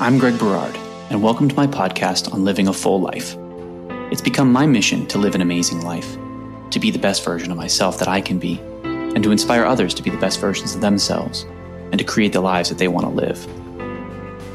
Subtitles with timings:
[0.00, 0.76] I'm Greg Berard,
[1.10, 3.36] and welcome to my podcast on living a full life.
[4.12, 6.16] It's become my mission to live an amazing life,
[6.70, 9.92] to be the best version of myself that I can be, and to inspire others
[9.94, 11.46] to be the best versions of themselves,
[11.90, 13.44] and to create the lives that they want to live.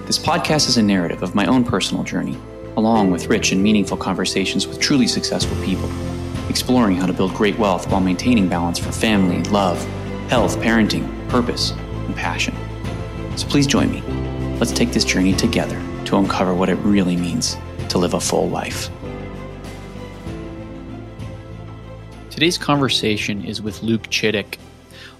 [0.08, 2.38] This podcast is a narrative of my own personal journey,
[2.78, 5.92] along with rich and meaningful conversations with truly successful people,
[6.48, 9.84] exploring how to build great wealth while maintaining balance for family, love,
[10.30, 12.56] health, parenting, purpose, and passion.
[13.36, 14.23] So please join me
[14.60, 17.58] Let's take this journey together to uncover what it really means
[17.90, 18.90] to live a full life.
[22.30, 24.58] Today's conversation is with Luke Chittick.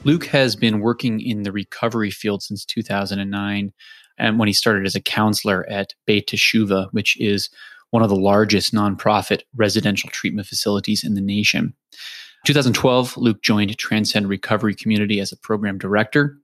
[0.04, 3.74] Luke has been working in the recovery field since 2009,
[4.18, 7.50] and when he started as a counselor at Beit Teshuva, which is
[7.90, 11.74] one of the largest nonprofit residential treatment facilities in the nation.
[12.46, 16.38] 2012, Luke joined Transcend Recovery Community as a program director.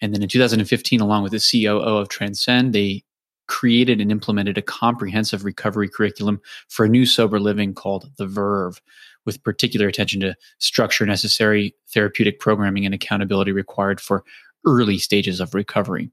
[0.00, 3.04] And then in 2015, along with the COO of Transcend, they
[3.48, 8.80] created and implemented a comprehensive recovery curriculum for a new sober living called The Verve,
[9.24, 14.24] with particular attention to structure necessary, therapeutic programming, and accountability required for
[14.66, 16.10] early stages of recovery.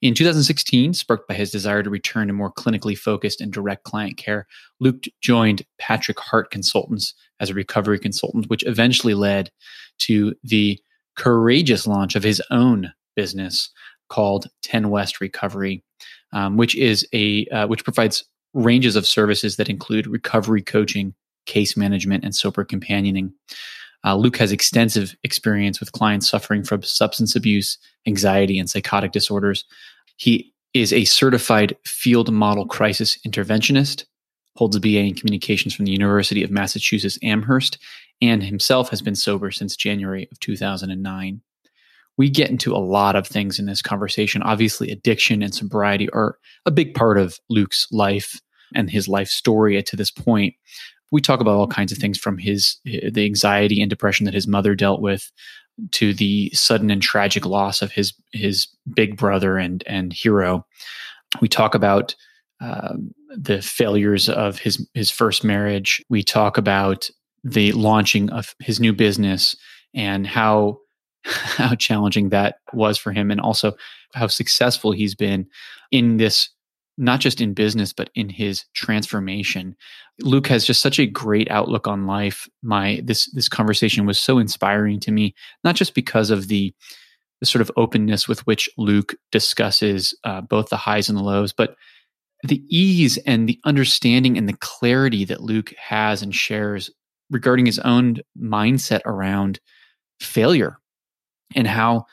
[0.00, 4.16] In 2016, sparked by his desire to return to more clinically focused and direct client
[4.16, 4.46] care,
[4.80, 9.50] Luke joined Patrick Hart Consultants as a recovery consultant, which eventually led
[9.98, 10.80] to the
[11.16, 13.70] courageous launch of his own business
[14.08, 15.82] called 10 West Recovery,
[16.32, 21.14] um, which is a uh, which provides ranges of services that include recovery coaching,
[21.46, 23.32] case management, and sober companioning.
[24.04, 29.64] Uh, Luke has extensive experience with clients suffering from substance abuse, anxiety, and psychotic disorders.
[30.16, 34.04] He is a certified field model crisis interventionist,
[34.56, 37.78] holds a BA in communications from the University of Massachusetts Amherst,
[38.20, 41.40] and himself has been sober since January of 2009
[42.18, 44.42] we get into a lot of things in this conversation.
[44.42, 48.40] Obviously, addiction and sobriety are a big part of Luke's life
[48.74, 50.54] and his life story to this point.
[51.10, 54.46] We talk about all kinds of things from his the anxiety and depression that his
[54.46, 55.30] mother dealt with
[55.92, 60.66] to the sudden and tragic loss of his his big brother and and hero.
[61.40, 62.14] We talk about
[62.60, 66.02] um, the failures of his his first marriage.
[66.08, 67.10] We talk about
[67.44, 69.56] the launching of his new business
[69.94, 70.78] and how
[71.24, 73.72] how challenging that was for him and also
[74.14, 75.46] how successful he's been
[75.90, 76.50] in this
[76.98, 79.74] not just in business but in his transformation.
[80.20, 82.48] Luke has just such a great outlook on life.
[82.62, 85.34] My this this conversation was so inspiring to me
[85.64, 86.74] not just because of the
[87.42, 91.52] the sort of openness with which luke discusses uh, both the highs and the lows
[91.52, 91.74] but
[92.44, 96.88] the ease and the understanding and the clarity that luke has and shares
[97.30, 99.58] regarding his own mindset around
[100.20, 100.78] failure
[101.54, 102.06] and how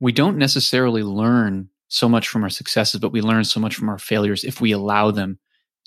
[0.00, 3.88] we don't necessarily learn so much from our successes, but we learn so much from
[3.88, 5.38] our failures if we allow them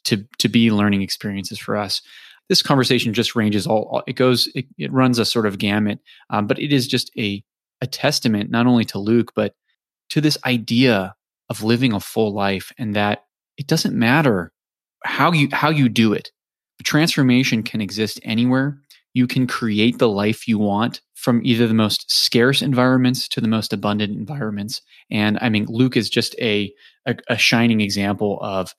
[0.06, 2.02] to to be learning experiences for us.
[2.50, 4.04] This conversation just ranges all.
[4.06, 4.50] It goes.
[4.54, 6.00] It, it runs a sort of gamut,
[6.30, 7.44] um, but it is just a
[7.82, 9.56] a testament not only to Luke but
[10.10, 11.16] to this idea
[11.50, 13.26] of living a full life, and that
[13.58, 14.52] it doesn't matter
[15.04, 16.32] how you how you do it.
[16.84, 18.82] Transformation can exist anywhere.
[19.14, 23.48] You can create the life you want from either the most scarce environments to the
[23.48, 24.82] most abundant environments.
[25.10, 26.74] And I mean, Luke is just a,
[27.06, 28.74] a, a shining example of,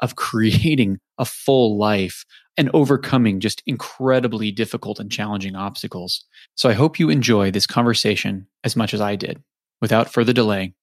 [0.00, 2.24] of creating a full life
[2.56, 6.24] and overcoming just incredibly difficult and challenging obstacles.
[6.56, 9.40] So I hope you enjoy this conversation as much as I did.
[9.80, 10.74] Without further delay,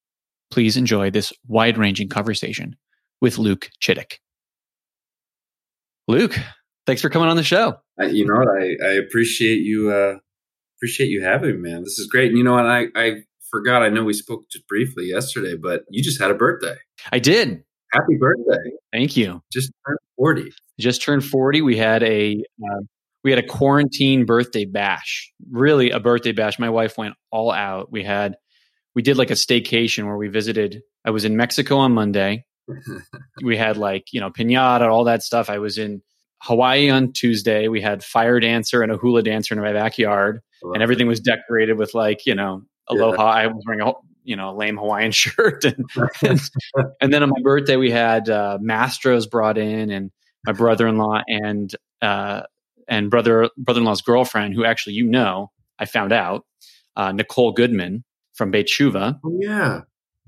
[0.52, 2.78] please enjoy this wide ranging conversation
[3.20, 4.20] with Luke Chittick.
[6.08, 6.38] Luke,
[6.86, 7.76] thanks for coming on the show.
[8.00, 10.18] I, you know, I, I appreciate you uh,
[10.78, 11.84] appreciate you having me, man.
[11.84, 12.30] This is great.
[12.30, 12.66] And you know what?
[12.66, 13.84] I, I forgot.
[13.84, 16.76] I know we spoke just briefly yesterday, but you just had a birthday.
[17.12, 17.64] I did.
[17.94, 18.72] Happy birthday!
[18.92, 19.42] Thank you.
[19.54, 20.52] Just turned forty.
[20.80, 21.62] Just turned forty.
[21.62, 22.82] We had a uh,
[23.24, 25.32] we had a quarantine birthday bash.
[25.50, 26.60] Really, a birthday bash.
[26.60, 27.92] My wife went all out.
[27.92, 28.36] We had
[28.96, 30.82] we did like a staycation where we visited.
[31.06, 32.46] I was in Mexico on Monday.
[33.44, 35.50] we had like you know pinata, all that stuff.
[35.50, 36.02] I was in
[36.42, 37.68] Hawaii on Tuesday.
[37.68, 40.42] We had fire dancer and a hula dancer in my backyard
[40.74, 43.24] and everything was decorated with like you know aloha.
[43.24, 43.44] Yeah.
[43.44, 43.94] I was wearing a
[44.24, 45.86] you know lame Hawaiian shirt, and,
[46.22, 46.40] and,
[47.02, 50.12] and then on my birthday we had uh, Mastros brought in, and
[50.46, 52.44] my brother in law and uh,
[52.88, 56.46] and brother brother in law's girlfriend, who actually you know, I found out
[56.96, 58.04] uh, Nicole Goodman
[58.34, 59.20] from Beit Teshuva.
[59.24, 59.82] Oh yeah,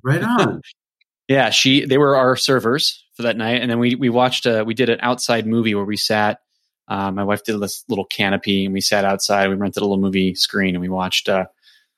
[0.03, 0.61] right on.
[1.27, 4.63] yeah, she they were our servers for that night, and then we we watched a,
[4.63, 6.39] we did an outside movie where we sat
[6.87, 9.49] uh, my wife did this little canopy and we sat outside.
[9.49, 11.45] We rented a little movie screen and we watched uh,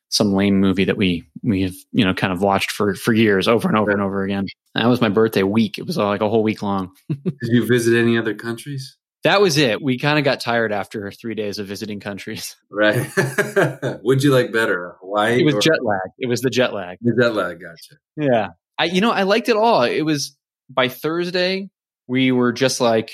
[0.10, 3.48] some lame movie that we we have you know kind of watched for for years
[3.48, 4.48] over and over and over again.
[4.74, 5.78] That was my birthday week.
[5.78, 6.92] It was like a whole week long.
[7.10, 8.98] Did you visit any other countries?
[9.26, 9.82] That was it.
[9.82, 12.56] We kind of got tired after three days of visiting countries.
[12.72, 13.12] Right.
[14.04, 15.42] Would you like better, Hawaii?
[15.42, 16.12] It was jet lag.
[16.18, 16.98] It was the jet lag.
[17.02, 17.96] The jet lag, gotcha.
[18.16, 19.84] Yeah, I you know I liked it all.
[19.84, 20.38] It was
[20.70, 21.70] by Thursday
[22.10, 23.14] we were just like,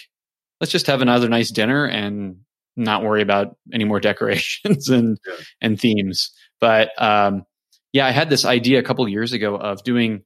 [0.61, 2.37] let's just have another nice dinner and
[2.77, 5.35] not worry about any more decorations and yeah.
[5.61, 6.31] and themes.
[6.59, 7.45] But um,
[7.91, 10.23] yeah, I had this idea a couple years ago of doing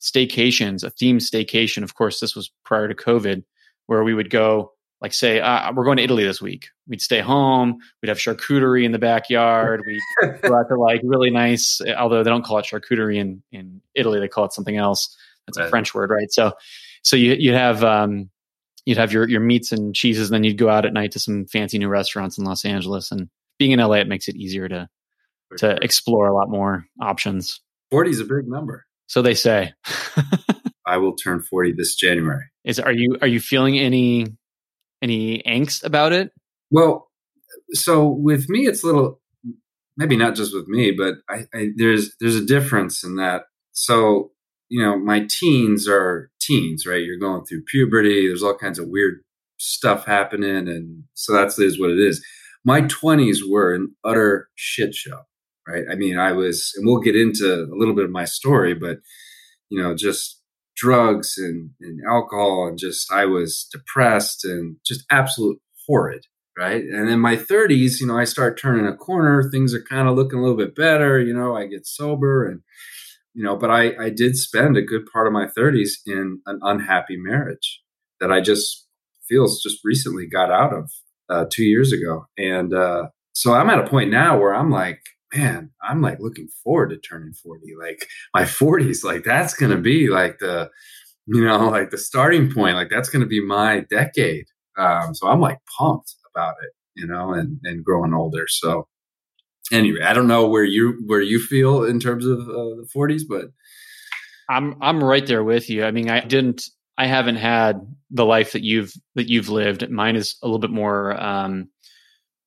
[0.00, 1.82] staycations, a themed staycation.
[1.82, 3.42] Of course, this was prior to COVID,
[3.86, 6.68] where we would go, like, say, uh, we're going to Italy this week.
[6.86, 7.78] We'd stay home.
[8.00, 9.82] We'd have charcuterie in the backyard.
[9.84, 10.00] We'd
[10.42, 14.20] go out to like really nice, although they don't call it charcuterie in in Italy,
[14.20, 15.16] they call it something else.
[15.46, 15.66] That's right.
[15.66, 16.30] a French word, right?
[16.30, 16.52] So,
[17.02, 18.30] so you you have um,
[18.84, 21.18] you'd have your your meats and cheeses, and then you'd go out at night to
[21.18, 23.10] some fancy new restaurants in Los Angeles.
[23.10, 23.28] And
[23.58, 24.88] being in LA, it makes it easier to
[25.48, 25.78] For to sure.
[25.82, 27.60] explore a lot more options.
[27.90, 28.86] Forty is a big number.
[29.06, 29.74] So they say.
[30.86, 32.44] I will turn forty this January.
[32.64, 34.26] Is are you are you feeling any
[35.00, 36.32] any angst about it?
[36.70, 37.08] Well,
[37.72, 39.20] so with me, it's a little
[39.96, 43.42] maybe not just with me, but I, I there's there's a difference in that.
[43.72, 44.31] So
[44.72, 47.04] you know, my teens are teens, right?
[47.04, 48.26] You're going through puberty.
[48.26, 49.20] There's all kinds of weird
[49.58, 50.66] stuff happening.
[50.66, 52.24] And so that's is what it is.
[52.64, 55.24] My 20s were an utter shit show,
[55.68, 55.84] right?
[55.92, 58.96] I mean, I was, and we'll get into a little bit of my story, but,
[59.68, 60.40] you know, just
[60.74, 66.24] drugs and, and alcohol and just, I was depressed and just absolute horrid.
[66.56, 66.82] Right.
[66.82, 69.50] And in my 30s, you know, I start turning a corner.
[69.50, 71.20] Things are kind of looking a little bit better.
[71.20, 72.62] You know, I get sober and,
[73.34, 76.58] you know, but I, I did spend a good part of my 30s in an
[76.62, 77.80] unhappy marriage
[78.20, 78.86] that I just
[79.28, 80.90] feels just recently got out of
[81.30, 82.26] uh, two years ago.
[82.36, 85.00] And uh, so I'm at a point now where I'm like,
[85.34, 87.62] man, I'm like looking forward to turning 40.
[87.80, 90.68] Like my 40s, like that's to be like the,
[91.26, 92.76] you know, like the starting point.
[92.76, 94.44] Like that's to be my decade.
[94.78, 98.44] Um, so I'm like pumped about it, you know, and, and growing older.
[98.48, 98.88] So
[99.70, 103.22] anyway, I don't know where you where you feel in terms of uh, the 40s,
[103.28, 103.46] but
[104.48, 105.84] I'm I'm right there with you.
[105.84, 106.64] I mean, I didn't
[106.98, 107.80] I haven't had
[108.10, 109.88] the life that you've that you've lived.
[109.90, 111.68] Mine is a little bit more um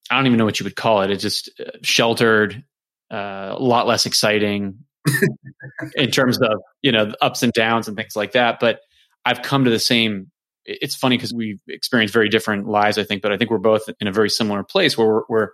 [0.09, 1.09] I don't even know what you would call it.
[1.09, 2.63] It's just uh, sheltered,
[3.12, 4.77] uh, a lot less exciting
[5.95, 8.81] in terms of, you know, ups and downs and things like that, but
[9.25, 10.31] I've come to the same
[10.65, 13.83] it's funny because we've experienced very different lives, I think, but I think we're both
[14.00, 15.50] in a very similar place where we're, we're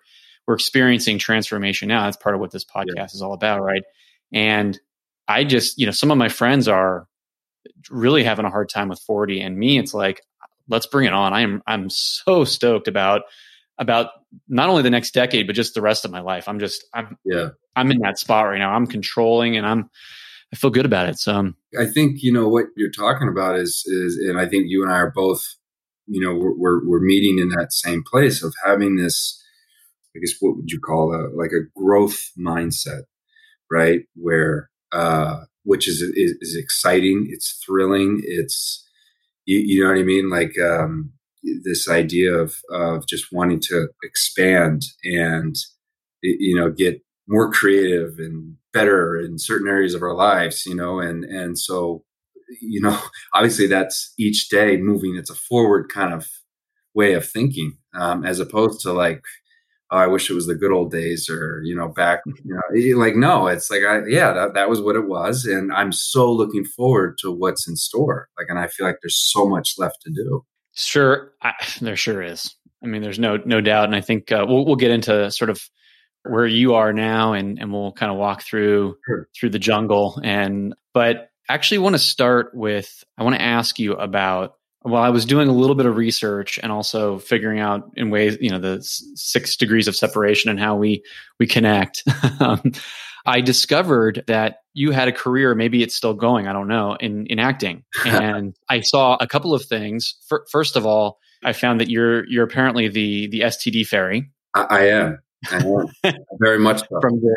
[0.52, 2.04] we're experiencing transformation now.
[2.04, 3.06] That's part of what this podcast yeah.
[3.06, 3.84] is all about, right?
[4.34, 4.78] And
[5.30, 7.08] I just, you know, some of my friends are
[7.90, 10.22] really having a hard time with 40 and me it's like
[10.68, 11.32] let's bring it on.
[11.32, 13.22] I'm I'm so stoked about
[13.78, 14.10] about
[14.50, 16.50] not only the next decade but just the rest of my life.
[16.50, 17.52] I'm just I'm yeah.
[17.78, 18.74] I'm in that spot right now.
[18.74, 19.90] I'm controlling and I'm
[20.52, 21.18] I feel good about it.
[21.18, 24.84] So I think you know what you're talking about is is and I think you
[24.84, 25.56] and I are both
[26.08, 29.41] you know we're we're, we're meeting in that same place of having this
[30.16, 33.04] I guess what would you call a like a growth mindset,
[33.72, 34.02] right?
[34.16, 38.88] Where uh, which is, is, is exciting, it's thrilling, it's
[39.46, 41.14] you, you know what I mean, like um,
[41.64, 45.56] this idea of of just wanting to expand and
[46.22, 51.00] you know get more creative and better in certain areas of our lives, you know,
[51.00, 52.04] and and so
[52.62, 53.00] you know
[53.34, 55.16] obviously that's each day moving.
[55.16, 56.28] It's a forward kind of
[56.94, 59.22] way of thinking um, as opposed to like
[59.92, 63.00] oh, I wish it was the good old days or, you know, back, you know,
[63.00, 65.46] like, no, it's like, I, yeah, that, that was what it was.
[65.46, 68.30] And I'm so looking forward to what's in store.
[68.38, 70.46] Like, and I feel like there's so much left to do.
[70.74, 71.34] Sure.
[71.42, 72.56] I, there sure is.
[72.84, 73.86] I mean, there's no, no doubt.
[73.86, 75.62] And I think uh, we'll, we'll get into sort of
[76.24, 79.28] where you are now and, and we'll kind of walk through, sure.
[79.38, 80.20] through the jungle.
[80.24, 85.10] And, but actually want to start with, I want to ask you about well, I
[85.10, 88.60] was doing a little bit of research and also figuring out in ways, you know,
[88.60, 91.04] the six degrees of separation and how we
[91.40, 92.04] we connect.
[92.40, 92.72] um,
[93.26, 97.28] I discovered that you had a career, maybe it's still going, I don't know, in
[97.28, 97.84] in acting.
[98.06, 100.16] And I saw a couple of things.
[100.52, 104.32] first of all, I found that you're you're apparently the the STD fairy.
[104.56, 105.20] I, I am.
[105.52, 105.58] I
[106.06, 106.16] am.
[106.40, 106.86] Very much so.
[107.02, 107.36] From the,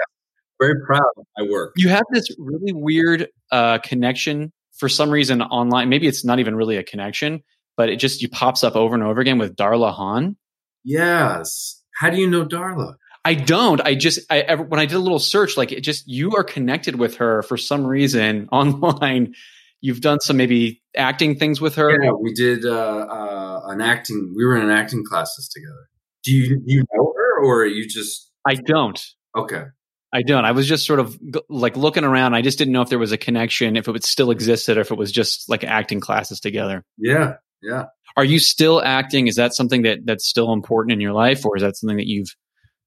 [0.61, 1.75] very proud of my work.
[1.77, 6.57] You have this really weird uh, connection for some reason online, maybe it's not even
[6.57, 7.43] really a connection,
[7.77, 10.37] but it just you pops up over and over again with Darla Han.
[10.85, 11.81] Yes.
[11.95, 12.95] How do you know Darla?
[13.25, 13.81] I don't.
[13.81, 16.97] I just I when I did a little search, like it just you are connected
[16.97, 19.35] with her for some reason online.
[19.81, 21.91] You've done some maybe acting things with her.
[21.91, 24.33] Yeah, we did uh, uh, an acting.
[24.37, 25.89] We were in an acting classes together.
[26.23, 28.31] Do you do you know her, or you just?
[28.47, 29.03] I don't.
[29.37, 29.65] Okay.
[30.15, 30.45] I don't.
[30.45, 31.19] I was just sort of
[31.49, 32.35] like looking around.
[32.35, 34.83] I just didn't know if there was a connection, if it would still existed, or
[34.83, 36.85] if it was just like acting classes together.
[36.97, 37.87] Yeah, yeah.
[38.17, 39.27] Are you still acting?
[39.27, 42.07] Is that something that that's still important in your life, or is that something that
[42.07, 42.29] you've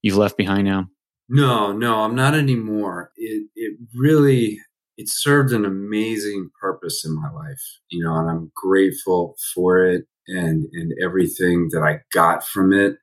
[0.00, 0.86] you've left behind now?
[1.28, 3.12] No, no, I'm not anymore.
[3.16, 4.58] It it really
[4.96, 10.06] it served an amazing purpose in my life, you know, and I'm grateful for it
[10.26, 12.96] and and everything that I got from it.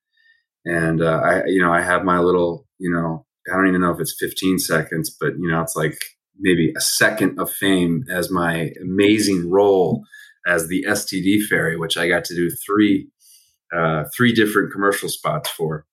[0.65, 3.91] And uh, I, you know, I have my little, you know, I don't even know
[3.91, 5.97] if it's 15 seconds, but you know, it's like
[6.39, 10.03] maybe a second of fame as my amazing role
[10.47, 13.07] as the STD fairy, which I got to do three
[13.75, 15.85] uh, three different commercial spots for.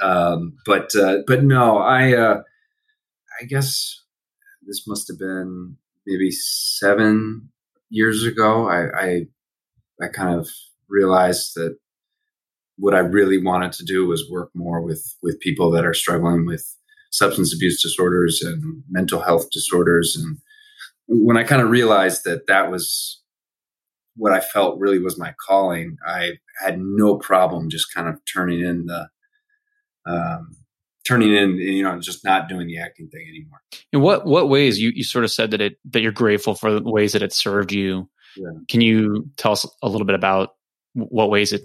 [0.00, 2.42] Um, but uh, but no, I uh,
[3.40, 4.02] I guess
[4.66, 5.76] this must have been
[6.06, 7.50] maybe seven
[7.90, 8.68] years ago.
[8.68, 9.26] I I,
[10.02, 10.48] I kind of
[10.88, 11.76] realized that
[12.76, 16.46] what I really wanted to do was work more with with people that are struggling
[16.46, 16.64] with
[17.10, 20.16] substance abuse disorders and mental health disorders.
[20.16, 20.38] And
[21.06, 23.22] when I kind of realized that that was
[24.16, 28.60] what I felt really was my calling, I had no problem just kind of turning
[28.60, 29.08] in the
[30.06, 30.50] um,
[31.06, 33.60] turning in you know just not doing the acting thing anymore.
[33.92, 36.72] In what what ways you, you sort of said that it that you're grateful for
[36.72, 38.08] the ways that it served you.
[38.36, 38.50] Yeah.
[38.68, 40.54] can you tell us a little bit about
[40.94, 41.62] what ways it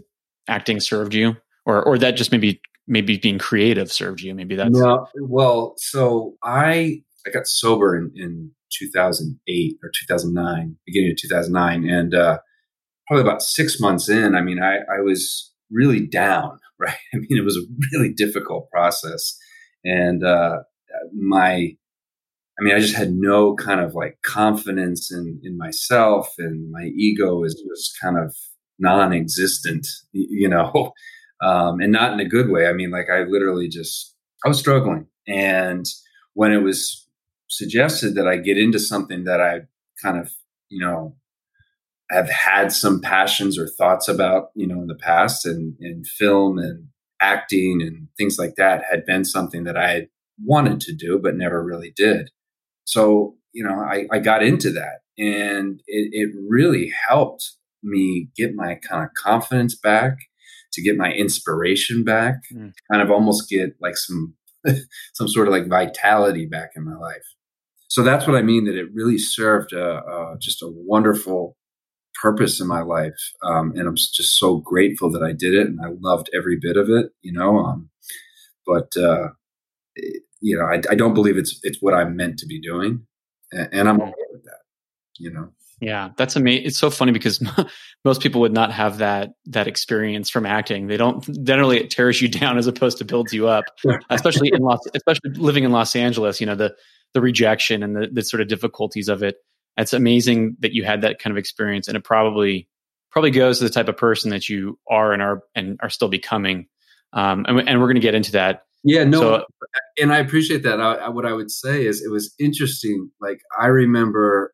[0.49, 4.71] acting served you or or that just maybe maybe being creative served you maybe that's
[4.71, 11.89] no well so i i got sober in in 2008 or 2009 beginning of 2009
[11.89, 12.39] and uh
[13.07, 16.97] probably about six months in i mean i i was really down right?
[17.13, 19.37] I mean, it was a really difficult process.
[19.83, 20.59] And uh,
[21.13, 21.75] my,
[22.59, 26.85] I mean, I just had no kind of like confidence in, in myself, and my
[26.95, 28.35] ego is just kind of
[28.79, 30.93] non existent, you know,
[31.41, 32.67] um, and not in a good way.
[32.67, 35.07] I mean, like, I literally just, I was struggling.
[35.27, 35.85] And
[36.33, 37.07] when it was
[37.49, 39.61] suggested that I get into something that I
[40.01, 40.31] kind of,
[40.69, 41.15] you know,
[42.09, 46.57] have had some passions or thoughts about, you know, in the past and in film
[46.57, 46.87] and
[47.21, 50.07] acting and things like that had been something that I
[50.43, 52.31] wanted to do, but never really did.
[52.85, 57.51] So, you know, I, I got into that and it, it really helped
[57.83, 60.17] me get my kind of confidence back,
[60.73, 62.71] to get my inspiration back, mm.
[62.91, 64.35] kind of almost get like some
[65.13, 67.23] some sort of like vitality back in my life.
[67.87, 71.57] So that's what I mean that it really served a, a, just a wonderful
[72.21, 73.19] purpose in my life.
[73.43, 76.77] Um, and I'm just so grateful that I did it and I loved every bit
[76.77, 77.57] of it, you know.
[77.57, 77.89] Um,
[78.65, 79.29] but, uh,
[79.95, 83.07] it, you know, I, I, don't believe it's, it's what I'm meant to be doing.
[83.51, 84.59] And, and I'm okay with that,
[85.17, 85.49] you know.
[85.81, 86.65] Yeah, that's amazing.
[86.65, 87.41] It's so funny because
[88.05, 90.87] most people would not have that that experience from acting.
[90.87, 93.65] They don't generally it tears you down as opposed to builds you up.
[94.09, 96.41] especially in Los, especially living in Los Angeles.
[96.41, 96.75] You know the
[97.13, 99.37] the rejection and the, the sort of difficulties of it
[99.79, 102.67] it's amazing that you had that kind of experience and it probably
[103.11, 106.09] probably goes to the type of person that you are and are and are still
[106.09, 106.67] becoming
[107.13, 109.45] um, and, and, we're going to get into that yeah no so,
[109.99, 113.41] and i appreciate that I, I, what i would say is it was interesting like
[113.59, 114.53] i remember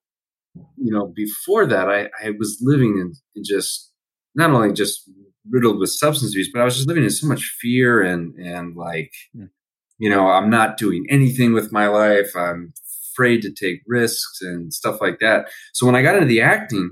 [0.78, 3.92] you know before that i, I was living in, in just
[4.36, 5.10] not only just
[5.50, 8.76] riddled with substance abuse but i was just living in so much fear and and
[8.76, 9.50] like mm.
[9.98, 12.74] you know i'm not doing anything with my life i'm
[13.16, 15.48] afraid to take risks and stuff like that.
[15.74, 16.92] So when I got into the acting,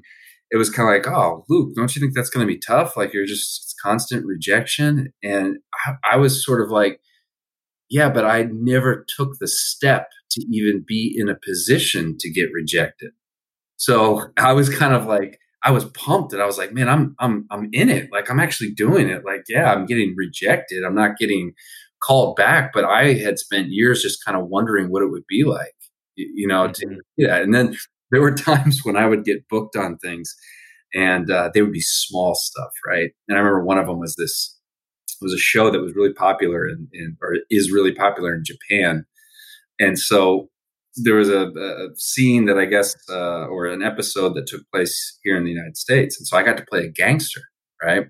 [0.51, 2.95] it was kind of like, oh, Luke, don't you think that's going to be tough?
[2.95, 5.11] Like you're just it's constant rejection.
[5.23, 6.99] And I, I was sort of like,
[7.89, 12.49] yeah, but I never took the step to even be in a position to get
[12.53, 13.11] rejected.
[13.85, 17.15] So I was kind of like, I was pumped and I was like, man, I'm
[17.19, 18.09] I'm I'm in it.
[18.11, 19.23] Like I'm actually doing it.
[19.23, 20.83] Like, yeah, I'm getting rejected.
[20.83, 21.53] I'm not getting
[22.05, 25.45] called back, but I had spent years just kind of wondering what it would be
[25.45, 25.73] like
[26.15, 26.97] you know, to, mm-hmm.
[27.17, 27.37] yeah.
[27.37, 27.75] And then
[28.11, 30.35] there were times when I would get booked on things
[30.93, 33.11] and uh, they would be small stuff, right?
[33.27, 34.57] And I remember one of them was this
[35.21, 39.05] was a show that was really popular in, in or is really popular in Japan,
[39.79, 40.49] and so
[40.95, 45.17] there was a, a scene that I guess uh, or an episode that took place
[45.23, 47.41] here in the United States, and so I got to play a gangster,
[47.81, 48.05] right?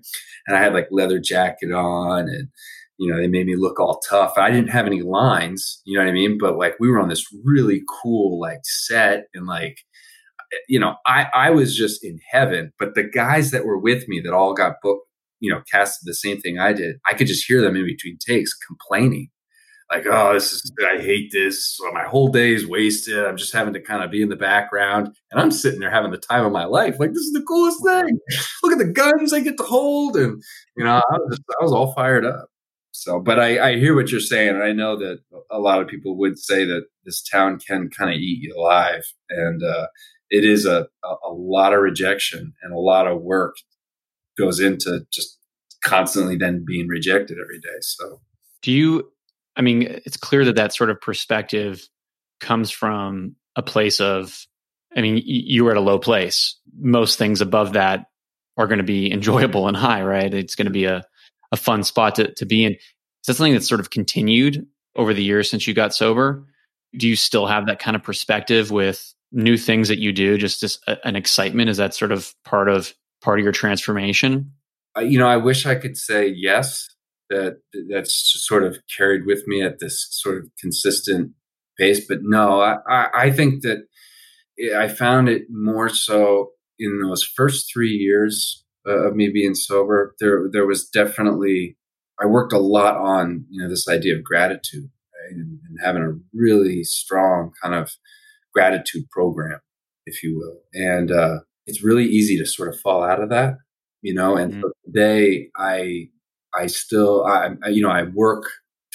[0.46, 2.48] And I had like leather jacket on and
[2.96, 4.34] you know, they made me look all tough.
[4.36, 6.38] I didn't have any lines, you know what I mean?
[6.38, 9.78] But like we were on this really cool like set and like
[10.68, 14.20] you know, I I was just in heaven, but the guys that were with me
[14.20, 15.06] that all got booked,
[15.40, 18.18] you know, casted the same thing I did, I could just hear them in between
[18.24, 19.28] takes complaining.
[19.94, 21.76] Like, oh, this is I hate this.
[21.76, 23.24] So my whole day is wasted.
[23.24, 25.14] I'm just having to kind of be in the background.
[25.30, 26.96] And I'm sitting there having the time of my life.
[26.98, 28.18] Like, this is the coolest thing.
[28.62, 30.16] Look at the guns I get to hold.
[30.16, 30.42] And,
[30.76, 32.48] you know, I was, just, I was all fired up.
[32.90, 35.18] So, but I, I hear what you're saying, and I know that
[35.50, 39.02] a lot of people would say that this town can kind of eat you alive,
[39.28, 39.88] and uh,
[40.30, 43.56] it is a, a lot of rejection and a lot of work
[44.38, 45.38] goes into just
[45.84, 47.78] constantly then being rejected every day.
[47.80, 48.20] So,
[48.62, 49.10] do you?
[49.56, 51.86] I mean, it's clear that that sort of perspective
[52.40, 54.46] comes from a place of.
[54.96, 56.56] I mean, you were at a low place.
[56.78, 58.06] Most things above that
[58.56, 60.32] are going to be enjoyable and high, right?
[60.32, 61.04] It's going to be a
[61.54, 62.72] a fun spot to, to be in.
[62.72, 66.44] Is that something that's sort of continued over the years since you got sober?
[66.96, 70.36] Do you still have that kind of perspective with new things that you do?
[70.36, 71.70] Just, a, an excitement?
[71.70, 72.92] Is that sort of part of
[73.22, 74.52] part of your transformation?
[75.00, 76.88] You know, I wish I could say yes.
[77.30, 77.58] That
[77.90, 81.32] that's sort of carried with me at this sort of consistent
[81.78, 83.86] pace, but no, I, I, I think that
[84.76, 90.14] I found it more so in those first three years uh, of me being sober,
[90.20, 91.76] there there was definitely
[92.20, 95.36] I worked a lot on you know this idea of gratitude right?
[95.36, 97.90] and, and, having a really strong kind of
[98.52, 99.60] gratitude program,
[100.06, 103.54] if you will, and uh, it's really easy to sort of fall out of that,
[104.02, 104.36] you know.
[104.36, 104.62] And mm-hmm.
[104.62, 106.08] so today, I
[106.56, 108.44] I still I, you know I work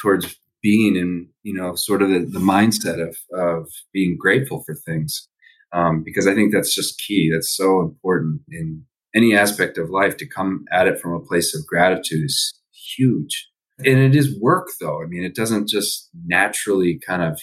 [0.01, 4.75] towards being in you know sort of the, the mindset of of being grateful for
[4.75, 5.27] things
[5.71, 7.29] um, because I think that's just key.
[7.31, 8.85] That's so important in
[9.15, 13.49] any aspect of life to come at it from a place of gratitude is huge.
[13.79, 15.01] And it is work though.
[15.01, 17.39] I mean, it doesn't just naturally kind of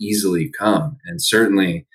[0.00, 0.98] easily come.
[1.06, 1.86] And certainly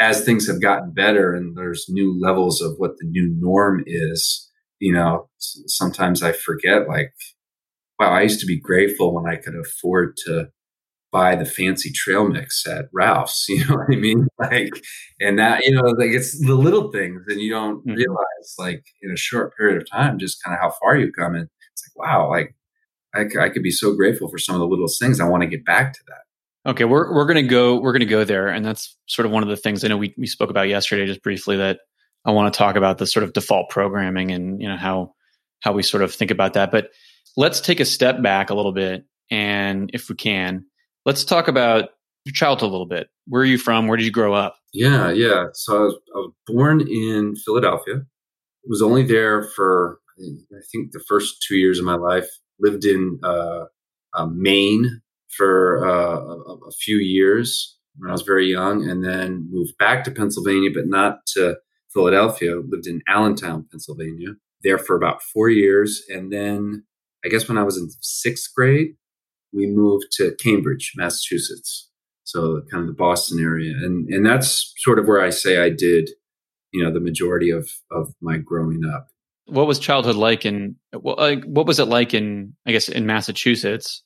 [0.00, 4.50] as things have gotten better and there's new levels of what the new norm is,
[4.82, 7.14] you know, sometimes I forget like,
[8.00, 10.48] wow, I used to be grateful when I could afford to
[11.12, 13.46] buy the fancy trail mix at Ralph's.
[13.48, 14.26] You know what I mean?
[14.40, 14.72] Like,
[15.20, 17.92] and that, you know, like it's the little things and you don't mm-hmm.
[17.92, 21.36] realize like in a short period of time, just kind of how far you've come.
[21.36, 22.56] And it's like, wow, like
[23.14, 25.20] I, I could be so grateful for some of the little things.
[25.20, 26.70] I want to get back to that.
[26.70, 26.84] Okay.
[26.84, 28.48] We're, we're going to go, we're going to go there.
[28.48, 31.06] And that's sort of one of the things I know we, we spoke about yesterday,
[31.06, 31.78] just briefly that
[32.24, 35.14] I want to talk about the sort of default programming and, you know, how,
[35.60, 36.70] how we sort of think about that.
[36.70, 36.90] But
[37.36, 39.04] let's take a step back a little bit.
[39.30, 40.64] And if we can,
[41.04, 41.90] Let's talk about
[42.24, 43.08] your childhood a little bit.
[43.26, 43.88] Where are you from?
[43.88, 44.56] Where did you grow up?
[44.72, 45.46] Yeah, yeah.
[45.52, 48.02] So I was, I was born in Philadelphia.
[48.66, 52.28] Was only there for I think the first two years of my life.
[52.60, 53.64] Lived in uh,
[54.14, 55.00] uh, Maine
[55.36, 60.04] for uh, a, a, few years when I was very young, and then moved back
[60.04, 61.56] to Pennsylvania, but not to
[61.92, 62.56] Philadelphia.
[62.56, 66.84] Lived in Allentown, Pennsylvania, there for about four years, and then
[67.24, 68.96] I guess when I was in sixth grade,
[69.52, 71.88] we moved to Cambridge, Massachusetts.
[72.24, 73.72] So kind of the Boston area.
[73.72, 76.08] And, and that's sort of where I say I did,
[76.72, 79.08] you know, the majority of, of my growing up.
[79.46, 84.02] What was childhood like in, like, what was it like in, I guess, in Massachusetts?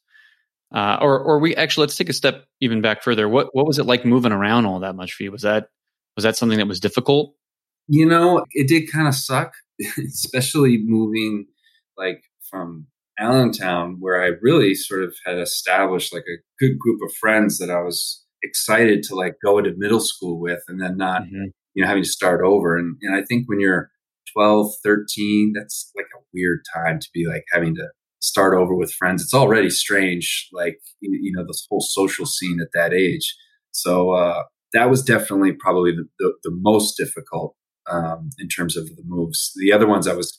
[0.74, 3.28] Uh, or, or we actually, let's take a step even back further.
[3.28, 5.30] What, what was it like moving around all that much for you?
[5.30, 5.68] Was that,
[6.16, 7.34] was that something that was difficult?
[7.88, 9.52] You know, it did kind of suck,
[9.98, 11.46] especially moving
[11.96, 12.86] like from
[13.18, 17.70] Allentown, where I really sort of had established like a good group of friends that
[17.70, 21.46] I was excited to like go into middle school with and then not, mm-hmm.
[21.74, 22.76] you know, having to start over.
[22.76, 23.90] And, and I think when you're
[24.34, 27.88] 12, 13, that's like a weird time to be like having to
[28.20, 29.22] start over with friends.
[29.22, 33.34] It's already strange, like, you know, this whole social scene at that age.
[33.70, 37.54] So, uh, that was definitely probably the, the, the most difficult
[37.90, 39.52] um, in terms of the moves.
[39.56, 40.38] The other ones I was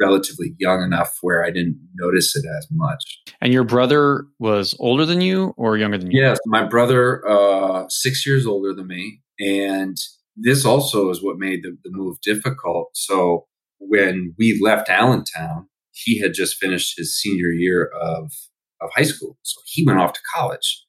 [0.00, 3.20] relatively young enough where I didn't notice it as much.
[3.40, 6.22] And your brother was older than you or younger than you?
[6.22, 9.20] Yes, my brother, uh, six years older than me.
[9.40, 9.96] And
[10.36, 12.90] this also is what made the, the move difficult.
[12.94, 13.46] So
[13.78, 18.32] when we left Allentown, he had just finished his senior year of,
[18.80, 19.36] of high school.
[19.42, 20.84] So he went off to college,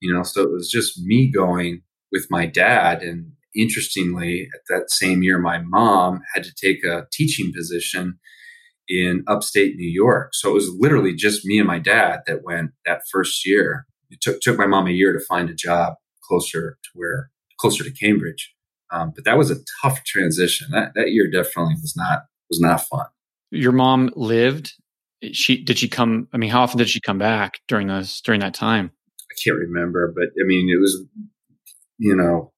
[0.00, 3.02] you know, so it was just me going with my dad.
[3.02, 8.18] And interestingly, at that same year, my mom had to take a teaching position
[8.88, 10.30] in upstate New York.
[10.34, 13.86] So it was literally just me and my dad that went that first year.
[14.10, 17.84] It took took my mom a year to find a job closer to where closer
[17.84, 18.52] to Cambridge.
[18.92, 20.68] Um, but that was a tough transition.
[20.72, 23.06] That that year definitely was not was not fun.
[23.52, 24.74] Your mom lived.
[25.32, 26.26] She did she come?
[26.32, 28.90] I mean, how often did she come back during this during that time?
[29.30, 31.04] I can't remember, but I mean, it was
[31.98, 32.52] you know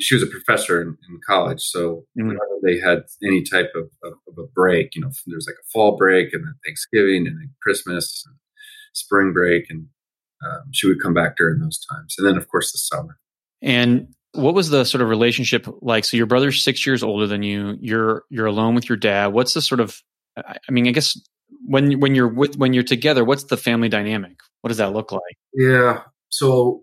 [0.00, 2.28] she was a professor in, in college, so mm-hmm.
[2.28, 5.68] whenever they had any type of, of, of, a break, you know, there's like a
[5.72, 8.36] fall break and then Thanksgiving and then Christmas, and
[8.92, 9.86] spring break, and
[10.44, 13.18] um, she would come back during those times, and then of course the summer.
[13.62, 16.04] And what was the sort of relationship like?
[16.04, 17.76] So your brother's six years older than you.
[17.80, 19.28] You're you're alone with your dad.
[19.28, 20.00] What's the sort of?
[20.36, 21.18] I mean, I guess
[21.66, 24.36] when when you're with when you're together, what's the family dynamic?
[24.60, 25.22] What does that look like?
[25.54, 26.02] Yeah.
[26.30, 26.82] So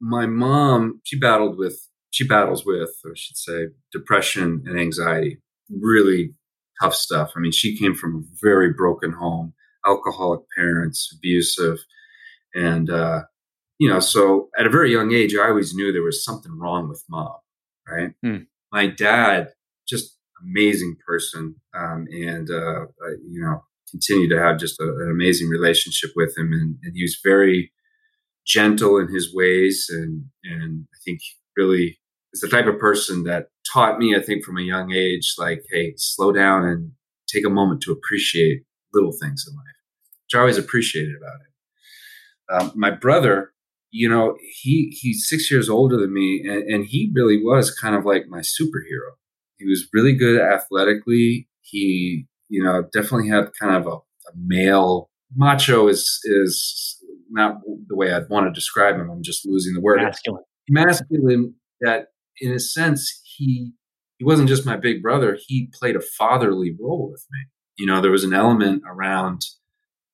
[0.00, 1.80] my mom, she battled with
[2.12, 5.38] she battles with, or I should say, depression and anxiety.
[5.70, 6.34] Really
[6.80, 7.32] tough stuff.
[7.34, 11.78] I mean, she came from a very broken home, alcoholic parents, abusive,
[12.54, 13.22] and uh,
[13.78, 16.88] you know, so at a very young age, I always knew there was something wrong
[16.88, 17.32] with mom.
[17.88, 18.12] Right.
[18.22, 18.44] Hmm.
[18.70, 19.48] My dad,
[19.88, 22.86] just amazing person, um, and uh,
[23.26, 27.02] you know, continue to have just a, an amazing relationship with him, and, and he
[27.02, 27.72] was very
[28.46, 31.20] gentle in his ways, and and I think
[31.56, 31.98] really
[32.32, 35.62] is the type of person that taught me, I think, from a young age, like,
[35.70, 36.92] hey, slow down and
[37.28, 39.64] take a moment to appreciate little things in life,
[40.24, 41.48] which I always appreciated about it.
[42.52, 43.52] Um, my brother,
[43.90, 47.94] you know, he he's six years older than me, and, and he really was kind
[47.94, 49.12] of like my superhero.
[49.58, 51.48] He was really good athletically.
[51.60, 56.98] He, you know, definitely had kind of a, a male macho is is
[57.30, 59.10] not the way I'd want to describe him.
[59.10, 60.02] I'm just losing the word.
[60.02, 60.42] Masculine.
[60.68, 62.08] Masculine that
[62.40, 63.72] in a sense, he
[64.18, 65.36] he wasn't just my big brother.
[65.46, 67.40] He played a fatherly role with me.
[67.76, 69.40] You know, there was an element around,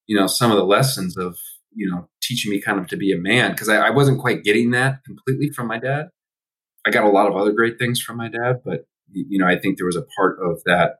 [0.07, 1.37] you know, some of the lessons of,
[1.75, 4.45] you know, teaching me kind of to be a man because I, I wasn't quite
[4.45, 6.07] getting that completely from my dad.
[6.87, 9.59] I got a lot of other great things from my dad, but you know, I
[9.59, 10.97] think there was a part of that,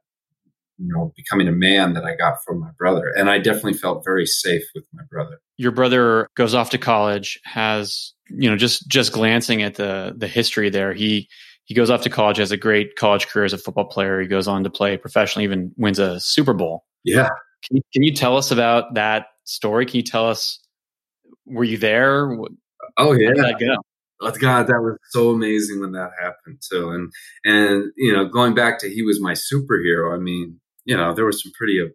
[0.79, 3.13] you know, becoming a man that I got from my brother.
[3.17, 5.41] And I definitely felt very safe with my brother.
[5.57, 10.29] Your brother goes off to college, has you know, just just glancing at the the
[10.29, 11.29] history there, he
[11.65, 14.21] he goes off to college, has a great college career as a football player.
[14.21, 16.85] He goes on to play professionally, even wins a Super Bowl.
[17.05, 17.29] Yeah.
[17.67, 19.85] Can you, can you tell us about that story?
[19.85, 20.61] Can you tell us
[21.45, 22.31] were you there?
[22.97, 23.33] Oh yeah.
[23.35, 23.77] that go?
[24.21, 26.91] Oh, God, that was so amazing when that happened too.
[26.91, 27.13] And
[27.45, 30.15] and you know, going back to he was my superhero.
[30.15, 31.87] I mean, you know, there were some pretty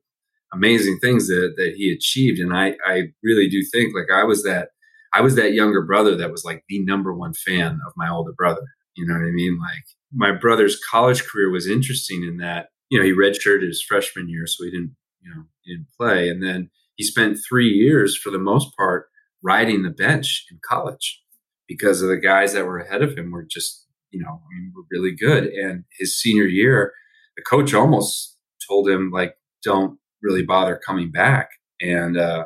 [0.53, 4.43] amazing things that that he achieved, and I I really do think like I was
[4.43, 4.69] that
[5.13, 8.33] I was that younger brother that was like the number one fan of my older
[8.37, 8.61] brother.
[8.95, 9.59] You know what I mean?
[9.59, 14.29] Like my brother's college career was interesting in that, you know, he redshirted his freshman
[14.29, 16.29] year, so he didn't, you know, he didn't play.
[16.29, 19.07] And then he spent three years for the most part
[19.41, 21.21] riding the bench in college
[21.67, 24.71] because of the guys that were ahead of him were just, you know, I mean,
[24.75, 25.45] were really good.
[25.45, 26.93] And his senior year,
[27.35, 28.32] the coach almost
[28.67, 31.49] told him like, don't really bother coming back.
[31.81, 32.45] And uh,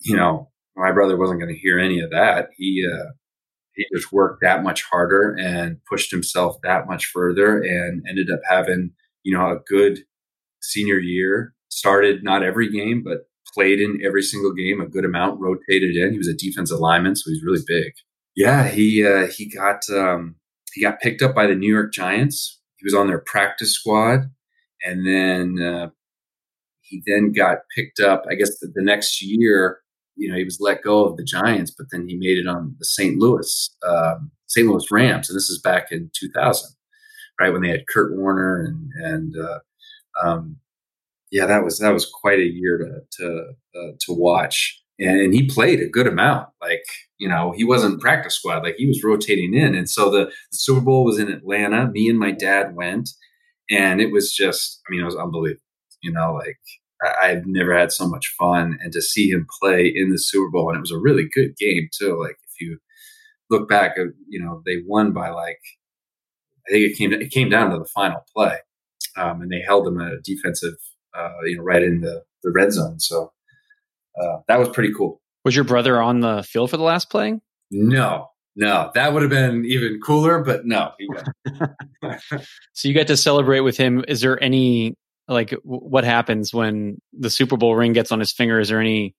[0.00, 2.48] you know, my brother wasn't going to hear any of that.
[2.56, 3.10] He uh,
[3.74, 8.40] he just worked that much harder and pushed himself that much further, and ended up
[8.48, 10.00] having you know a good
[10.60, 11.54] senior year.
[11.70, 15.40] Started not every game, but played in every single game a good amount.
[15.40, 16.12] Rotated in.
[16.12, 17.92] He was a defensive lineman, so he's really big.
[18.36, 20.36] Yeah, he uh, he got um,
[20.72, 22.57] he got picked up by the New York Giants.
[22.78, 24.30] He was on their practice squad,
[24.82, 25.90] and then uh,
[26.80, 28.24] he then got picked up.
[28.30, 29.80] I guess the, the next year
[30.18, 32.74] you know, he was let go of the Giants, but then he made it on
[32.78, 33.18] the St.
[33.18, 34.66] Louis, um, St.
[34.66, 36.76] Louis Rams, and this is back in 2000,
[37.40, 39.58] right when they had Kurt Warner and and uh,
[40.22, 40.56] um,
[41.30, 45.46] yeah, that was that was quite a year to to uh, to watch, and, he
[45.46, 46.48] played a good amount.
[46.60, 46.84] Like
[47.18, 50.58] you know, he wasn't practice squad, like he was rotating in, and so the, the
[50.58, 51.88] Super Bowl was in Atlanta.
[51.88, 53.10] Me and my dad went,
[53.70, 55.62] and it was just, I mean, it was unbelievable.
[56.02, 56.58] You know, like
[57.22, 60.68] I've never had so much fun, and to see him play in the Super Bowl,
[60.68, 62.18] and it was a really good game too.
[62.20, 62.78] Like if you
[63.50, 65.60] look back, uh, you know they won by like
[66.68, 68.58] I think it came it came down to the final play,
[69.16, 70.74] um, and they held them a defensive,
[71.16, 73.00] uh, you know, right in the the red zone.
[73.00, 73.32] So
[74.20, 75.20] uh, that was pretty cool.
[75.44, 77.38] Was your brother on the field for the last play?
[77.70, 80.92] No, no, that would have been even cooler, but no.
[82.72, 84.04] so you got to celebrate with him.
[84.08, 84.96] Is there any
[85.28, 88.58] like what happens when the Super Bowl ring gets on his finger?
[88.58, 89.14] Is there any?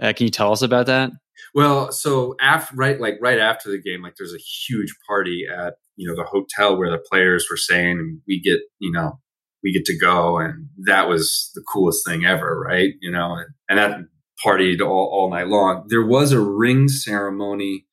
[0.00, 1.10] Uh, can you tell us about that?
[1.54, 5.74] Well, so after right, like right after the game, like there's a huge party at
[5.96, 9.18] you know the hotel where the players were saying, we get you know
[9.62, 12.94] we get to go, and that was the coolest thing ever, right?
[13.00, 13.98] You know, and, and that
[14.44, 15.84] partied all, all night long.
[15.88, 17.86] There was a ring ceremony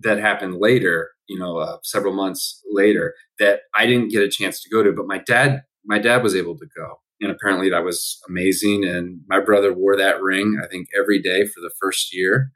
[0.00, 4.62] that happened later, you know, uh, several months later that I didn't get a chance
[4.62, 7.00] to go to, but my dad my dad was able to go.
[7.20, 8.84] And apparently that was amazing.
[8.84, 12.50] And my brother wore that ring, I think, every day for the first year.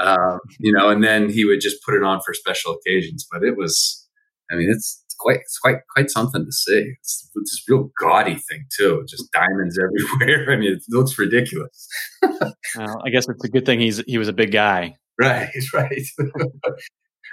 [0.00, 3.26] Um, you know, and then he would just put it on for special occasions.
[3.30, 4.08] But it was,
[4.50, 6.94] I mean, it's, it's quite, it's quite, quite something to see.
[7.00, 9.78] It's, it's this real gaudy thing too, just diamonds
[10.20, 10.52] everywhere.
[10.52, 11.88] I mean, it looks ridiculous.
[12.22, 14.96] well, I guess it's a good thing he's he was a big guy.
[15.20, 16.02] Right, right.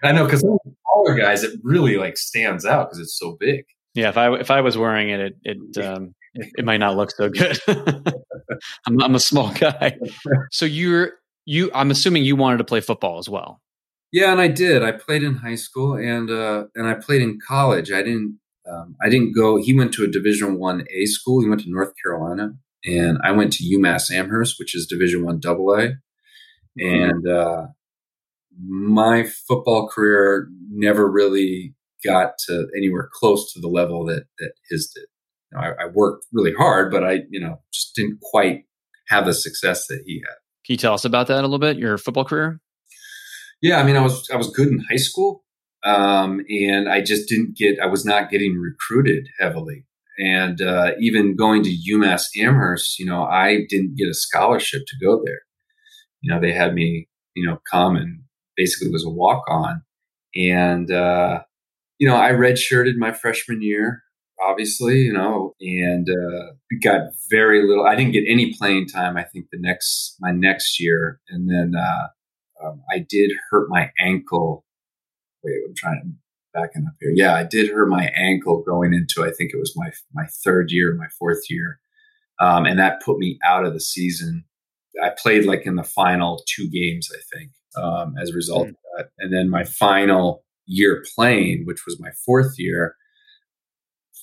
[0.04, 3.66] I know because taller guys, it really like stands out because it's so big.
[3.94, 7.12] Yeah, if I if I was wearing it, it, it um, it might not look
[7.12, 7.60] so good.
[8.88, 9.98] I'm, I'm a small guy.
[10.52, 11.14] So you're
[11.46, 11.72] you.
[11.74, 13.62] I'm assuming you wanted to play football as well.
[14.12, 14.84] Yeah, and I did.
[14.84, 17.92] I played in high school and uh, and I played in college.
[17.92, 18.40] I didn't.
[18.70, 19.58] Um, I didn't go.
[19.58, 21.42] He went to a Division One A school.
[21.42, 22.54] He went to North Carolina,
[22.86, 25.94] and I went to UMass Amherst, which is Division One Double A.
[26.80, 27.10] Mm-hmm.
[27.10, 27.68] And uh,
[28.60, 34.92] my football career never really got to anywhere close to the level that that his
[34.94, 35.06] did.
[35.52, 38.64] You know, I, I, worked really hard, but I, you know, just didn't quite
[39.10, 40.36] have the success that he had.
[40.66, 41.78] Can you tell us about that a little bit?
[41.78, 42.62] Your football career?
[43.62, 45.44] Yeah, I mean, I was I was good in high school,
[45.84, 47.80] um, and I just didn't get.
[47.80, 49.86] I was not getting recruited heavily,
[50.18, 55.06] and uh, even going to UMass Amherst, you know, I didn't get a scholarship to
[55.06, 55.42] go there.
[56.22, 58.22] You know, they had me, you know, come and
[58.58, 59.84] basically was a walk on,
[60.36, 61.42] and uh,
[62.00, 64.02] you know, I redshirted my freshman year,
[64.42, 67.86] obviously, you know, and uh, got very little.
[67.86, 69.18] I didn't get any playing time.
[69.18, 72.08] I think the next my next year, and then uh,
[72.64, 74.66] um, I did hurt my ankle.
[75.44, 76.12] Wait, I'm trying to
[76.54, 77.12] backing up here.
[77.14, 80.72] Yeah, I did hurt my ankle going into I think it was my my third
[80.72, 81.80] year, my fourth year,
[82.40, 84.46] um, and that put me out of the season.
[85.02, 88.72] I played like in the final two games, I think, um, as a result mm.
[88.72, 92.96] of that, and then my final year playing, which was my fourth year.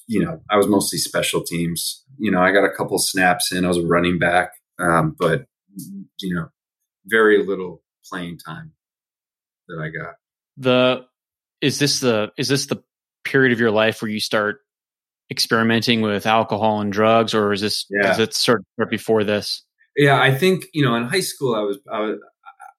[0.06, 2.04] You know, I was mostly special teams.
[2.18, 3.64] You know, I got a couple snaps in.
[3.64, 5.44] I was a running back, um, but
[6.20, 6.48] you know,
[7.06, 8.72] very little playing time
[9.68, 10.14] that I got.
[10.56, 11.06] The
[11.60, 12.82] is this the is this the
[13.24, 14.60] period of your life where you start
[15.30, 18.08] experimenting with alcohol and drugs, or is this yeah.
[18.08, 19.62] does it start before this?
[19.96, 22.18] Yeah, I think you know in high school I was I, was,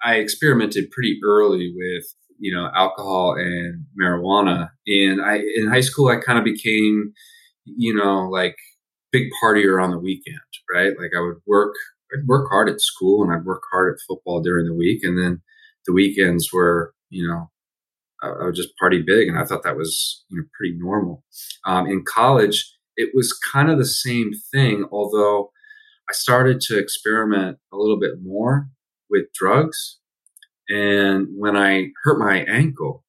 [0.03, 2.05] I experimented pretty early with
[2.39, 7.13] you know alcohol and marijuana, and I in high school I kind of became
[7.65, 8.55] you know like
[9.11, 10.37] big partier on the weekend,
[10.73, 10.93] right?
[10.97, 11.73] Like I would work
[12.13, 15.17] I'd work hard at school and I'd work hard at football during the week, and
[15.17, 15.41] then
[15.85, 17.49] the weekends were you know
[18.21, 21.23] I would just party big, and I thought that was you know pretty normal.
[21.65, 25.51] Um, in college, it was kind of the same thing, although
[26.09, 28.69] I started to experiment a little bit more
[29.09, 29.99] with drugs.
[30.69, 33.03] And when I hurt my ankle,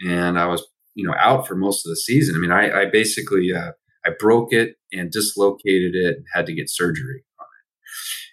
[0.00, 2.84] and I was you know out for most of the season, I mean, I, I
[2.86, 3.72] basically uh,
[4.04, 7.24] I broke it and dislocated it, and had to get surgery.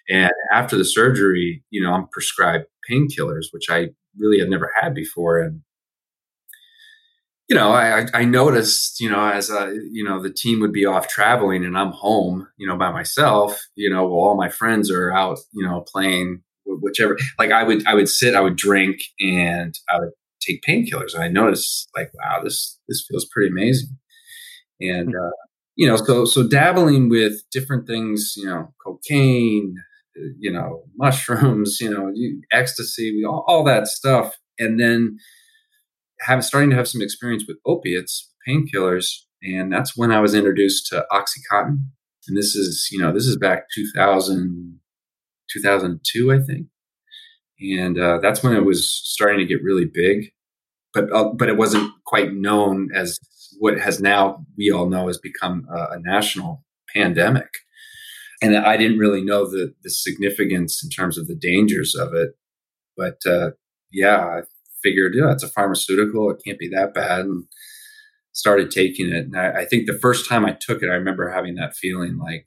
[0.08, 3.88] And after the surgery, you know, I'm prescribed painkillers, which I
[4.18, 5.62] really had never had before, and
[7.48, 10.86] you know, I, I noticed, you know, as a, you know, the team would be
[10.86, 14.90] off traveling and I'm home, you know, by myself, you know, while all my friends
[14.90, 19.00] are out, you know, playing whichever, like I would, I would sit, I would drink
[19.20, 21.14] and I would take painkillers.
[21.14, 23.90] And I noticed like, wow, this, this feels pretty amazing.
[24.80, 25.26] And, hmm.
[25.26, 25.30] uh,
[25.76, 29.74] you know, so, so dabbling with different things, you know, cocaine,
[30.38, 32.12] you know, mushrooms, you know,
[32.52, 34.36] ecstasy, all, all that stuff.
[34.58, 35.18] And then,
[36.20, 39.08] have starting to have some experience with opiates, painkillers,
[39.42, 41.86] and that's when I was introduced to OxyContin.
[42.28, 44.80] And this is, you know, this is back 2000,
[45.52, 46.68] 2002, I think.
[47.60, 50.30] And uh, that's when it was starting to get really big,
[50.92, 53.18] but uh, but it wasn't quite known as
[53.58, 57.48] what has now we all know has become a national pandemic.
[58.42, 62.30] And I didn't really know the the significance in terms of the dangers of it,
[62.96, 63.50] but uh,
[63.90, 64.40] yeah, I
[64.82, 66.30] figured, yeah, it's a pharmaceutical.
[66.30, 67.20] It can't be that bad.
[67.20, 67.44] And
[68.32, 69.26] started taking it.
[69.26, 72.18] And I, I think the first time I took it, I remember having that feeling
[72.18, 72.46] like,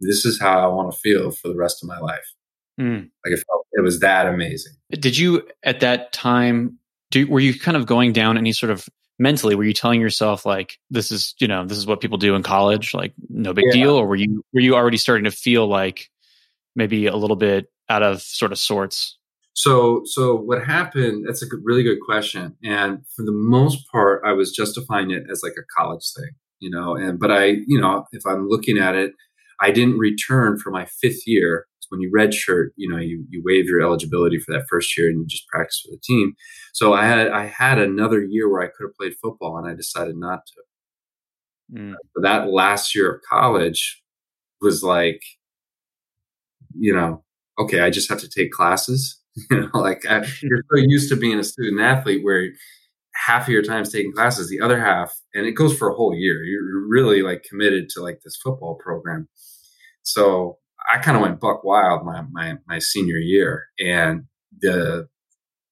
[0.00, 2.32] this is how I want to feel for the rest of my life.
[2.80, 3.10] Mm.
[3.22, 4.72] Like it felt, it was that amazing.
[4.92, 6.78] Did you at that time,
[7.10, 10.44] do, were you kind of going down any sort of mentally, were you telling yourself
[10.44, 13.66] like, this is, you know, this is what people do in college, like no big
[13.68, 13.72] yeah.
[13.72, 13.96] deal?
[13.96, 16.10] Or were you, were you already starting to feel like
[16.74, 19.18] maybe a little bit out of sort of sorts?
[19.54, 21.24] So, so what happened?
[21.26, 22.56] That's a really good question.
[22.62, 26.68] And for the most part, I was justifying it as like a college thing, you
[26.68, 26.94] know.
[26.94, 29.12] And but I, you know, if I'm looking at it,
[29.58, 31.66] I didn't return for my fifth year.
[31.88, 35.20] When you redshirt, you know, you you waive your eligibility for that first year and
[35.20, 36.34] you just practice for the team.
[36.72, 39.74] So I had I had another year where I could have played football, and I
[39.74, 41.78] decided not to.
[41.78, 41.94] Mm.
[42.14, 44.02] But that last year of college
[44.60, 45.20] was like,
[46.78, 47.24] you know,
[47.58, 49.20] okay, I just have to take classes
[49.50, 52.48] You know, like I, you're so used to being a student athlete where
[53.26, 55.94] half of your time is taking classes, the other half, and it goes for a
[55.94, 56.42] whole year.
[56.44, 59.28] You're really like committed to like this football program.
[60.02, 60.58] So
[60.92, 64.24] I kind of went buck wild my, my my senior year, and
[64.60, 65.08] the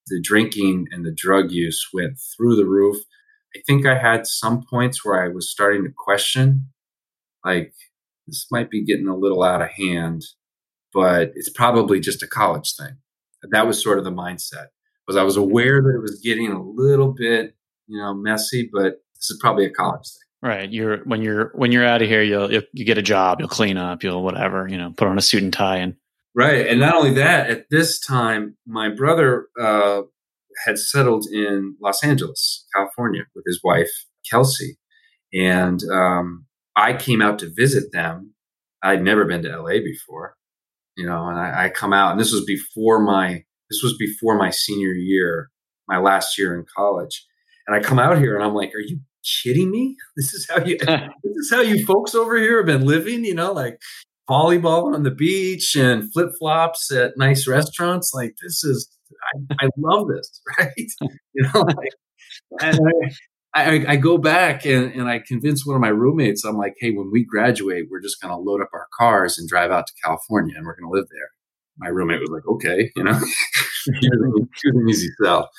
[0.06, 2.96] the drinking and the drug use went through the roof.
[3.56, 6.68] I think I had some points where I was starting to question,
[7.44, 7.72] like,
[8.26, 10.24] this might be getting a little out of hand,
[10.92, 12.96] but it's probably just a college thing.
[13.50, 14.66] That was sort of the mindset.
[15.06, 17.54] Was I was aware that it was getting a little bit,
[17.86, 20.28] you know, messy, but this is probably a college thing.
[20.44, 20.70] Right.
[20.70, 23.48] You're when you're when you're out of here, you'll, you'll you get a job, you'll
[23.48, 25.94] clean up, you'll whatever, you know, put on a suit and tie, and
[26.34, 26.66] right.
[26.66, 30.02] And not only that, at this time, my brother uh,
[30.66, 33.88] had settled in Los Angeles, California, with his wife
[34.30, 34.76] Kelsey,
[35.32, 36.44] and um,
[36.76, 38.34] I came out to visit them.
[38.82, 40.36] I'd never been to LA before,
[40.94, 44.36] you know, and I, I come out, and this was before my this was before
[44.36, 45.48] my senior year,
[45.88, 47.24] my last year in college,
[47.66, 49.00] and I come out here, and I'm like, "Are you
[49.42, 49.96] kidding me?
[50.16, 53.34] This is how you this is how you folks over here have been living, you
[53.34, 53.80] know, like
[54.28, 58.12] volleyball on the beach and flip flops at nice restaurants.
[58.14, 58.88] Like this is
[59.34, 60.92] I, I love this, right?
[61.34, 61.92] You know, like,
[62.60, 62.78] and
[63.54, 66.74] I, I, I, go back and, and I convince one of my roommates, I'm like,
[66.78, 69.92] hey, when we graduate, we're just gonna load up our cars and drive out to
[70.02, 71.28] California and we're gonna live there.
[71.78, 73.20] My roommate was like, okay, you know,
[74.64, 75.50] an easy sell.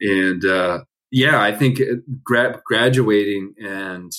[0.00, 0.80] And uh,
[1.12, 4.10] yeah, I think uh, gra- graduating and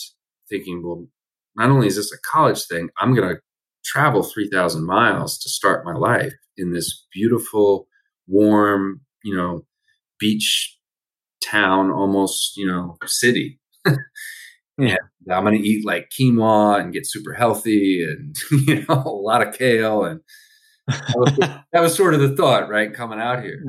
[0.47, 1.07] thinking, well,
[1.55, 3.41] not only is this a college thing, I'm going to
[3.83, 7.87] travel 3,000 miles to start my life in this beautiful,
[8.27, 9.65] warm, you know,
[10.19, 10.77] beach
[11.43, 13.59] town, almost, you know, city.
[14.77, 14.97] yeah.
[15.31, 18.35] I'm going to eat like quinoa and get super healthy and,
[18.67, 20.05] you know, a lot of kale.
[20.05, 20.19] And
[20.87, 21.37] that was,
[21.73, 22.93] that was sort of the thought, right?
[22.93, 23.63] Coming out here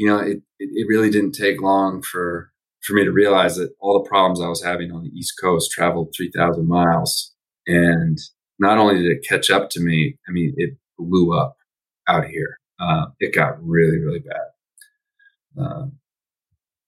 [0.00, 2.50] you know, it, it really didn't take long for
[2.82, 5.70] for me to realize that all the problems I was having on the East Coast
[5.70, 7.34] traveled 3,000 miles.
[7.66, 8.18] And
[8.58, 11.58] not only did it catch up to me, I mean, it blew up
[12.08, 12.56] out here.
[12.80, 15.62] Uh, it got really, really bad.
[15.62, 15.86] Uh,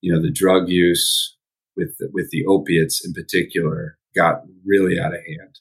[0.01, 1.37] you know, the drug use
[1.77, 5.59] with the, with the opiates in particular got really out of hand.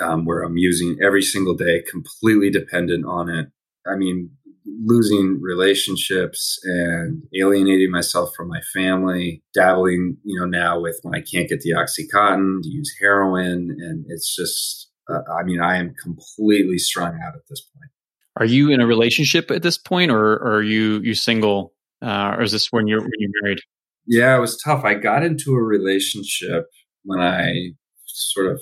[0.00, 3.48] Um, where I'm using every single day, completely dependent on it.
[3.84, 4.30] I mean,
[4.66, 11.20] losing relationships and alienating myself from my family, dabbling, you know, now with when I
[11.20, 13.76] can't get the Oxycontin to use heroin.
[13.80, 17.90] And it's just, uh, I mean, I am completely strung out at this point.
[18.36, 21.74] Are you in a relationship at this point or, or are you, you single?
[22.00, 23.60] Uh, or is this when you're, when you're married?
[24.06, 24.84] Yeah, it was tough.
[24.84, 26.66] I got into a relationship
[27.04, 27.72] when I
[28.06, 28.60] sort of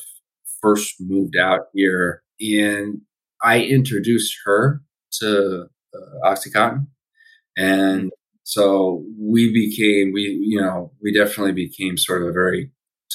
[0.61, 3.01] first moved out here and
[3.43, 4.83] I introduced her
[5.21, 5.67] to
[6.25, 6.87] OxyContin,
[7.57, 8.11] and
[8.43, 12.71] so we became we you know we definitely became sort of a very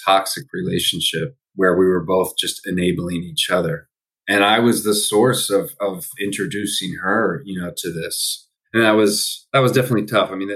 [0.06, 3.88] toxic relationship where we were both just enabling each other.
[4.28, 8.48] And i was the source of of introducing her you know to this.
[8.74, 10.32] And that was that was definitely tough.
[10.32, 10.50] I mean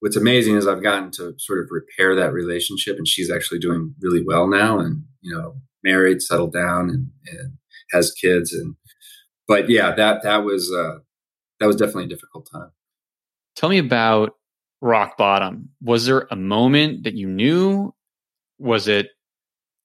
[0.00, 3.94] what's amazing is i've gotten to sort of repair that relationship and she's actually doing
[4.00, 7.52] really well now and you know married settled down and, and
[7.92, 8.74] has kids and
[9.46, 10.98] but yeah that that was uh
[11.60, 12.70] that was definitely a difficult time.
[13.54, 14.34] Tell me about
[14.80, 15.68] rock bottom.
[15.82, 17.94] Was there a moment that you knew?
[18.58, 19.08] Was it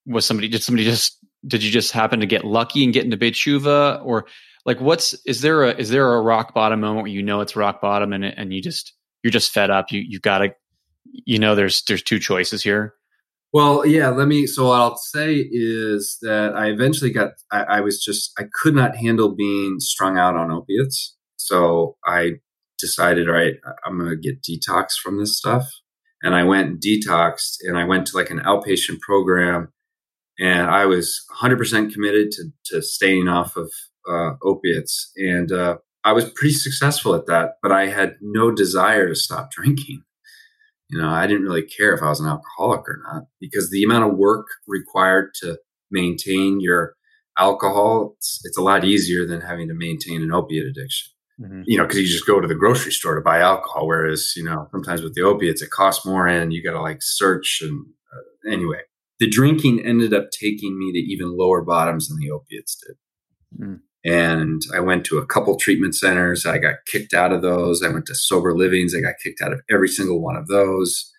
[0.06, 3.18] was somebody did somebody just did you just happen to get lucky and get into
[3.18, 4.26] Beit Teshuva or
[4.66, 7.56] like what's is there a is there a rock bottom moment where you know it's
[7.56, 10.54] rock bottom and and you just you're just fed up you you've got to
[11.12, 12.94] you know there's there's two choices here
[13.54, 17.82] well yeah let me so what i'll say is that i eventually got I, I
[17.82, 21.15] was just i could not handle being strung out on opiates
[21.48, 22.34] so I
[22.80, 23.56] decided, all right,
[23.86, 25.70] I'm going to get detox from this stuff.
[26.24, 29.72] And I went detoxed and I went to like an outpatient program
[30.40, 33.72] and I was 100% committed to, to staying off of
[34.10, 35.12] uh, opiates.
[35.18, 39.52] And uh, I was pretty successful at that, but I had no desire to stop
[39.56, 40.04] drinking.
[40.90, 43.84] You know, I didn't really care if I was an alcoholic or not because the
[43.84, 45.58] amount of work required to
[45.92, 46.96] maintain your
[47.38, 51.15] alcohol, it's, it's a lot easier than having to maintain an opiate addiction.
[51.40, 51.64] Mm-hmm.
[51.66, 54.44] You know, because you just go to the grocery store to buy alcohol, whereas you
[54.44, 57.60] know sometimes with the opiates it costs more, and you got to like search.
[57.62, 58.80] And uh, anyway,
[59.20, 62.96] the drinking ended up taking me to even lower bottoms than the opiates did.
[63.62, 63.80] Mm.
[64.06, 66.46] And I went to a couple treatment centers.
[66.46, 67.84] I got kicked out of those.
[67.84, 68.96] I went to sober livings.
[68.96, 71.12] I got kicked out of every single one of those.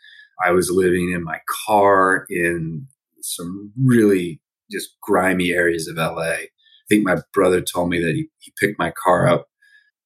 [0.45, 2.86] I was living in my car in
[3.22, 4.40] some really
[4.70, 6.22] just grimy areas of LA.
[6.22, 6.49] I
[6.88, 9.49] think my brother told me that he, he picked my car up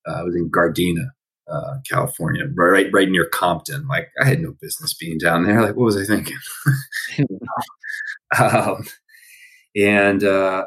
[0.08, 1.10] uh, I was in Gardena,
[1.50, 3.86] uh, California, right right near Compton.
[3.88, 5.60] Like I had no business being down there.
[5.62, 6.38] Like what was I thinking?
[8.38, 8.84] um,
[9.76, 10.66] and uh,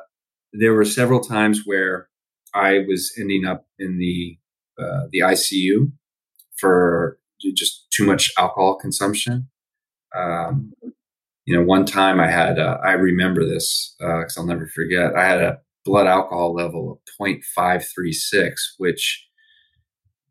[0.54, 2.10] there were several times where
[2.54, 4.38] I was ending up in the
[4.80, 5.92] uh, the ICU
[6.58, 7.18] for
[7.56, 9.50] just too much alcohol consumption.
[10.16, 10.74] Um,
[11.46, 15.16] you know, one time I had, uh, I remember this because uh, I'll never forget.
[15.16, 19.28] I had a blood alcohol level of 0.536, which,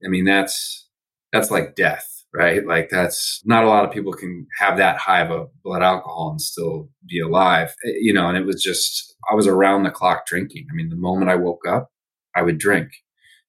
[0.05, 0.89] I mean, that's
[1.33, 2.67] that's like death, right?
[2.67, 6.31] Like that's not a lot of people can have that high of a blood alcohol
[6.31, 8.29] and still be alive, eh, you know.
[8.29, 10.67] And it was just, I was around the clock drinking.
[10.71, 11.91] I mean, the moment I woke up,
[12.37, 12.89] I would drink.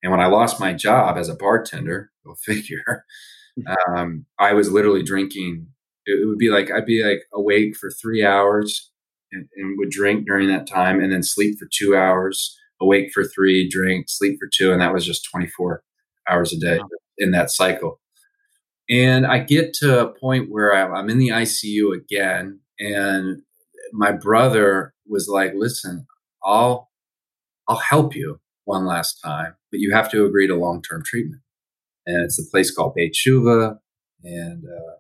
[0.02, 3.06] And when I lost my job as a bartender, go figure,
[3.58, 3.96] hmm.
[3.96, 5.68] um, I was literally drinking
[6.06, 8.92] it would be like I'd be like awake for three hours
[9.34, 13.24] and, and, would drink during that time and then sleep for two hours, awake for
[13.24, 14.72] three, drink, sleep for two.
[14.72, 15.84] And that was just 24
[16.30, 16.88] hours a day wow.
[17.18, 18.00] in that cycle.
[18.90, 22.60] And I get to a point where I'm in the ICU again.
[22.80, 23.42] And
[23.92, 26.06] my brother was like, listen,
[26.44, 26.90] I'll,
[27.68, 31.42] I'll help you one last time, but you have to agree to long-term treatment.
[32.06, 33.78] And it's a place called Beit Shuva.
[34.24, 34.96] And, uh,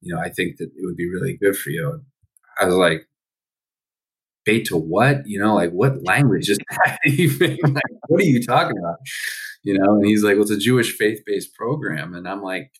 [0.00, 2.02] you know, I think that it would be really good for you.
[2.58, 3.06] I was like,
[4.44, 5.26] bait to what?
[5.26, 7.58] You know, like what language is that even?
[7.62, 8.98] like, what are you talking about?
[9.62, 12.14] You know, and he's like, well, it's a Jewish faith based program.
[12.14, 12.72] And I'm like,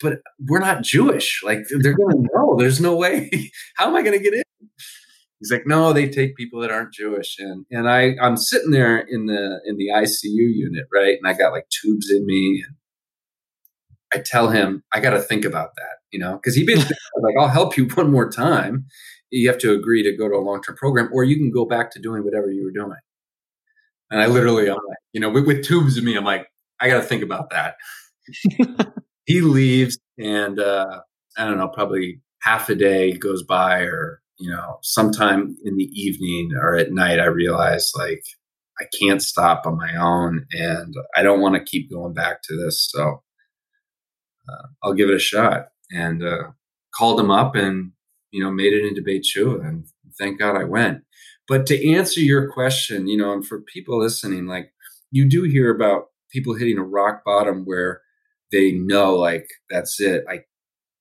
[0.00, 1.42] but we're not Jewish.
[1.44, 2.56] Like they're going to know.
[2.58, 3.30] There's no way.
[3.76, 4.42] How am I going to get in?
[5.40, 8.98] He's like, no, they take people that aren't Jewish, and and I I'm sitting there
[8.98, 12.76] in the in the ICU unit, right, and I got like tubes in me, and
[14.14, 17.34] I tell him I got to think about that, you know, because he basically like,
[17.40, 18.86] I'll help you one more time.
[19.32, 21.64] You have to agree to go to a long term program, or you can go
[21.64, 22.98] back to doing whatever you were doing.
[24.10, 26.46] And I literally, I'm like, you know, with, with tubes in me, I'm like,
[26.80, 27.76] I got to think about that.
[29.24, 31.00] he leaves, and uh,
[31.36, 35.88] I don't know, probably half a day goes by, or you know, sometime in the
[35.92, 38.22] evening or at night, I realize like
[38.80, 42.56] I can't stop on my own, and I don't want to keep going back to
[42.56, 42.88] this.
[42.90, 43.22] So
[44.48, 45.68] uh, I'll give it a shot.
[45.90, 46.52] And uh,
[46.94, 47.92] called him up and,
[48.32, 49.66] you know, made it into Beit Shuva.
[49.66, 49.86] And
[50.18, 51.02] thank God I went.
[51.48, 54.72] But to answer your question, you know, and for people listening, like
[55.10, 58.00] you do hear about people hitting a rock bottom where
[58.50, 60.24] they know, like, that's it.
[60.28, 60.40] I,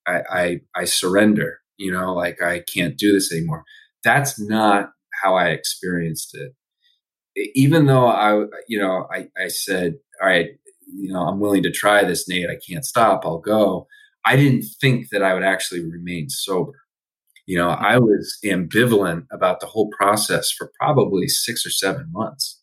[0.06, 3.64] I, I, I surrender, you know, like I can't do this anymore.
[4.04, 6.54] That's not how I experienced it.
[7.56, 10.50] Even though I, you know, I, I said, all right,
[10.94, 12.50] you know, I'm willing to try this, Nate.
[12.50, 13.22] I can't stop.
[13.24, 13.88] I'll go.
[14.26, 16.74] I didn't think that I would actually remain sober.
[17.46, 22.60] You know, I was ambivalent about the whole process for probably six or seven months.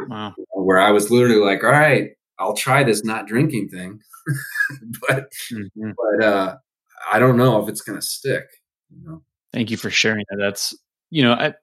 [0.00, 0.34] Wow.
[0.52, 4.00] Where I was literally like, all right, I'll try this not drinking thing.
[5.08, 5.90] but mm-hmm.
[5.96, 6.56] but uh
[7.10, 8.44] I don't know if it's gonna stick,
[8.90, 9.22] you know.
[9.52, 10.36] Thank you for sharing that.
[10.38, 10.76] That's
[11.10, 11.54] you know, I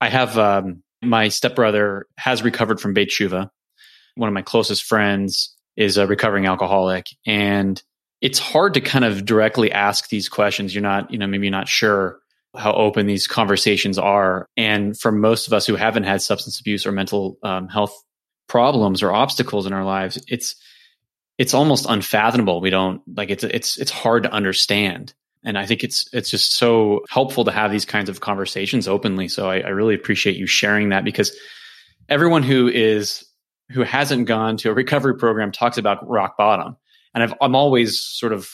[0.00, 3.50] I have um my stepbrother has recovered from Beit Shuva
[4.14, 7.82] one of my closest friends is a recovering alcoholic and
[8.22, 10.72] it's hard to kind of directly ask these questions.
[10.72, 12.20] You're not, you know, maybe you're not sure
[12.56, 14.48] how open these conversations are.
[14.56, 17.94] And for most of us who haven't had substance abuse or mental um, health
[18.48, 20.54] problems or obstacles in our lives, it's
[21.36, 22.60] it's almost unfathomable.
[22.60, 25.14] We don't like it's it's it's hard to understand.
[25.44, 29.26] And I think it's it's just so helpful to have these kinds of conversations openly.
[29.26, 31.36] So I, I really appreciate you sharing that because
[32.08, 33.24] everyone who is
[33.70, 36.76] who hasn't gone to a recovery program talks about rock bottom.
[37.14, 38.48] And I've, I'm always sort of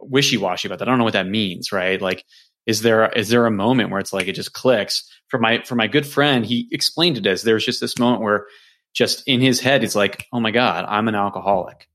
[0.00, 0.88] wishy washy about that.
[0.88, 2.00] I don't know what that means, right?
[2.00, 2.24] Like,
[2.66, 5.74] is there, is there a moment where it's like, it just clicks for my, for
[5.74, 8.46] my good friend, he explained it as there's just this moment where
[8.94, 11.88] just in his head, it's like, oh my God, I'm an alcoholic.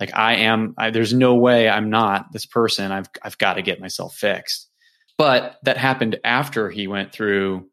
[0.00, 2.92] Like I am, I, there's no way I'm not this person.
[2.92, 4.68] I've, I've got to get myself fixed.
[5.16, 7.68] But that happened after he went through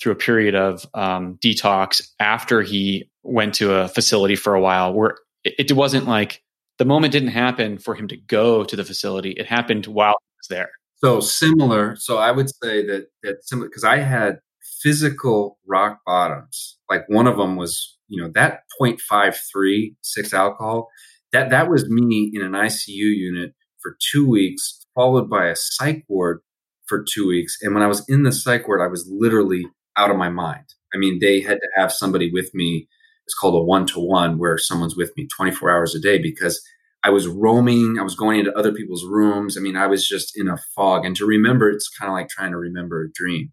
[0.00, 4.92] through a period of um, detox after he went to a facility for a while
[4.92, 6.42] where it, it, wasn't like
[6.78, 10.36] the moment didn't happen for him to go to the facility it happened while he
[10.38, 14.38] was there so similar so i would say that that similar because i had
[14.82, 20.88] physical rock bottoms like one of them was you know that 0.53 6 alcohol
[21.32, 26.04] that that was me in an icu unit for two weeks followed by a psych
[26.08, 26.40] ward
[26.86, 29.66] for two weeks and when i was in the psych ward i was literally
[29.98, 30.64] out of my mind.
[30.94, 32.88] I mean, they had to have somebody with me.
[33.28, 36.62] It's called a one to one, where someone's with me 24 hours a day because
[37.04, 37.98] I was roaming.
[37.98, 39.58] I was going into other people's rooms.
[39.58, 41.04] I mean, I was just in a fog.
[41.04, 43.52] And to remember, it's kind of like trying to remember a dream.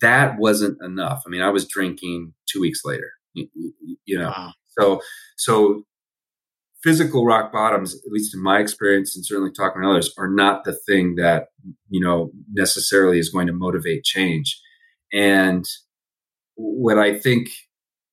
[0.00, 1.24] That wasn't enough.
[1.26, 3.10] I mean, I was drinking two weeks later.
[3.34, 3.48] You,
[4.06, 4.52] you know, wow.
[4.78, 5.02] so
[5.36, 5.82] so
[6.82, 10.64] physical rock bottoms, at least in my experience, and certainly talking to others, are not
[10.64, 11.48] the thing that
[11.90, 14.58] you know necessarily is going to motivate change.
[15.12, 15.66] And
[16.54, 17.50] what I think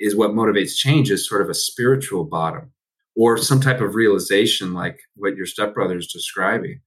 [0.03, 2.71] is what motivates change is sort of a spiritual bottom
[3.15, 6.81] or some type of realization like what your stepbrother is describing.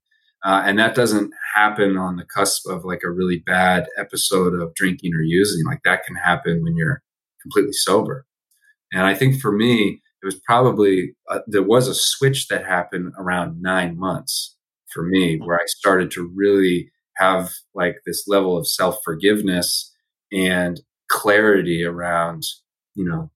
[0.45, 4.75] Uh, and that doesn't happen on the cusp of like a really bad episode of
[4.75, 5.65] drinking or using.
[5.65, 7.03] Like that can happen when you're
[7.41, 8.27] completely sober.
[8.93, 13.15] And I think for me, it was probably, uh, there was a switch that happened
[13.19, 14.57] around nine months
[14.93, 19.91] for me where I started to really have like this level of self forgiveness
[20.31, 22.43] and clarity around,
[22.97, 23.31] you know,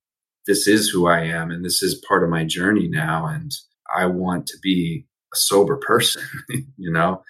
[0.46, 3.26] this is who I am and this is part of my journey now.
[3.26, 3.52] And
[3.94, 6.22] I want to be a sober person,
[6.76, 7.22] you know?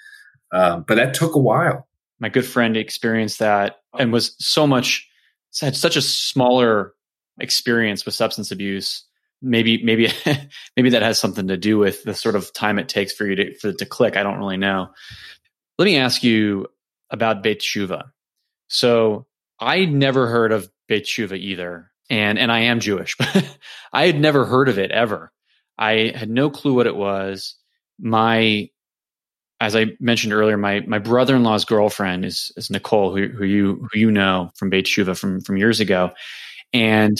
[0.53, 1.87] Um, but that took a while.
[2.18, 5.09] My good friend experienced that and was so much,
[5.61, 6.95] had such a smaller
[7.39, 9.05] experience with substance abuse.
[9.43, 10.12] Maybe, maybe,
[10.76, 13.37] maybe that has something to do with the sort of time it takes for you
[13.37, 14.16] to, for it to click.
[14.16, 14.89] I don't really know.
[15.78, 16.66] Let me ask you
[17.11, 18.11] about Beit Shuva.
[18.68, 19.26] So
[19.59, 21.89] I never heard of Beit Shuva either.
[22.11, 23.58] And, and I am Jewish, but
[23.92, 25.32] I had never heard of it ever.
[25.78, 27.54] I had no clue what it was.
[27.98, 28.68] My,
[29.61, 33.44] as I mentioned earlier, my my brother in law's girlfriend is is Nicole, who who
[33.44, 36.12] you who you know from Beit Shuva from from years ago,
[36.72, 37.16] and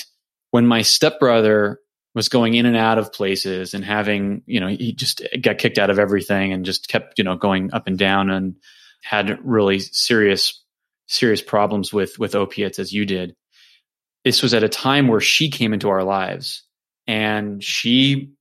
[0.51, 1.81] when my stepbrother
[2.15, 5.79] was going in and out of places and having you know he just got kicked
[5.79, 8.57] out of everything and just kept you know going up and down and
[9.03, 10.63] had really serious
[11.07, 13.35] serious problems with with opiates as you did
[14.25, 16.63] this was at a time where she came into our lives
[17.07, 18.33] and she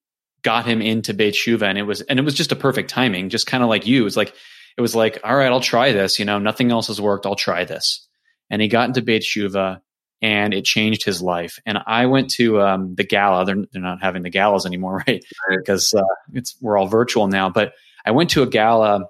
[0.42, 3.30] got him into Beit Shuva and it was and it was just a perfect timing,
[3.30, 4.02] just kind of like you.
[4.02, 4.34] It was like
[4.78, 6.20] it was like, all right, I'll try this.
[6.20, 7.26] You know, nothing else has worked.
[7.26, 8.08] I'll try this.
[8.50, 9.82] And he got into Beit Shuva
[10.22, 11.60] and it changed his life.
[11.66, 13.46] And I went to um, the gala.
[13.46, 15.24] They're, they're not having the galas anymore, right?
[15.50, 16.02] Because uh,
[16.34, 17.50] it's we're all virtual now.
[17.50, 17.74] But
[18.06, 19.06] I went to a gala.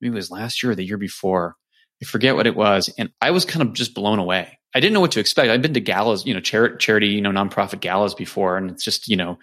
[0.00, 1.56] Maybe it was last year or the year before.
[2.04, 4.58] I forget what it was, and I was kind of just blown away.
[4.74, 5.50] I didn't know what to expect.
[5.50, 8.84] I've been to galas, you know, char- charity, you know, nonprofit galas before, and it's
[8.84, 9.38] just you know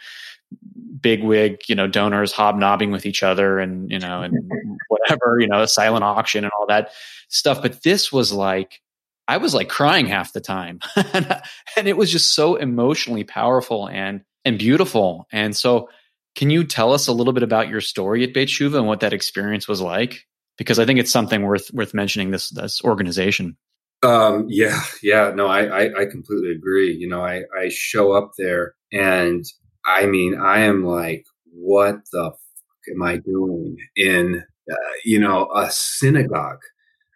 [1.02, 4.38] big wig, you know, donors hobnobbing with each other and, you know, and
[4.90, 6.92] whatever, you know, a silent auction and all that
[7.30, 7.62] stuff.
[7.62, 8.82] But this was like,
[9.28, 10.80] I was like crying half the time.
[11.76, 15.28] and it was just so emotionally powerful and, and beautiful.
[15.32, 15.90] And so
[16.36, 19.00] can you tell us a little bit about your story at Beit Shuva and what
[19.00, 20.28] that experience was like?
[20.62, 23.58] Because I think it's something worth, worth mentioning this, this organization.
[24.04, 26.94] Um, yeah, yeah, no, I, I, I completely agree.
[26.94, 29.44] You know, I, I show up there and
[29.86, 35.50] I mean, I am like, what the fuck am I doing in, uh, you know,
[35.56, 36.62] a synagogue,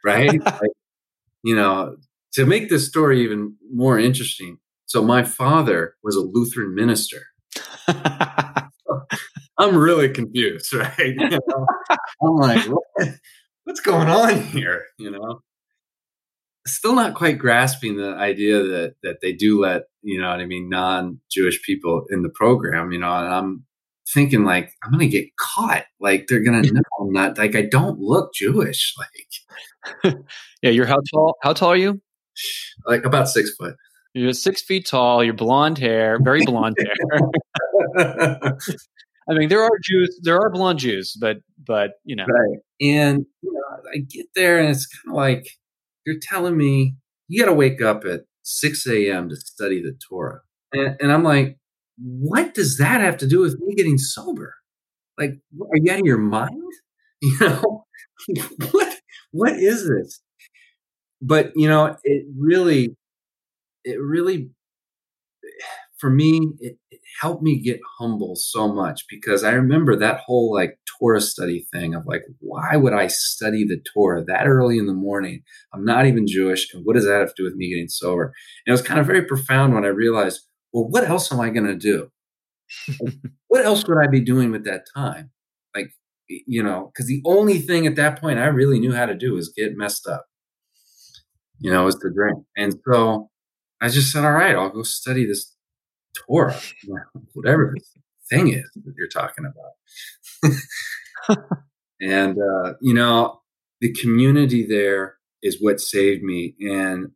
[0.04, 0.44] right?
[0.46, 0.72] like,
[1.44, 1.98] you know,
[2.34, 4.58] to make this story even more interesting.
[4.88, 7.28] So my father was a Lutheran minister.
[9.58, 11.16] I'm really confused, right?
[11.16, 11.66] You know?
[12.22, 13.10] I'm like, what?
[13.64, 14.86] what's going on here?
[14.98, 15.42] You know,
[16.66, 20.46] still not quite grasping the idea that that they do let you know what I
[20.46, 22.92] mean non Jewish people in the program.
[22.92, 23.66] You know, and I'm
[24.14, 25.86] thinking like I'm gonna get caught.
[26.00, 28.96] Like they're gonna know I'm not like I don't look Jewish.
[30.04, 30.16] Like
[30.64, 31.36] yeah, you're how tall?
[31.44, 32.02] How tall are you?
[32.88, 33.76] Like about six foot.
[34.14, 35.24] You're six feet tall.
[35.24, 36.76] You're blonde hair, very blonde
[37.96, 38.58] hair.
[39.30, 42.60] I mean, there are Jews, there are blonde Jews, but but you know, right.
[42.82, 45.48] And you know, I get there, and it's kind of like
[46.06, 46.96] you're telling me
[47.28, 49.30] you got to wake up at 6 a.m.
[49.30, 50.42] to study the Torah.
[50.72, 51.58] And, and, I'm like,
[51.98, 54.56] what does that have to do with me getting sober?
[55.18, 56.62] Like, are you out of your mind?
[57.22, 57.86] You know,
[58.72, 59.00] what,
[59.32, 60.22] what is this?
[61.22, 62.96] But, you know, it really,
[63.84, 64.50] it really
[65.98, 70.54] for me, it, it, helped me get humble so much because I remember that whole
[70.54, 74.86] like Torah study thing of like, why would I study the Torah that early in
[74.86, 75.44] the morning?
[75.74, 76.74] I'm not even Jewish.
[76.74, 78.26] And what does that have to do with me getting sober?
[78.26, 78.34] And
[78.68, 80.42] it was kind of very profound when I realized,
[80.74, 82.12] well, what else am I going to do?
[83.48, 85.32] what else would I be doing with that time?
[85.74, 85.92] Like,
[86.28, 89.34] you know, because the only thing at that point I really knew how to do
[89.34, 90.26] was get messed up,
[91.60, 92.44] you know, was to drink.
[92.58, 93.30] And so
[93.82, 95.55] I just said, all right, I'll go study this
[96.16, 96.60] Torah,
[97.34, 97.92] whatever this
[98.30, 101.38] thing is that you're talking about.
[102.02, 103.42] and, uh, you know,
[103.82, 106.56] the community there is what saved me.
[106.60, 107.12] And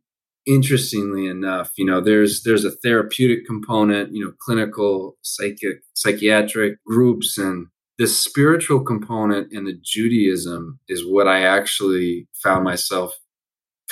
[0.46, 7.38] interestingly enough, you know, there's there's a therapeutic component, you know, clinical, psychic, psychiatric groups,
[7.38, 7.66] and
[7.98, 13.14] the spiritual component and the Judaism is what I actually found myself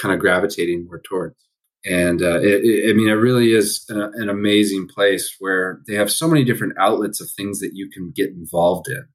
[0.00, 1.36] kind of gravitating more towards
[1.84, 5.94] and uh, it, it, I mean, it really is a, an amazing place where they
[5.94, 9.06] have so many different outlets of things that you can get involved in,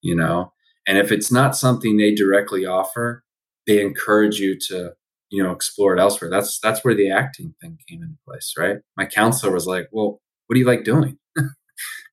[0.00, 0.52] you know.
[0.86, 3.24] And if it's not something they directly offer,
[3.66, 4.92] they encourage you to,
[5.30, 6.30] you know, explore it elsewhere.
[6.30, 8.78] That's that's where the acting thing came into place, right?
[8.96, 11.44] My counselor was like, "Well, what do you like doing?" of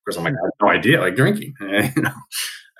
[0.04, 0.98] course, I'm like, "I have no idea.
[0.98, 2.14] I like drinking," you know.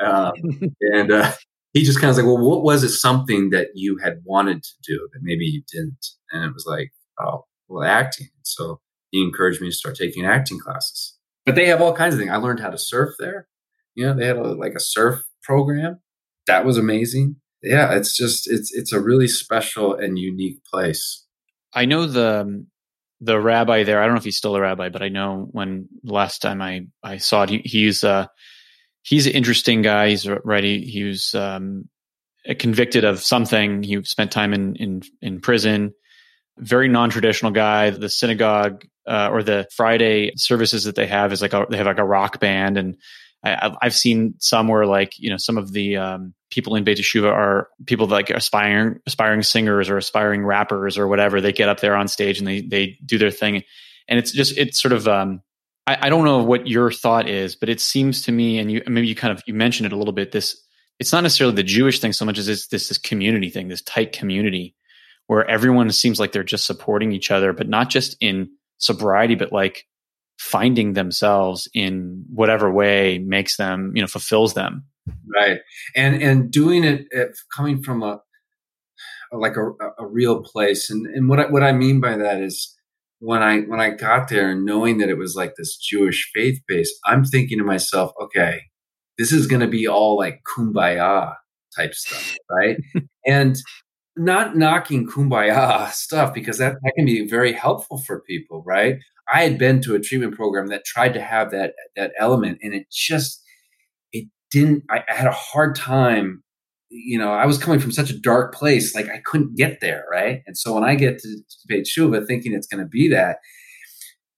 [0.00, 0.32] Um,
[0.80, 1.32] and uh,
[1.72, 4.62] he just kind of was like, well, what was it something that you had wanted
[4.62, 6.06] to do that maybe you didn't?
[6.32, 6.92] And it was like,
[7.68, 8.28] well, acting.
[8.42, 11.16] So he encouraged me to start taking acting classes.
[11.46, 12.30] But they have all kinds of things.
[12.30, 13.48] I learned how to surf there.
[13.94, 16.00] You know, they had a, like a surf program.
[16.46, 17.36] That was amazing.
[17.62, 21.26] Yeah, it's just it's it's a really special and unique place.
[21.74, 22.66] I know the
[23.20, 24.00] the rabbi there.
[24.00, 26.86] I don't know if he's still a rabbi, but I know when last time I
[27.02, 28.26] I saw it, he, he's uh
[29.02, 30.10] he's an interesting guy.
[30.10, 30.64] He's right.
[30.64, 31.88] He, he was um,
[32.58, 33.82] convicted of something.
[33.82, 35.92] He spent time in in in prison.
[36.60, 37.90] Very non traditional guy.
[37.90, 41.86] The synagogue uh, or the Friday services that they have is like a, they have
[41.86, 42.96] like a rock band, and
[43.42, 46.98] I, have seen some where like you know some of the um, people in Beit
[46.98, 51.40] Teshuva are people like aspiring aspiring singers or aspiring rappers or whatever.
[51.40, 53.62] They get up there on stage and they they do their thing,
[54.08, 55.42] and it's just it's sort of um,
[55.86, 58.82] I, I don't know what your thought is, but it seems to me, and you
[58.86, 60.32] maybe you kind of you mentioned it a little bit.
[60.32, 60.62] This
[60.98, 63.82] it's not necessarily the Jewish thing so much as it's this this community thing, this
[63.82, 64.74] tight community
[65.30, 69.52] where everyone seems like they're just supporting each other, but not just in sobriety, but
[69.52, 69.86] like
[70.40, 74.84] finding themselves in whatever way makes them, you know, fulfills them.
[75.32, 75.58] Right.
[75.94, 77.26] And, and doing it uh,
[77.56, 78.20] coming from a,
[79.30, 79.70] like a,
[80.02, 80.90] a real place.
[80.90, 82.76] And, and what I, what I mean by that is
[83.20, 86.60] when I, when I got there and knowing that it was like this Jewish faith
[86.66, 88.62] base, I'm thinking to myself, okay,
[89.16, 91.36] this is going to be all like kumbaya
[91.76, 92.36] type stuff.
[92.50, 92.78] Right.
[93.24, 93.56] and,
[94.16, 98.96] not knocking kumbaya stuff because that, that can be very helpful for people, right?
[99.32, 102.74] I had been to a treatment program that tried to have that that element, and
[102.74, 103.42] it just
[104.12, 104.84] it didn't.
[104.90, 106.42] I, I had a hard time.
[106.88, 110.04] You know, I was coming from such a dark place, like I couldn't get there,
[110.10, 110.42] right?
[110.48, 113.36] And so when I get to, to Beit Shuva, thinking it's going to be that,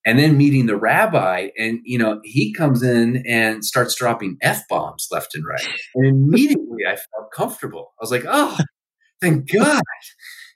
[0.04, 4.62] and then meeting the rabbi, and you know, he comes in and starts dropping f
[4.68, 7.94] bombs left and right, and immediately I felt comfortable.
[7.98, 8.58] I was like, oh,
[9.22, 9.82] thank God.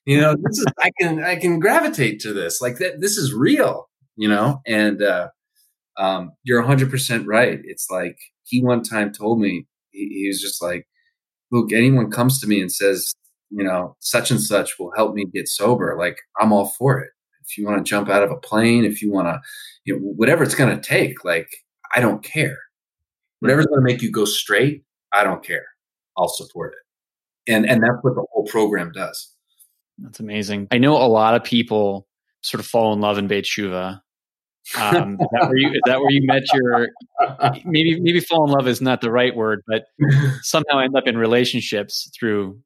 [0.04, 2.60] You know, this is I can I can gravitate to this.
[2.60, 4.60] Like that this is real, you know?
[4.66, 5.28] And uh
[5.98, 7.60] um you're 100% right.
[7.64, 10.86] It's like he one time told me he, he was just like,
[11.52, 13.14] "Look, anyone comes to me and says,
[13.50, 17.10] you know, such and such will help me get sober, like I'm all for it.
[17.44, 19.40] If you want to jump out of a plane, if you want to,
[19.84, 21.48] you know, whatever it's going to take, like
[21.94, 22.58] I don't care.
[23.40, 25.66] Whatever's going to make you go straight, I don't care.
[26.18, 26.86] I'll support it
[27.49, 29.32] and and that's what the whole program does.
[29.99, 30.68] That's amazing.
[30.70, 32.07] I know a lot of people
[32.42, 34.01] sort of fall in love in Beit Shuva.
[34.76, 36.88] Um, is, that where you, is that where you met your
[37.64, 39.84] maybe maybe fall in love is not the right word, but
[40.42, 42.59] somehow end up in relationships through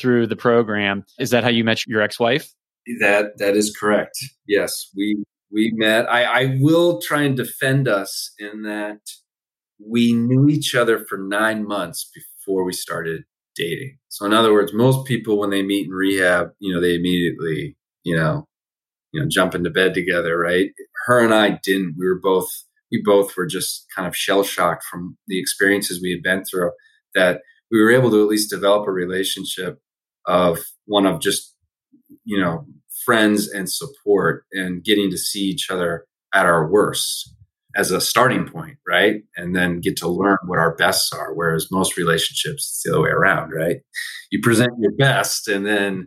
[0.00, 1.04] through the program.
[1.18, 2.52] Is that how you met your ex wife?
[3.00, 4.18] That that is correct.
[4.48, 6.10] Yes, we we met.
[6.10, 9.00] I, I will try and defend us in that
[9.78, 13.22] we knew each other for nine months before we started
[13.56, 13.98] dating.
[14.08, 17.76] So in other words, most people when they meet in rehab, you know, they immediately,
[18.02, 18.46] you know,
[19.12, 20.70] you know, jump into bed together, right?
[21.06, 21.94] Her and I didn't.
[21.98, 22.48] We were both
[22.90, 26.70] we both were just kind of shell shocked from the experiences we had been through
[27.14, 27.40] that
[27.70, 29.80] we were able to at least develop a relationship
[30.26, 31.54] of one of just,
[32.24, 32.66] you know,
[33.04, 37.34] friends and support and getting to see each other at our worst
[37.76, 39.22] as a starting point, right?
[39.36, 41.34] And then get to learn what our bests are.
[41.34, 43.78] Whereas most relationships, it's the other way around, right?
[44.30, 46.06] You present your best, and then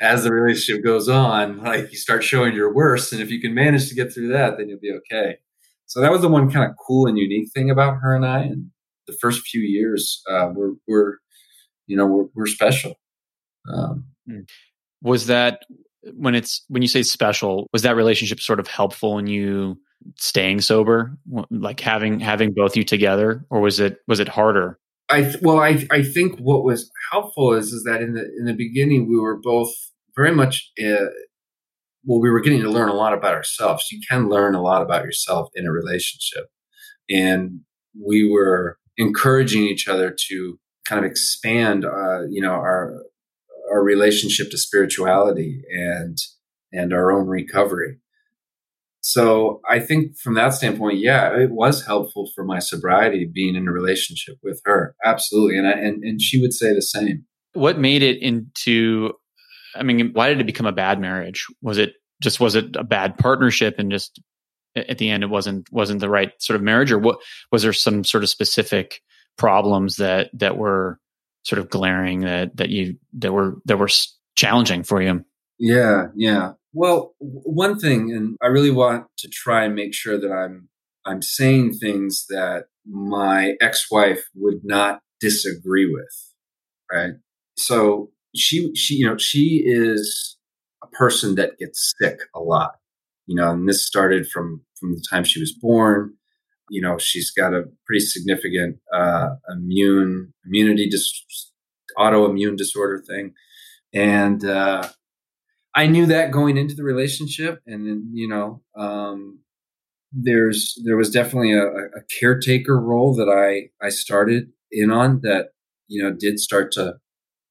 [0.00, 3.12] as the relationship goes on, like you start showing your worst.
[3.12, 5.36] And if you can manage to get through that, then you'll be okay.
[5.86, 8.40] So that was the one kind of cool and unique thing about her and I.
[8.40, 8.70] And
[9.06, 11.14] the first few years, uh, we're, we're,
[11.86, 12.94] you know, we're, we're special.
[13.72, 14.40] Um, hmm.
[15.02, 15.62] was that
[16.14, 17.68] when it's when you say special?
[17.72, 19.78] Was that relationship sort of helpful in you?
[20.16, 21.16] Staying sober
[21.50, 24.78] like having having both you together or was it was it harder?
[25.08, 28.54] I well i i think what was helpful is is that in the in the
[28.54, 29.72] beginning we were both
[30.16, 31.06] very much uh,
[32.04, 33.86] well we were getting to learn a lot about ourselves.
[33.90, 36.46] You can learn a lot about yourself in a relationship.
[37.10, 37.60] And
[38.00, 43.02] we were encouraging each other to kind of expand uh, you know our
[43.70, 46.18] our relationship to spirituality and
[46.72, 47.98] and our own recovery
[49.08, 53.68] so I think from that standpoint, yeah, it was helpful for my sobriety being in
[53.68, 54.96] a relationship with her.
[55.04, 55.56] Absolutely.
[55.56, 57.24] And I, and, and she would say the same.
[57.52, 59.12] What made it into,
[59.76, 61.46] I mean, why did it become a bad marriage?
[61.62, 64.20] Was it just, was it a bad partnership and just
[64.74, 67.20] at the end, it wasn't, wasn't the right sort of marriage or what,
[67.52, 69.02] was there some sort of specific
[69.38, 70.98] problems that, that were
[71.44, 73.88] sort of glaring that, that you, that were, that were
[74.34, 75.24] challenging for you?
[75.60, 76.06] Yeah.
[76.16, 76.54] Yeah.
[76.76, 80.68] Well, one thing, and I really want to try and make sure that I'm
[81.06, 86.32] I'm saying things that my ex-wife would not disagree with.
[86.92, 87.14] right?
[87.56, 90.36] So she she you know she is
[90.84, 92.72] a person that gets sick a lot,
[93.26, 96.14] you know, and this started from from the time she was born.
[96.70, 101.52] You know, she's got a pretty significant uh, immune immunity dis-
[101.98, 103.34] autoimmune disorder thing,
[103.94, 104.88] and uh,
[105.76, 109.40] I knew that going into the relationship, and then you know, um,
[110.10, 115.50] there's there was definitely a, a caretaker role that I I started in on that
[115.86, 116.94] you know did start to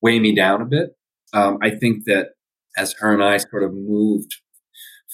[0.01, 0.95] weigh me down a bit.
[1.33, 2.29] Um, I think that
[2.75, 4.35] as her and I sort of moved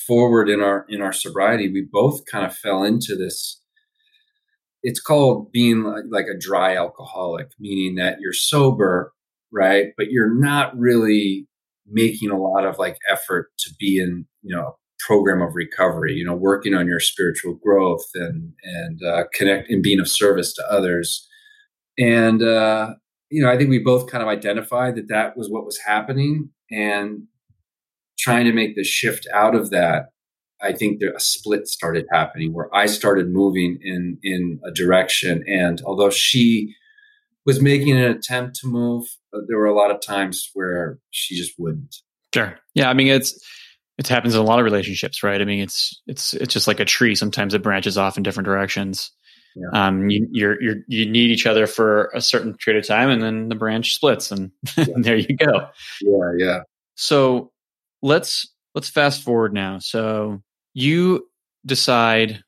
[0.08, 3.62] forward in our in our sobriety, we both kind of fell into this.
[4.84, 9.14] It's called being like, like a dry alcoholic, meaning that you're sober,
[9.52, 11.48] right, but you're not really
[11.88, 16.24] making a lot of like effort to be in you know program of recovery you
[16.24, 20.64] know working on your spiritual growth and and uh, connect and being of service to
[20.72, 21.28] others.
[21.98, 22.94] And uh,
[23.32, 26.50] you know i think we both kind of identified that that was what was happening
[26.70, 27.24] and
[28.20, 30.10] trying to make the shift out of that
[30.62, 35.44] i think there, a split started happening where i started moving in in a direction.
[35.48, 36.76] And although she
[37.46, 39.06] was making an attempt to move
[39.48, 41.98] there were a lot of times where she just wouldn't
[42.34, 43.40] sure yeah i mean it's
[44.02, 45.40] it happens in a lot of relationships, right?
[45.40, 47.14] I mean, it's it's it's just like a tree.
[47.14, 49.12] Sometimes it branches off in different directions.
[49.56, 49.88] Yeah.
[49.88, 53.22] Um, you you're, you're you need each other for a certain period of time, and
[53.22, 54.86] then the branch splits, and, yeah.
[54.96, 55.68] and there you go.
[56.02, 56.60] Yeah, yeah.
[56.96, 57.52] So
[58.02, 59.78] let's let's fast forward now.
[59.78, 60.42] So
[60.74, 61.28] you
[61.64, 62.44] decide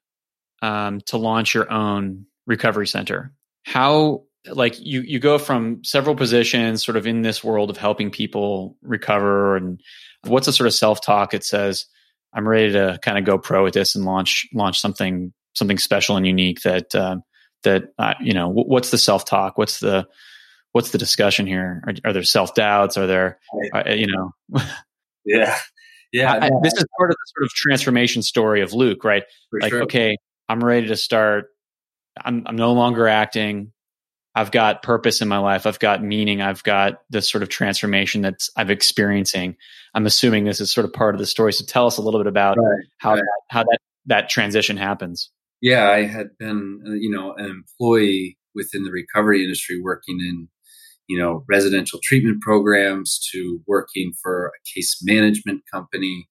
[0.63, 3.31] um, to launch your own recovery center.
[3.63, 8.11] How like you you go from several positions, sort of in this world of helping
[8.11, 9.81] people recover and
[10.25, 11.85] what's the sort of self talk that says
[12.33, 16.17] I'm ready to kind of go pro with this and launch launch something something special
[16.17, 17.17] and unique that uh,
[17.63, 20.07] that uh, you know what's the self talk what's the
[20.71, 21.83] what's the discussion here?
[21.85, 23.39] Are, are there self doubts are there
[23.73, 24.31] uh, you know?
[25.25, 25.57] Yeah.
[26.11, 29.23] Yeah I, this is part of the sort of transformation story of Luke right?
[29.53, 29.83] Like sure.
[29.83, 30.17] okay
[30.49, 31.47] I'm ready to start.
[32.23, 33.71] I'm I'm no longer acting
[34.35, 35.67] I've got purpose in my life.
[35.67, 36.41] I've got meaning.
[36.41, 39.55] I've got this sort of transformation that I'm experiencing.
[39.93, 41.53] I'm assuming this is sort of part of the story.
[41.53, 43.17] So tell us a little bit about right, how right.
[43.17, 45.29] That, how that that transition happens.
[45.61, 50.49] Yeah, I had been, uh, you know, an employee within the recovery industry, working in,
[51.07, 56.27] you know, residential treatment programs to working for a case management company,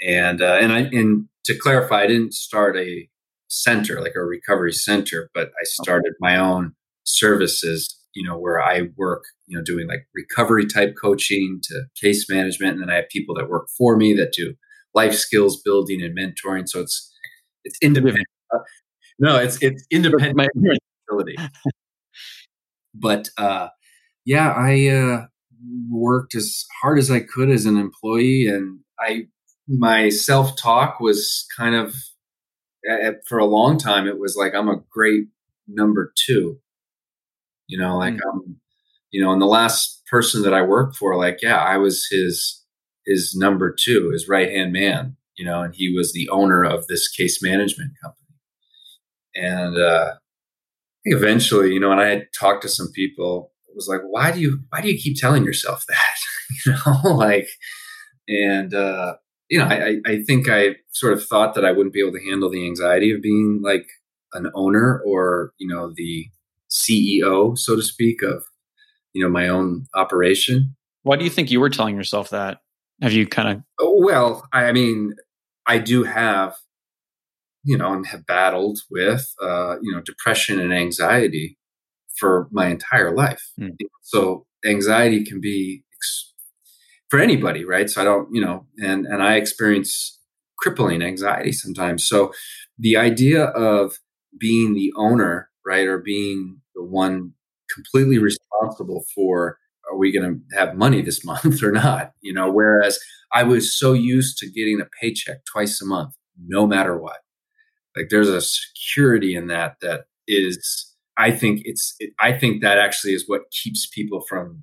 [0.00, 3.08] and uh, and I and to clarify, I didn't start a
[3.48, 6.74] center like a recovery center, but I started my own
[7.04, 12.26] services, you know, where I work, you know, doing like recovery type coaching to case
[12.28, 12.72] management.
[12.72, 14.54] And then I have people that work for me that do
[14.94, 16.68] life skills building and mentoring.
[16.68, 17.10] So it's,
[17.64, 18.26] it's independent.
[18.54, 18.58] Uh,
[19.18, 20.50] no, it's, it's independent
[21.08, 21.36] ability.
[22.94, 23.68] but, uh,
[24.24, 25.26] yeah, I, uh,
[25.90, 29.26] worked as hard as I could as an employee and I,
[29.68, 31.94] my self talk was kind of,
[33.28, 35.26] for a long time, it was like, I'm a great
[35.68, 36.58] number two
[37.72, 38.28] you know, like mm-hmm.
[38.28, 38.56] um,
[39.10, 42.62] you know, and the last person that I worked for, like, yeah, I was his
[43.06, 46.86] his number two, his right hand man, you know, and he was the owner of
[46.86, 48.18] this case management company.
[49.34, 50.14] And uh,
[51.04, 54.40] eventually, you know, and I had talked to some people, it was like, why do
[54.40, 56.18] you why do you keep telling yourself that?
[56.66, 57.48] you know, like,
[58.28, 59.14] and uh,
[59.48, 62.30] you know, I, I think I sort of thought that I wouldn't be able to
[62.30, 63.88] handle the anxiety of being like
[64.34, 66.26] an owner or you know the
[66.72, 68.44] CEO, so to speak, of
[69.12, 70.74] you know my own operation.
[71.02, 72.58] Why do you think you were telling yourself that?
[73.00, 73.62] Have you kind of?
[73.80, 75.14] Oh, well, I mean,
[75.66, 76.54] I do have,
[77.64, 81.58] you know, and have battled with, uh, you know, depression and anxiety
[82.16, 83.42] for my entire life.
[83.60, 83.76] Mm.
[84.02, 86.32] So anxiety can be ex-
[87.10, 87.90] for anybody, right?
[87.90, 90.18] So I don't, you know, and and I experience
[90.58, 92.06] crippling anxiety sometimes.
[92.06, 92.32] So
[92.78, 93.98] the idea of
[94.38, 97.32] being the owner, right, or being the one
[97.72, 99.58] completely responsible for
[99.90, 102.12] are we going to have money this month or not?
[102.20, 102.98] You know whereas
[103.32, 106.14] i was so used to getting a paycheck twice a month
[106.46, 107.18] no matter what.
[107.96, 112.78] Like there's a security in that that is i think it's it, i think that
[112.78, 114.62] actually is what keeps people from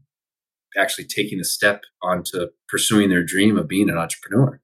[0.77, 4.61] actually taking a step onto pursuing their dream of being an entrepreneur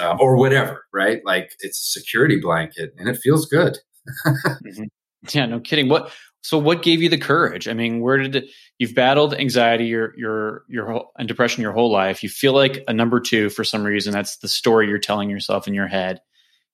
[0.00, 1.20] um, or whatever right?
[1.24, 3.78] Like it's a security blanket and it feels good.
[4.26, 4.84] Mm-hmm.
[5.32, 5.88] yeah no kidding.
[5.88, 6.12] What
[6.46, 7.66] so what gave you the courage?
[7.66, 11.90] I mean, where did you've battled anxiety your your your whole, and depression your whole
[11.90, 12.22] life.
[12.22, 14.12] You feel like a number 2 for some reason.
[14.12, 16.20] That's the story you're telling yourself in your head.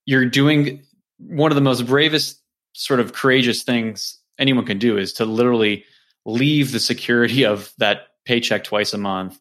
[0.05, 0.83] You're doing
[1.17, 2.39] one of the most bravest
[2.75, 5.85] sort of courageous things anyone can do is to literally
[6.27, 9.41] leave the security of that paycheck twice a month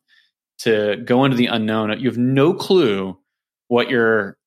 [0.59, 1.99] to go into the unknown.
[1.99, 3.17] You have no clue
[3.67, 4.37] what you're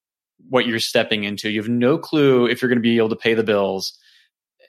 [0.49, 1.51] what you're stepping into.
[1.51, 3.99] You have no clue if you're going to be able to pay the bills.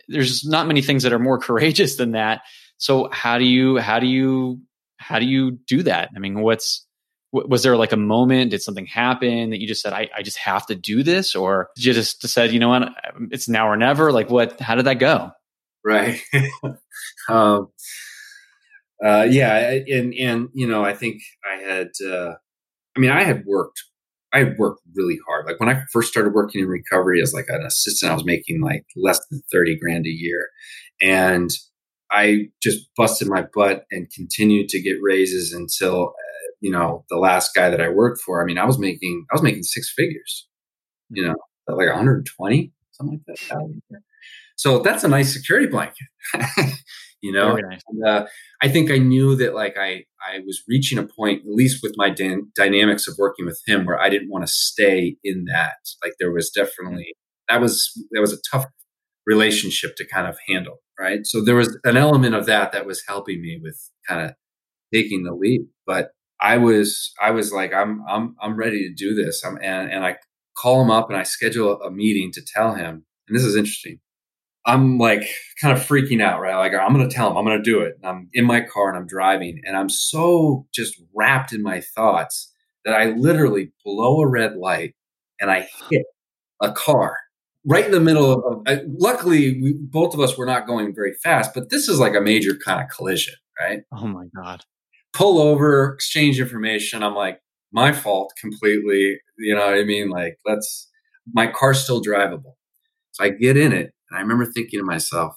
[0.07, 2.41] There's not many things that are more courageous than that.
[2.77, 4.61] So how do you how do you
[4.97, 6.09] how do you do that?
[6.15, 6.85] I mean, what's
[7.43, 8.51] was there like a moment?
[8.51, 11.35] Did something happen that you just said, I, I just have to do this?
[11.35, 12.89] Or you just said, you know what,
[13.31, 14.11] it's now or never?
[14.11, 15.31] Like what, how did that go?
[15.83, 16.21] Right.
[17.29, 17.69] um,
[19.03, 19.79] uh, yeah.
[19.87, 22.35] And, and, you know, I think I had, uh,
[22.95, 23.83] I mean, I had worked,
[24.35, 25.45] I worked really hard.
[25.45, 28.61] Like when I first started working in recovery as like an assistant, I was making
[28.61, 30.49] like less than 30 grand a year.
[31.01, 31.49] And
[32.11, 37.17] I just busted my butt and continued to get raises until uh, you know, the
[37.17, 39.93] last guy that I worked for, I mean, I was making, I was making six
[39.95, 40.47] figures,
[41.09, 41.35] you know,
[41.67, 44.01] like 120, something like that.
[44.55, 46.07] So that's a nice security blanket,
[47.25, 47.55] you know.
[47.55, 47.81] Nice.
[47.89, 48.25] And, uh,
[48.61, 51.93] I think I knew that like I I was reaching a point, at least with
[51.97, 55.77] my dan- dynamics of working with him, where I didn't want to stay in that.
[56.03, 57.13] Like there was definitely
[57.49, 58.65] that was that was a tough
[59.25, 61.21] relationship to kind of handle, right?
[61.25, 64.35] So there was an element of that that was helping me with kind of
[64.93, 69.15] taking the leap But I was I was like I'm I'm I'm ready to do
[69.15, 69.43] this.
[69.43, 70.17] I'm, and and I
[70.61, 73.05] call him up and I schedule a meeting to tell him.
[73.27, 73.99] And this is interesting.
[74.65, 75.27] I'm like
[75.61, 76.55] kind of freaking out, right?
[76.55, 77.95] Like I'm going to tell him I'm going to do it.
[77.97, 81.81] And I'm in my car and I'm driving and I'm so just wrapped in my
[81.81, 82.51] thoughts
[82.83, 84.95] that I literally blow a red light
[85.39, 86.05] and I hit
[86.61, 87.17] a car
[87.65, 88.61] right in the middle of.
[88.67, 92.15] I, luckily, we, both of us were not going very fast, but this is like
[92.15, 93.81] a major kind of collision, right?
[93.91, 94.63] Oh my god!
[95.15, 97.01] pull over, exchange information.
[97.01, 97.39] I'm like,
[97.71, 99.19] my fault completely.
[99.37, 100.09] You know what I mean?
[100.09, 100.89] Like, let's,
[101.33, 102.53] my car's still drivable.
[103.11, 105.35] So I get in it and I remember thinking to myself,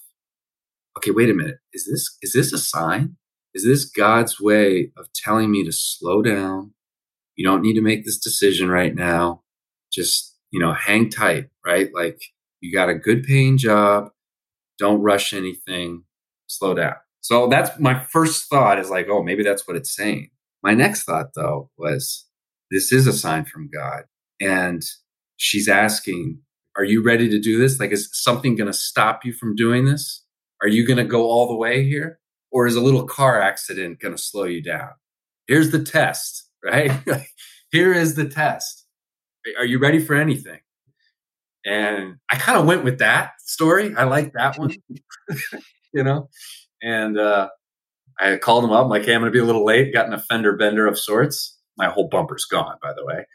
[0.97, 1.59] okay, wait a minute.
[1.73, 3.17] Is this, is this a sign?
[3.55, 6.75] Is this God's way of telling me to slow down?
[7.37, 9.43] You don't need to make this decision right now.
[9.93, 11.89] Just, you know, hang tight, right?
[11.95, 12.21] Like
[12.61, 14.11] you got a good paying job.
[14.79, 16.05] Don't rush anything.
[16.47, 16.95] Slow down.
[17.21, 20.31] So that's my first thought is like, oh, maybe that's what it's saying.
[20.63, 22.27] My next thought though was
[22.71, 24.05] this is a sign from God.
[24.41, 24.83] And
[25.37, 26.41] she's asking,
[26.79, 27.81] are you ready to do this?
[27.81, 30.25] Like, is something going to stop you from doing this?
[30.63, 32.21] Are you going to go all the way here?
[32.53, 34.91] Or is a little car accident going to slow you down?
[35.49, 36.93] Here's the test, right?
[37.73, 38.87] Here is the test.
[39.59, 40.61] Are you ready for anything?
[41.67, 43.95] And I kind of went with that story.
[43.97, 44.75] I like that one,
[45.93, 46.31] you know?
[46.81, 47.49] And uh,
[48.21, 48.85] I called him up.
[48.85, 49.93] I'm like, hey, I'm going to be a little late.
[49.93, 51.58] Got an offender bender of sorts.
[51.79, 53.27] My whole bumper's gone, by the way.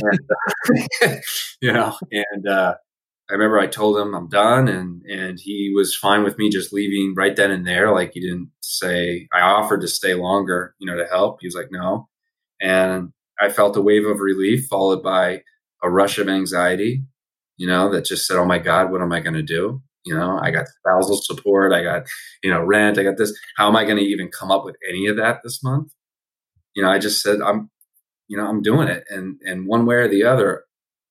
[0.00, 1.16] And, uh,
[1.60, 2.74] you know, and uh,
[3.30, 6.72] I remember I told him I'm done, and and he was fine with me just
[6.72, 7.92] leaving right then and there.
[7.92, 11.38] Like he didn't say I offered to stay longer, you know, to help.
[11.40, 12.08] He was like, no,
[12.60, 15.42] and I felt a wave of relief followed by
[15.82, 17.02] a rush of anxiety,
[17.56, 19.82] you know, that just said, oh my God, what am I going to do?
[20.04, 22.04] You know, I got spousal support, I got,
[22.42, 23.36] you know, rent, I got this.
[23.56, 25.92] How am I going to even come up with any of that this month?
[26.74, 27.70] You know, I just said, I'm,
[28.32, 29.04] you know, I'm doing it.
[29.10, 30.64] And, and one way or the other,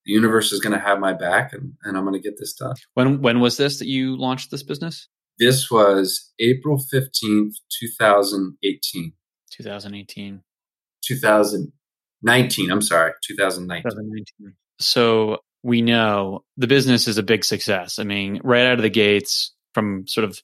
[0.06, 2.54] the universe is going to have my back and, and I'm going to get this
[2.54, 2.74] done.
[2.96, 5.08] When, when was this that you launched this business?
[5.38, 9.14] This was April 15th, 2018.
[9.52, 10.42] 2018.
[11.04, 12.72] 2019.
[12.72, 13.84] I'm sorry, 2019.
[13.84, 14.56] 2019.
[14.80, 18.00] So we know the business is a big success.
[18.00, 20.42] I mean, right out of the gates, from sort of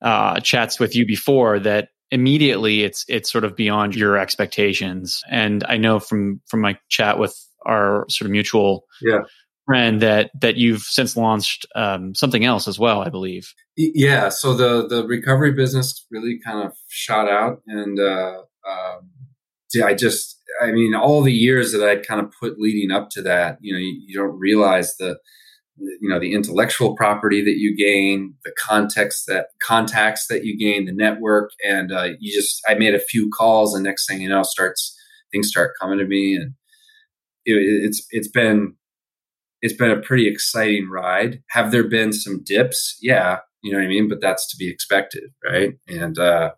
[0.00, 5.22] uh, chats with you before, that immediately it's it's sort of beyond your expectations.
[5.28, 7.36] And I know from from my chat with
[7.66, 9.20] our sort of mutual yeah.
[9.66, 13.02] friend that that you've since launched um, something else as well.
[13.02, 13.52] I believe.
[13.76, 14.28] Yeah.
[14.28, 19.10] So the the recovery business really kind of shot out, and uh, um,
[19.84, 23.22] I just I mean, all the years that I'd kind of put leading up to
[23.22, 25.18] that, you know, you, you don't realize the,
[25.78, 30.86] you know, the intellectual property that you gain, the context that contacts that you gain,
[30.86, 34.28] the network, and uh, you just, I made a few calls, and next thing you
[34.28, 34.96] know, starts
[35.32, 36.54] things start coming to me, and
[37.44, 38.74] it, it's it's been
[39.60, 41.42] it's been a pretty exciting ride.
[41.50, 42.96] Have there been some dips?
[43.00, 45.74] Yeah, you know what I mean, but that's to be expected, right?
[45.88, 46.52] And uh,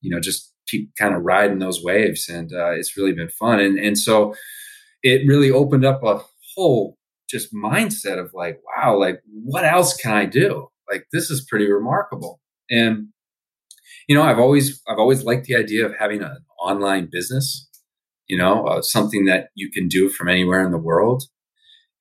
[0.00, 3.60] you know, just keep kind of riding those waves, and uh, it's really been fun.
[3.60, 4.34] And and so
[5.02, 6.20] it really opened up a
[6.54, 6.96] whole
[7.32, 10.68] just mindset of like, wow, like what else can I do?
[10.90, 12.40] Like this is pretty remarkable.
[12.70, 13.08] And
[14.08, 17.68] you know, I've always I've always liked the idea of having an online business.
[18.28, 21.24] You know, uh, something that you can do from anywhere in the world.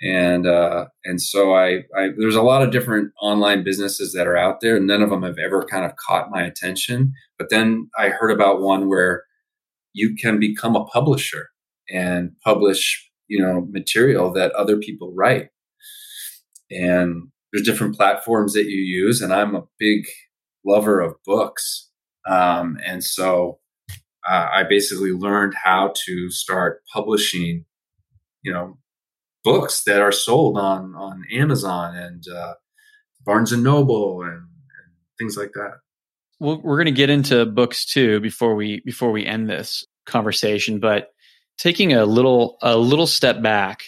[0.01, 4.37] and uh, and so I, I there's a lot of different online businesses that are
[4.37, 4.79] out there.
[4.79, 7.13] None of them have ever kind of caught my attention.
[7.37, 9.23] But then I heard about one where
[9.93, 11.49] you can become a publisher
[11.89, 15.47] and publish you know material that other people write,
[16.69, 19.21] and there's different platforms that you use.
[19.21, 20.05] And I'm a big
[20.65, 21.89] lover of books,
[22.27, 23.59] um, and so
[24.29, 27.65] uh, I basically learned how to start publishing
[28.43, 28.77] you know
[29.45, 32.55] books that are sold on on Amazon and uh,
[33.25, 35.77] Barnes and Noble and, and things like that.
[36.41, 40.81] Well, we're going to get into books too before we before we end this conversation,
[40.81, 41.11] but
[41.57, 43.83] taking a little a little step back.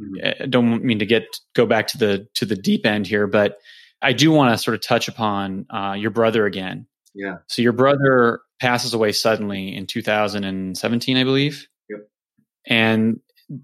[0.00, 0.42] Mm-hmm.
[0.42, 3.58] I don't mean to get go back to the to the deep end here, but
[4.00, 6.86] I do want to sort of touch upon uh, your brother again.
[7.14, 7.38] Yeah.
[7.48, 11.66] So your brother passes away suddenly in 2017, I believe.
[11.88, 12.08] Yep.
[12.66, 13.20] And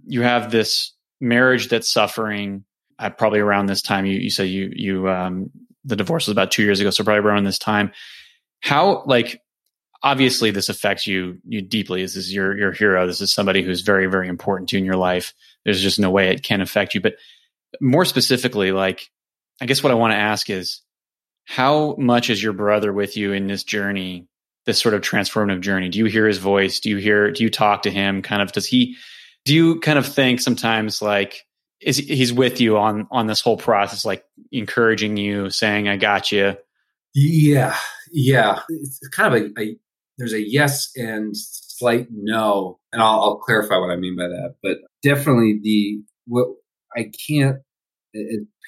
[0.07, 2.65] you have this marriage that's suffering
[2.99, 5.51] at uh, probably around this time you, you said you you um
[5.85, 7.91] the divorce was about two years ago so probably around this time
[8.61, 9.41] how like
[10.05, 12.03] obviously this affects you you deeply.
[12.03, 13.07] This is your your hero.
[13.07, 15.35] This is somebody who's very very important to you in your life.
[15.65, 17.01] There's just no way it can affect you.
[17.01, 17.17] But
[17.81, 19.11] more specifically like
[19.61, 20.81] i guess what i want to ask is
[21.45, 24.29] how much is your brother with you in this journey
[24.65, 25.91] this sort of transformative journey?
[25.91, 26.81] Do you hear his voice?
[26.81, 28.23] Do you hear do you talk to him?
[28.23, 28.97] Kind of does he
[29.45, 31.47] do you kind of think sometimes like
[31.81, 36.33] is he's with you on on this whole process like encouraging you saying i got
[36.33, 36.57] you
[37.13, 37.77] yeah
[38.15, 38.61] yeah.
[38.69, 39.77] It's kind of a, a
[40.19, 44.57] there's a yes and slight no and I'll, I'll, clarify what i mean by that
[44.63, 46.49] but definitely the what
[46.97, 47.59] i can't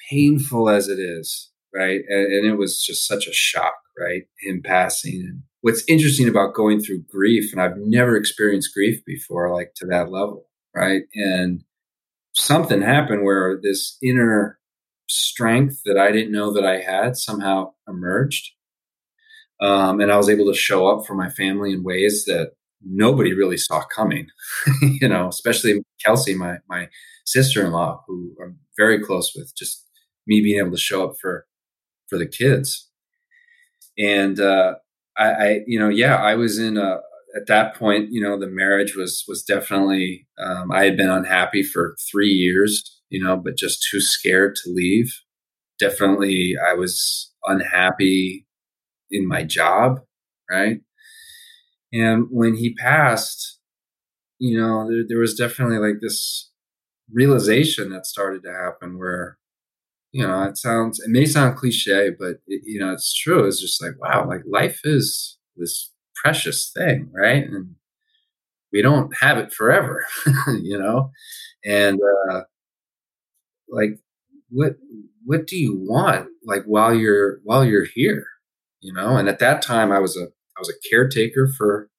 [0.09, 4.61] painful as it is right and, and it was just such a shock right him
[4.63, 9.73] passing and what's interesting about going through grief and i've never experienced grief before like
[9.75, 11.03] to that level right?
[11.15, 11.63] And
[12.33, 14.59] something happened where this inner
[15.09, 18.51] strength that I didn't know that I had somehow emerged.
[19.59, 22.51] Um, and I was able to show up for my family in ways that
[22.85, 24.27] nobody really saw coming,
[24.81, 26.89] you know, especially Kelsey, my, my
[27.25, 29.85] sister-in-law, who I'm very close with, just
[30.27, 31.45] me being able to show up for,
[32.07, 32.89] for the kids.
[33.97, 34.75] And, uh,
[35.17, 36.99] I, I, you know, yeah, I was in a,
[37.37, 40.27] at that point, you know, the marriage was was definitely.
[40.39, 44.71] Um, I had been unhappy for three years, you know, but just too scared to
[44.71, 45.11] leave.
[45.79, 48.46] Definitely, I was unhappy
[49.11, 50.01] in my job,
[50.49, 50.79] right?
[51.93, 53.59] And when he passed,
[54.39, 56.51] you know, there, there was definitely like this
[57.11, 59.37] realization that started to happen where
[60.11, 63.61] you know it sounds it may sound cliche but it, you know it's true it's
[63.61, 65.91] just like wow like life is this
[66.23, 67.43] precious thing, right?
[67.43, 67.75] And
[68.71, 70.05] we don't have it forever,
[70.61, 71.11] you know.
[71.65, 71.99] And
[72.31, 72.41] uh,
[73.69, 73.99] like,
[74.49, 74.73] what
[75.25, 76.27] what do you want?
[76.45, 78.25] Like while you're while you're here,
[78.79, 79.17] you know.
[79.17, 81.89] And at that time, I was a I was a caretaker for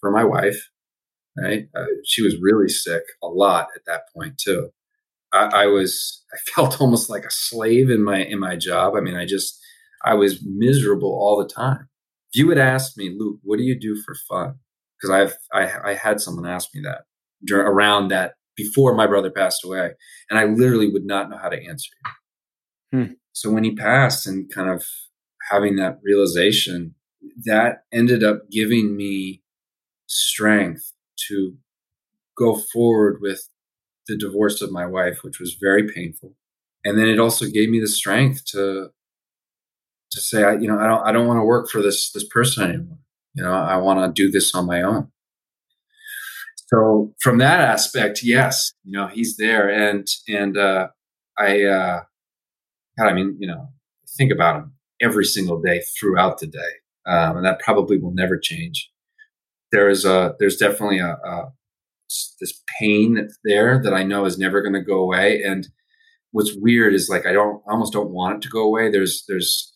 [0.00, 0.70] for my wife.
[1.36, 4.70] Right, uh, she was really sick a lot at that point too.
[5.32, 8.94] I, I was I felt almost like a slave in my in my job.
[8.96, 9.58] I mean, I just
[10.04, 11.88] I was miserable all the time
[12.34, 14.56] if you would ask me, Luke, what do you do for fun?
[14.98, 17.02] Because I've I, I had someone ask me that
[17.44, 19.92] during, around that before my brother passed away,
[20.28, 21.90] and I literally would not know how to answer.
[22.92, 23.12] Hmm.
[23.32, 24.84] So when he passed, and kind of
[25.50, 26.94] having that realization,
[27.44, 29.42] that ended up giving me
[30.06, 30.92] strength
[31.28, 31.56] to
[32.36, 33.48] go forward with
[34.06, 36.34] the divorce of my wife, which was very painful.
[36.84, 38.90] And then it also gave me the strength to
[40.10, 42.24] to say, I, you know, I don't, I don't want to work for this, this
[42.28, 42.98] person anymore.
[43.34, 45.08] You know, I want to do this on my own.
[46.68, 49.68] So from that aspect, yes, you know, he's there.
[49.68, 50.88] And, and, uh,
[51.36, 52.02] I, uh,
[52.96, 53.70] God, I mean, you know,
[54.16, 56.60] think about him every single day throughout the day.
[57.06, 58.90] Um, and that probably will never change.
[59.72, 61.52] There is a, there's definitely a, a
[62.40, 65.42] this pain that's there that I know is never going to go away.
[65.42, 65.68] And
[66.30, 68.90] what's weird is like, I don't, I almost don't want it to go away.
[68.90, 69.72] There's, there's,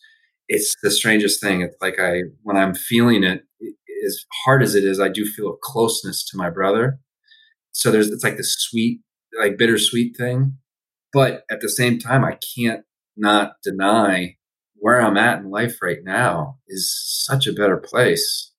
[0.47, 1.61] it's the strangest thing.
[1.61, 3.43] It's like I, when I'm feeling it,
[4.05, 6.99] as hard as it is, I do feel a closeness to my brother.
[7.71, 9.01] So there's, it's like this sweet,
[9.37, 10.57] like bittersweet thing.
[11.11, 12.85] But at the same time, I can't
[13.17, 14.37] not deny
[14.79, 16.89] where I'm at in life right now is
[17.27, 18.51] such a better place,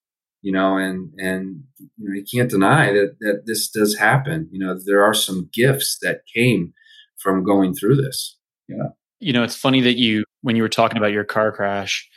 [0.43, 4.49] you know, and, and, you know, you can't deny that, that this does happen.
[4.53, 6.73] You know, there are some gifts that came
[7.19, 8.37] from going through this.
[8.69, 8.89] Yeah.
[9.19, 12.09] You know, it's funny that you, when you were talking about your car crash,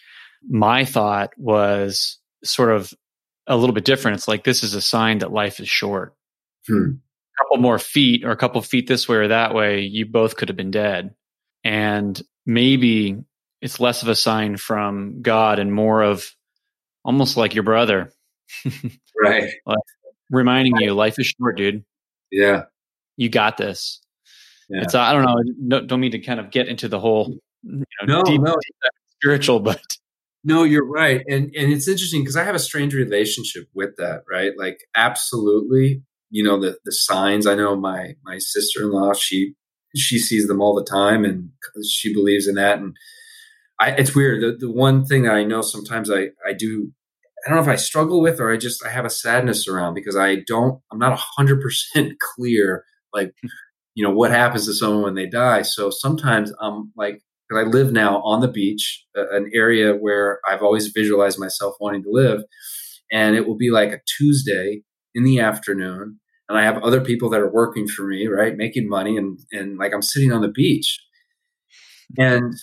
[0.50, 2.94] my thought was sort of
[3.48, 4.18] a little bit different.
[4.18, 6.16] It's like, this is a sign that life is short.
[6.68, 6.92] Hmm.
[7.38, 10.48] couple more feet or a couple feet this way or that way, you both could
[10.48, 11.14] have been dead.
[11.64, 13.18] And maybe
[13.64, 16.30] it's less of a sign from God and more of
[17.06, 18.12] almost like your brother.
[19.24, 19.50] right.
[19.66, 19.78] like
[20.30, 21.86] reminding you life is short, dude.
[22.30, 22.64] Yeah.
[23.16, 24.02] You got this.
[24.70, 24.82] Yeah.
[24.82, 27.86] It's, I don't know, no, don't mean to kind of get into the whole you
[28.02, 28.52] know, no, deep, no.
[28.52, 28.92] Deep
[29.22, 29.82] spiritual, but
[30.44, 31.22] no, you're right.
[31.30, 34.52] And and it's interesting because I have a strange relationship with that, right?
[34.58, 37.48] Like absolutely, you know, the the signs.
[37.48, 39.54] I know my my sister-in-law, she
[39.96, 41.52] she sees them all the time and
[41.90, 42.80] she believes in that.
[42.80, 42.98] And
[43.80, 44.42] I it's weird.
[44.42, 46.92] The the one thing that I know sometimes I I do
[47.46, 49.94] I don't know if I struggle with or I just I have a sadness around
[49.94, 53.34] because I don't I'm not hundred percent clear like
[53.96, 55.62] you know what happens to someone when they die.
[55.62, 60.62] So sometimes I'm like because I live now on the beach, an area where I've
[60.62, 62.44] always visualized myself wanting to live.
[63.12, 64.82] And it will be like a Tuesday
[65.14, 66.20] in the afternoon.
[66.50, 68.56] And I have other people that are working for me, right?
[68.56, 69.18] Making money.
[69.18, 71.00] And, and like I'm sitting on the beach.
[72.18, 72.54] And,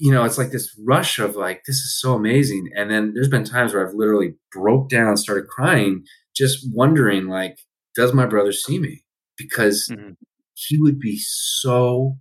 [0.00, 2.70] you know, it's like this rush of like, this is so amazing.
[2.76, 7.28] And then there's been times where I've literally broke down and started crying, just wondering,
[7.28, 7.58] like,
[7.94, 9.04] does my brother see me?
[9.36, 10.12] Because mm-hmm.
[10.54, 12.16] he would be so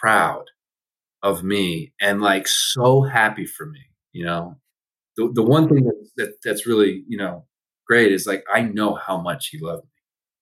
[0.00, 0.44] proud
[1.22, 3.80] of me and like so happy for me
[4.12, 4.56] you know
[5.16, 7.44] the, the one thing that, that that's really you know
[7.86, 9.90] great is like i know how much he loved me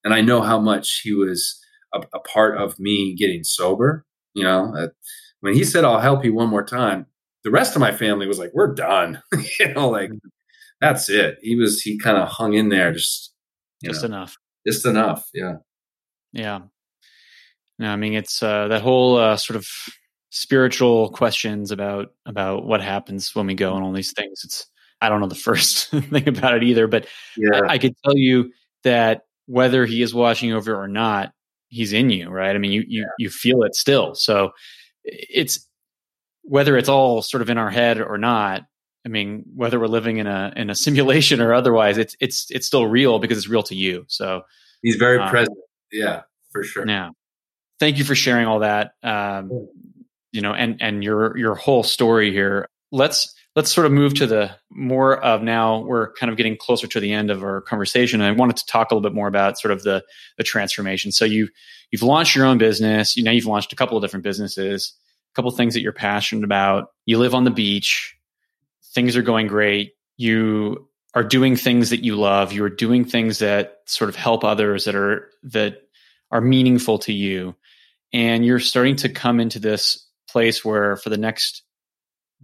[0.04, 1.58] and i know how much he was
[1.94, 4.04] a, a part of me getting sober
[4.34, 4.88] you know uh,
[5.44, 7.06] when he said i'll help you one more time
[7.44, 9.20] the rest of my family was like we're done
[9.60, 10.28] you know like mm-hmm.
[10.80, 13.32] that's it he was he kind of hung in there just
[13.82, 14.36] just know, enough
[14.66, 15.56] just enough yeah
[16.32, 16.60] yeah
[17.78, 19.66] no, I mean it's uh, that whole uh, sort of
[20.30, 24.42] spiritual questions about about what happens when we go and all these things.
[24.44, 24.66] It's
[25.00, 27.60] I don't know the first thing about it either, but yeah.
[27.64, 28.52] I, I could tell you
[28.84, 31.32] that whether he is watching over or not,
[31.68, 32.54] he's in you, right?
[32.54, 33.06] I mean, you you yeah.
[33.18, 34.14] you feel it still.
[34.14, 34.50] So
[35.04, 35.68] it's
[36.42, 38.62] whether it's all sort of in our head or not.
[39.06, 42.66] I mean, whether we're living in a in a simulation or otherwise, it's it's it's
[42.66, 44.04] still real because it's real to you.
[44.08, 44.42] So
[44.82, 45.56] he's very um, present.
[45.92, 46.86] Yeah, for sure.
[46.86, 47.10] Yeah.
[47.80, 48.92] Thank you for sharing all that.
[49.02, 49.68] Um,
[50.32, 52.68] you know, and and your your whole story here.
[52.90, 55.80] Let's let's sort of move to the more of now.
[55.80, 58.20] We're kind of getting closer to the end of our conversation.
[58.20, 60.04] And i wanted to talk a little bit more about sort of the
[60.38, 61.12] the transformation.
[61.12, 61.48] So you
[61.90, 63.16] you've launched your own business.
[63.16, 64.94] You know you've launched a couple of different businesses
[65.34, 66.90] a couple of things that you're passionate about.
[67.06, 68.16] You live on the beach.
[68.94, 69.94] Things are going great.
[70.16, 72.52] You are doing things that you love.
[72.52, 75.82] You're doing things that sort of help others that are that
[76.30, 77.56] are meaningful to you.
[78.12, 81.63] And you're starting to come into this place where for the next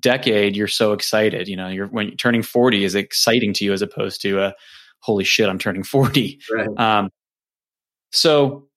[0.01, 3.73] decade you're so excited you know you're when you're turning 40 is exciting to you
[3.73, 4.55] as opposed to a
[5.01, 6.69] holy shit i'm turning 40 right.
[6.79, 7.11] um,
[8.13, 8.69] so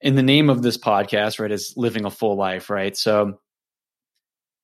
[0.00, 2.96] in the name of this podcast right is living a full life right?
[2.96, 3.38] So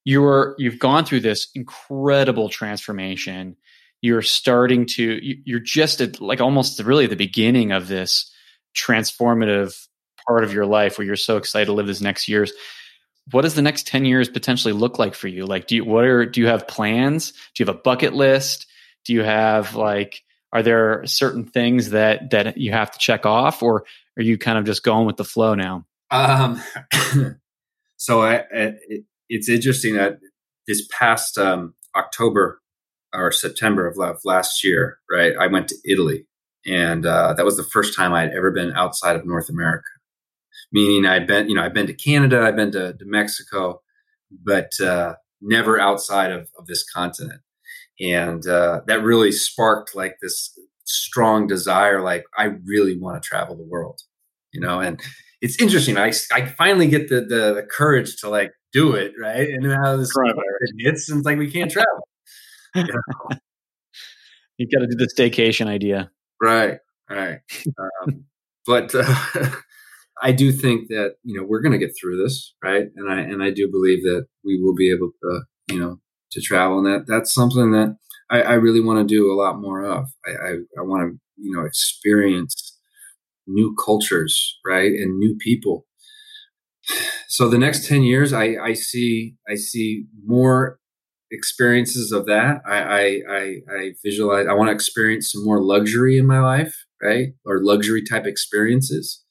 [0.05, 3.57] you're you've gone through this incredible transformation.
[4.03, 8.31] You're starting to you're just at like almost really the beginning of this
[8.77, 9.75] transformative
[10.27, 12.53] part of your life where you're so excited to live this next years
[13.31, 15.47] what does the next 10 years potentially look like for you?
[15.47, 17.33] Like do you what are do you have plans?
[17.33, 18.67] Do you have a bucket list?
[19.05, 20.23] Do you have like
[20.53, 23.85] are there certain things that that you have to check off or
[24.17, 25.87] are you kind of just going with the flow now?
[26.11, 26.61] Um
[27.97, 28.75] so I, I,
[29.29, 30.19] it's interesting that
[30.67, 32.61] this past um, october
[33.15, 36.27] or september of last year right i went to italy.
[36.67, 39.85] And uh, that was the first time i had ever been outside of north america
[40.75, 43.81] meaning I've been, you know, I've been to Canada, I've been to, to Mexico,
[44.45, 47.41] but uh, never outside of, of this continent.
[48.01, 53.57] And uh, that really sparked like this strong desire, like I really want to travel
[53.57, 54.01] the world,
[54.53, 54.81] you know.
[54.81, 55.01] And
[55.41, 55.97] it's interesting.
[55.97, 59.49] I I finally get the the, the courage to like do it, right?
[59.49, 60.13] And now this
[60.81, 62.09] hits, and it's like we can't travel.
[62.75, 63.29] You know?
[64.59, 66.11] You've got to do the staycation idea,
[66.43, 66.79] right?
[67.09, 67.39] Right.
[67.79, 68.25] Um,
[68.67, 69.05] but uh,
[70.23, 72.87] I do think that you know we're going to get through this, right?
[72.97, 76.01] And I and I do believe that we will be able to you know
[76.33, 77.97] to travel, and that that's something that
[78.31, 80.07] I, I really want to do a lot more of.
[80.27, 82.79] I I, I want to you know experience
[83.47, 85.87] new cultures, right, and new people.
[87.29, 90.79] So the next ten years, I I see I see more
[91.33, 92.63] experiences of that.
[92.67, 94.47] I I I, I visualize.
[94.47, 99.24] I want to experience some more luxury in my life, right, or luxury type experiences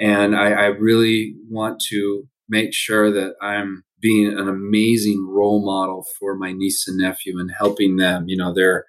[0.00, 6.06] and I, I really want to make sure that I'm being an amazing role model
[6.18, 8.24] for my niece and nephew and helping them.
[8.26, 8.86] You know, they're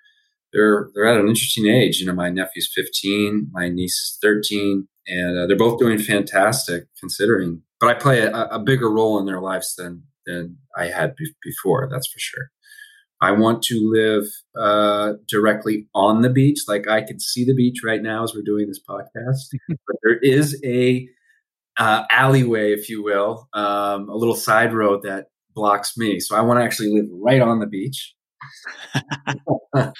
[0.53, 1.99] they're they're at an interesting age.
[1.99, 4.87] You know, my nephew's 15, my niece is 13.
[5.07, 7.61] and uh, they're both doing fantastic considering.
[7.79, 11.33] But I play a, a, bigger role in their lives than than I had be-
[11.43, 11.89] before.
[11.91, 12.51] That's for sure.
[13.21, 14.25] I want to live
[14.59, 18.41] uh, directly on the beach, like I could see the beach right now as we're
[18.41, 19.55] doing this podcast.
[19.69, 21.07] but there is a
[21.77, 26.19] uh, alleyway, if you will, um, a little side road that blocks me.
[26.19, 28.15] So I want to actually live right on the beach.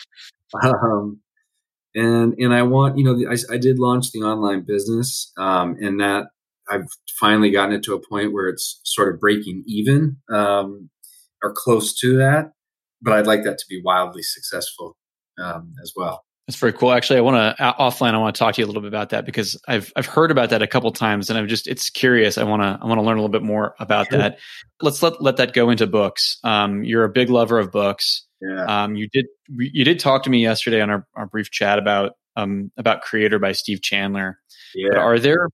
[0.64, 1.22] um,
[1.94, 6.00] and and I want you know I, I did launch the online business, um, and
[6.00, 6.28] that
[6.70, 6.88] I've
[7.20, 10.90] finally gotten it to a point where it's sort of breaking even um,
[11.44, 12.54] or close to that.
[13.02, 14.98] But I'd like that to be wildly successful
[15.42, 16.24] um, as well.
[16.48, 16.92] That's very cool.
[16.92, 18.14] Actually, I want to offline.
[18.14, 20.32] I want to talk to you a little bit about that because I've I've heard
[20.32, 22.38] about that a couple times, and I'm just it's curious.
[22.38, 24.18] I want to I want to learn a little bit more about sure.
[24.18, 24.40] that.
[24.82, 26.40] Let's let let that go into books.
[26.44, 28.26] Um, you're a big lover of books.
[28.42, 28.66] Yeah.
[28.66, 32.14] Um, you did you did talk to me yesterday on our, our brief chat about
[32.36, 34.40] um about Creator by Steve Chandler.
[34.74, 34.90] Yeah.
[34.92, 35.48] But are there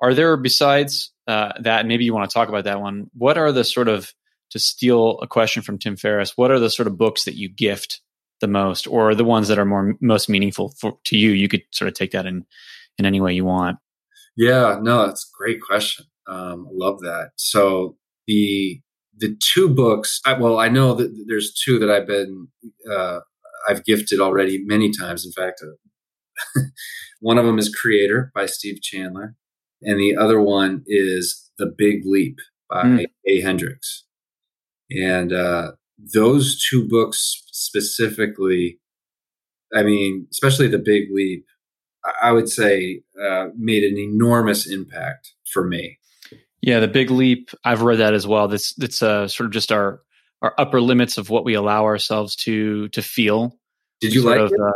[0.00, 1.86] are there besides uh, that?
[1.86, 3.10] Maybe you want to talk about that one.
[3.14, 4.12] What are the sort of
[4.50, 6.36] to steal a question from Tim Ferriss?
[6.36, 8.00] What are the sort of books that you gift
[8.40, 11.30] the most, or the ones that are more most meaningful for, to you?
[11.30, 12.44] You could sort of take that in
[12.98, 13.78] in any way you want.
[14.36, 16.06] Yeah, no, that's a great question.
[16.26, 17.30] Um, I love that.
[17.36, 17.96] So
[18.26, 18.80] the
[19.16, 22.48] the two books, I, well, I know that there's two that I've been
[22.90, 23.20] uh,
[23.68, 25.26] I've gifted already many times.
[25.26, 26.60] In fact, uh,
[27.20, 29.34] one of them is Creator by Steve Chandler,
[29.82, 33.06] and the other one is The Big Leap by mm.
[33.28, 33.40] A.
[33.40, 34.04] Hendricks.
[34.90, 35.72] And uh,
[36.12, 38.78] those two books specifically,
[39.74, 41.46] I mean, especially The Big Leap,
[42.22, 45.98] I would say uh, made an enormous impact for me.
[46.62, 48.48] Yeah, The Big Leap, I've read that as well.
[48.48, 50.00] That's that's uh, sort of just our
[50.42, 53.56] our upper limits of what we allow ourselves to to feel.
[54.00, 54.60] Did you like of, it?
[54.60, 54.72] Uh,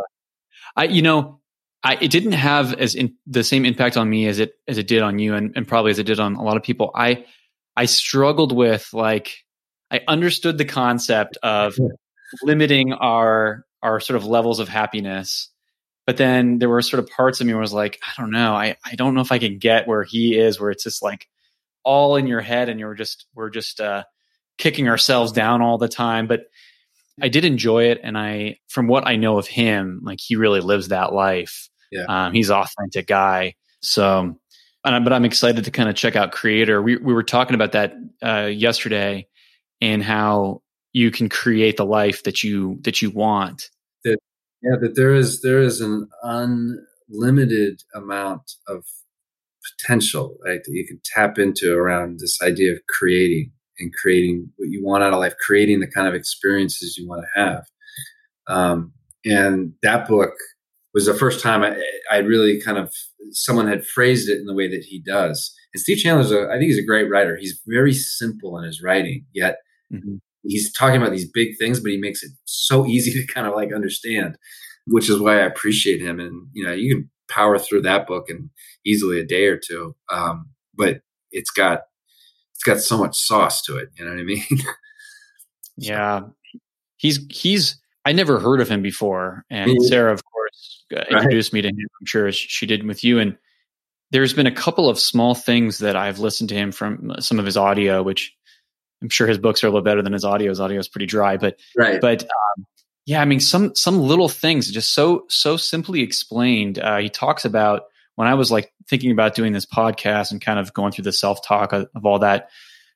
[0.77, 1.41] I you know,
[1.83, 4.87] I it didn't have as in, the same impact on me as it as it
[4.87, 6.91] did on you and, and probably as it did on a lot of people.
[6.95, 7.25] I
[7.77, 9.44] I struggled with like
[9.91, 11.77] I understood the concept of
[12.43, 15.51] limiting our our sort of levels of happiness.
[16.07, 18.31] But then there were sort of parts of me where I was like, I don't
[18.31, 18.55] know.
[18.55, 21.29] I, I don't know if I can get where he is, where it's just like
[21.83, 24.05] all in your head and you're just we're just uh
[24.59, 26.27] kicking ourselves down all the time.
[26.27, 26.45] But
[27.21, 30.61] I did enjoy it and I from what I know of him, like he really
[30.61, 31.69] lives that life.
[31.91, 32.05] Yeah.
[32.09, 33.55] Um, he's authentic guy.
[33.81, 34.39] So
[34.85, 36.83] but I'm excited to kind of check out Creator.
[36.83, 39.27] We we were talking about that uh, yesterday,
[39.85, 40.63] and how
[40.93, 43.69] you can create the life that you that you want.
[44.05, 44.19] That
[44.63, 48.85] yeah, that there is there is an unlimited amount of
[49.79, 54.71] potential right that you can tap into around this idea of creating and creating what
[54.71, 57.65] you want out of life, creating the kind of experiences you want to have.
[58.47, 58.93] Um,
[59.25, 60.33] and that book
[60.93, 61.77] was the first time I,
[62.11, 62.93] I, really kind of
[63.33, 65.53] someone had phrased it in the way that he does.
[65.73, 67.37] And Steve Chandler's a, I think he's a great writer.
[67.37, 69.57] He's very simple in his writing, yet
[69.93, 70.17] Mm-hmm.
[70.43, 73.55] He's talking about these big things, but he makes it so easy to kind of
[73.55, 74.37] like understand,
[74.87, 76.21] which is why I appreciate him.
[76.21, 78.51] And you know, you can power through that book in
[78.85, 81.01] easily a day or two, um, but
[81.31, 81.83] it's got
[82.55, 83.89] it's got so much sauce to it.
[83.99, 84.45] You know what I mean?
[85.77, 86.21] yeah,
[86.97, 87.81] he's he's.
[88.07, 89.85] I never heard of him before, and mm-hmm.
[89.85, 91.59] Sarah, of course, uh, introduced right.
[91.59, 91.89] me to him.
[92.01, 93.39] I'm sure she did with you, and
[94.11, 97.39] there's been a couple of small things that I've listened to him from uh, some
[97.39, 98.33] of his audio, which
[99.05, 100.49] I'm sure his books are a little better than his audio.
[100.49, 102.01] His audio is pretty dry, but right.
[102.01, 102.67] But um,
[103.05, 106.79] yeah, I mean, some some little things just so so simply explained.
[106.79, 107.83] Uh, he talks about
[108.15, 111.13] when I was like thinking about doing this podcast and kind of going through the
[111.13, 112.49] self talk of, of, all that,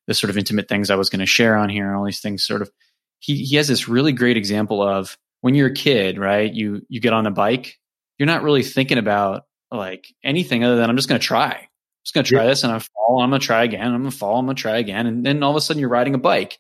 [0.07, 2.21] the sort of intimate things I was going to share on here and all these
[2.21, 2.47] things.
[2.47, 2.71] Sort of,
[3.19, 6.51] he he has this really great example of when you're a kid, right?
[6.51, 7.79] You you get on a bike,
[8.19, 11.69] you're not really thinking about like anything other than I'm just going to try
[12.05, 12.49] just going to try yeah.
[12.49, 13.21] this and I fall.
[13.21, 13.87] I'm going to try again.
[13.93, 14.39] I'm going to fall.
[14.39, 15.07] I'm going to try again.
[15.07, 16.59] And then all of a sudden you're riding a bike.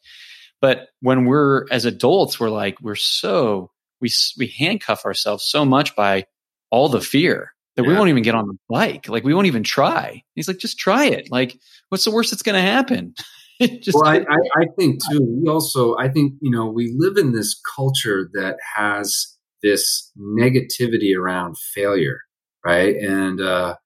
[0.61, 3.71] But when we're as adults, we're like, we're so,
[4.01, 6.27] we, we handcuff ourselves so much by
[6.71, 7.91] all the fear that yeah.
[7.91, 9.09] we won't even get on the bike.
[9.09, 10.23] Like we won't even try.
[10.35, 11.31] He's like, just try it.
[11.31, 11.57] Like,
[11.91, 13.15] what's the worst that's going to happen?
[13.61, 17.17] just well, I, I, I think too, we also, I think, you know, we live
[17.17, 22.21] in this culture that has this negativity around failure.
[22.65, 22.97] Right.
[22.97, 23.77] And, uh,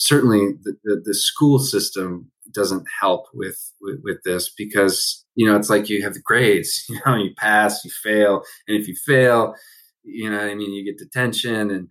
[0.00, 5.56] certainly the, the, the, school system doesn't help with, with, with this because you know
[5.56, 8.94] it's like you have the grades you know you pass you fail and if you
[9.06, 9.54] fail
[10.02, 11.88] you know i mean you get detention and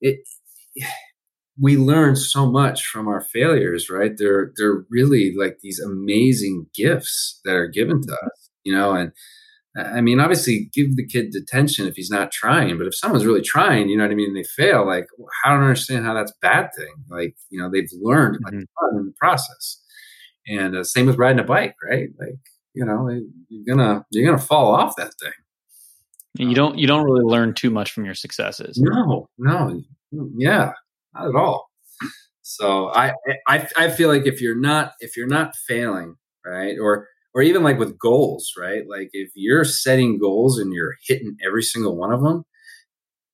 [0.00, 0.18] it
[1.60, 4.12] we learn so much from our failures right?
[4.16, 9.12] They're they're really like these amazing gifts that are given to us you know and
[9.76, 12.78] I mean, obviously, give the kid detention if he's not trying.
[12.78, 15.06] But if someone's really trying, you know what I mean, and they fail, like,
[15.44, 16.92] I don't understand how that's a bad thing.
[17.08, 18.54] Like, you know, they've learned mm-hmm.
[18.54, 19.80] like, in the process.
[20.46, 22.08] And uh, same with riding a bike, right?
[22.20, 22.38] Like,
[22.74, 23.08] you know,
[23.48, 25.32] you're gonna you're gonna fall off that thing.
[26.36, 28.76] You don't you don't really learn too much from your successes.
[28.78, 29.82] No, no,
[30.36, 30.72] yeah,
[31.14, 31.70] not at all.
[32.42, 33.12] So I
[33.48, 37.62] I I feel like if you're not if you're not failing, right, or or even
[37.62, 38.88] like with goals, right?
[38.88, 42.44] Like if you're setting goals and you're hitting every single one of them,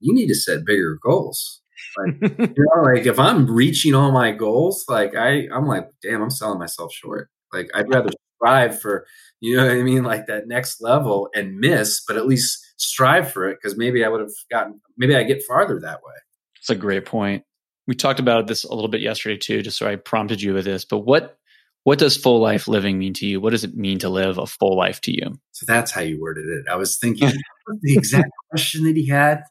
[0.01, 1.61] you need to set bigger goals.
[1.99, 6.23] Like, you know, like if I'm reaching all my goals, like I, I'm like, damn,
[6.23, 7.29] I'm selling myself short.
[7.53, 9.07] Like I'd rather strive for,
[9.41, 13.31] you know what I mean, like that next level and miss, but at least strive
[13.31, 16.15] for it because maybe I would have gotten, maybe I get farther that way.
[16.57, 17.45] It's a great point.
[17.87, 20.65] We talked about this a little bit yesterday too, just so I prompted you with
[20.65, 20.85] this.
[20.85, 21.40] But what
[21.85, 23.41] what does full life living mean to you?
[23.41, 25.39] What does it mean to live a full life to you?
[25.53, 26.67] So that's how you worded it.
[26.71, 27.31] I was thinking
[27.83, 29.45] the exact question that he had.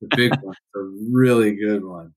[0.00, 0.80] The big one, a
[1.12, 2.12] really good one.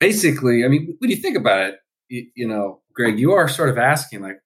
[0.00, 1.76] Basically, I mean, when you think about it,
[2.08, 4.38] you, you know, Greg, you are sort of asking, like,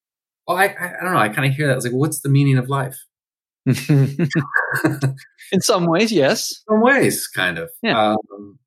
[0.46, 1.18] well, I, I, I don't know.
[1.18, 1.76] I kind of hear that.
[1.76, 2.96] It's like, what's the meaning of life?
[3.66, 6.50] In some ways, yes.
[6.50, 7.70] In some ways, kind of.
[7.82, 8.14] Yeah.
[8.14, 8.58] Um,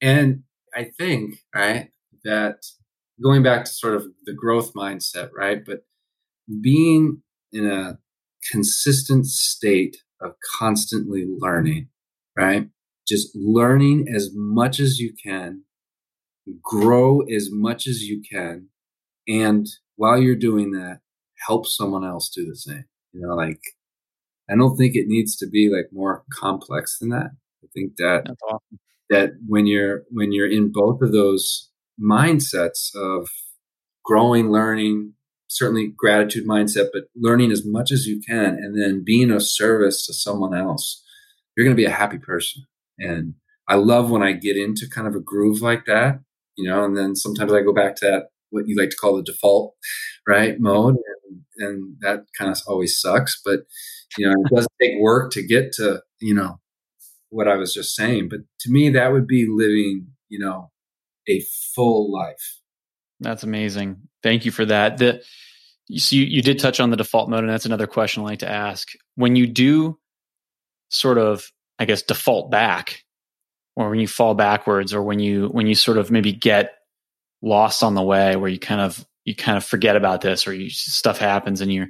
[0.00, 0.42] and
[0.74, 1.90] I think, right,
[2.24, 2.56] that
[3.22, 5.64] going back to sort of the growth mindset, right?
[5.64, 5.84] But
[6.60, 7.22] being
[7.52, 7.98] in a
[8.50, 11.88] consistent state of constantly learning,
[12.36, 12.68] right?
[13.06, 15.62] Just learning as much as you can,
[16.62, 18.68] grow as much as you can.
[19.28, 19.66] And
[19.96, 21.00] while you're doing that,
[21.46, 22.84] help someone else do the same.
[23.12, 23.60] You know, like,
[24.50, 27.30] I don't think it needs to be like more complex than that.
[27.64, 28.78] I think that, awesome.
[29.10, 31.70] that when you're, when you're in both of those
[32.00, 33.28] mindsets of
[34.04, 35.14] growing, learning,
[35.48, 40.04] certainly gratitude mindset, but learning as much as you can and then being of service
[40.06, 41.02] to someone else,
[41.56, 42.64] you're going to be a happy person.
[42.98, 43.34] And
[43.68, 46.20] I love when I get into kind of a groove like that,
[46.56, 49.16] you know, and then sometimes I go back to that, what you like to call
[49.16, 49.74] the default,
[50.26, 50.96] right, mode.
[50.96, 53.40] And, and that kind of always sucks.
[53.44, 53.60] But,
[54.18, 56.60] you know, it does take work to get to, you know,
[57.30, 58.28] what I was just saying.
[58.28, 60.70] But to me, that would be living, you know,
[61.28, 61.40] a
[61.74, 62.60] full life.
[63.20, 64.08] That's amazing.
[64.22, 64.98] Thank you for that.
[64.98, 65.22] The
[65.88, 68.38] you see you did touch on the default mode, and that's another question I like
[68.40, 68.88] to ask.
[69.14, 69.98] When you do
[70.88, 73.04] sort of, I guess, default back,
[73.76, 76.74] or when you fall backwards, or when you when you sort of maybe get
[77.42, 80.52] lost on the way, where you kind of you kind of forget about this, or
[80.52, 81.88] you stuff happens, and you're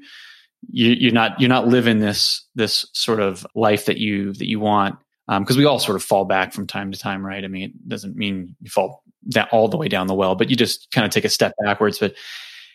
[0.68, 4.60] you, you're not you're not living this this sort of life that you that you
[4.60, 4.96] want
[5.26, 7.44] because um, we all sort of fall back from time to time, right?
[7.44, 10.50] I mean, it doesn't mean you fall that all the way down the well, but
[10.50, 11.98] you just kind of take a step backwards.
[11.98, 12.14] But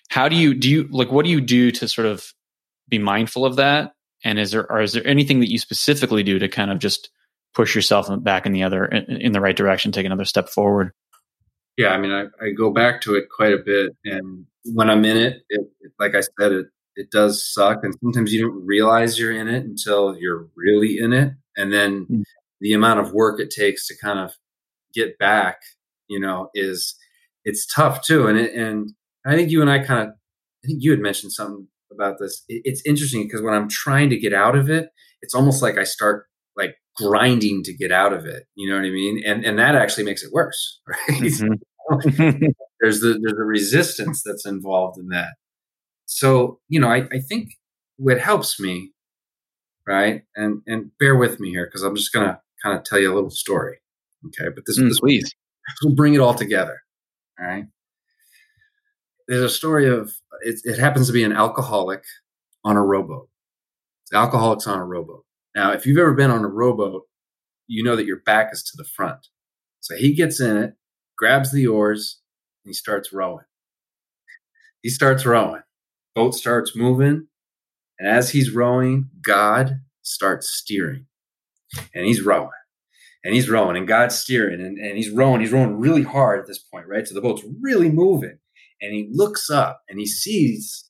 [0.09, 2.33] how do you do you like what do you do to sort of
[2.89, 3.93] be mindful of that?
[4.23, 7.09] And is there or is there anything that you specifically do to kind of just
[7.53, 10.91] push yourself back in the other in, the right direction, take another step forward?
[11.77, 15.05] Yeah, I mean, I, I, go back to it quite a bit, and when I'm
[15.05, 15.61] in it, it,
[15.99, 16.65] like I said, it
[16.95, 21.13] it does suck, and sometimes you don't realize you're in it until you're really in
[21.13, 22.23] it, and then mm
[22.61, 24.31] the amount of work it takes to kind of
[24.93, 25.61] get back,
[26.11, 26.95] you know, is
[27.45, 28.27] it's tough too.
[28.27, 28.91] And it, and
[29.25, 30.07] I think you and I kind of,
[30.63, 32.43] I think you had mentioned something about this.
[32.49, 34.89] It, it's interesting because when I'm trying to get out of it,
[35.21, 36.25] it's almost like I start
[36.57, 38.43] like grinding to get out of it.
[38.55, 39.23] You know what I mean?
[39.25, 41.21] And and that actually makes it worse, right?
[41.21, 41.53] Mm-hmm.
[42.81, 45.35] there's the there's a resistance that's involved in that.
[46.05, 47.53] So you know, I, I think
[47.95, 48.91] what helps me,
[49.87, 50.23] right?
[50.35, 53.15] And and bear with me here because I'm just gonna kind of tell you a
[53.15, 53.77] little story.
[54.27, 55.33] Okay, but this, mm, this please
[55.83, 56.81] will bring it all together.
[57.39, 57.65] All right.
[59.27, 62.03] There's a story of it, it happens to be an alcoholic
[62.63, 63.29] on a rowboat.
[64.13, 65.23] Alcoholics on a rowboat.
[65.55, 67.03] Now, if you've ever been on a rowboat,
[67.67, 69.27] you know that your back is to the front.
[69.79, 70.73] So he gets in it,
[71.17, 72.19] grabs the oars,
[72.63, 73.45] and he starts rowing.
[74.81, 75.61] He starts rowing.
[76.13, 77.27] Boat starts moving.
[77.99, 81.05] And as he's rowing, God starts steering
[81.93, 82.49] and he's rowing
[83.23, 85.41] and he's rowing and God's steering and, and he's rowing.
[85.41, 87.07] He's rowing really hard at this point, right?
[87.07, 88.37] So the boat's really moving
[88.81, 90.89] and he looks up and he sees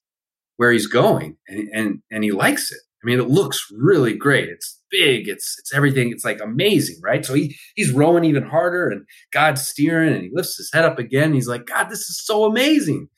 [0.58, 2.80] where he's going and, and, and he likes it.
[3.04, 4.48] I mean, it looks really great.
[4.48, 5.28] It's big.
[5.28, 6.12] It's, it's everything.
[6.12, 7.26] It's like amazing, right?
[7.26, 11.00] So he, he's rowing even harder and God's steering and he lifts his head up
[11.00, 11.34] again.
[11.34, 13.10] He's like, God, this is so amazing.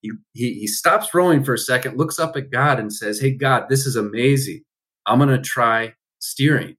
[0.00, 3.30] He, he, he stops rowing for a second, looks up at God and says, Hey,
[3.30, 4.62] God, this is amazing.
[5.06, 6.76] I'm going to try steering.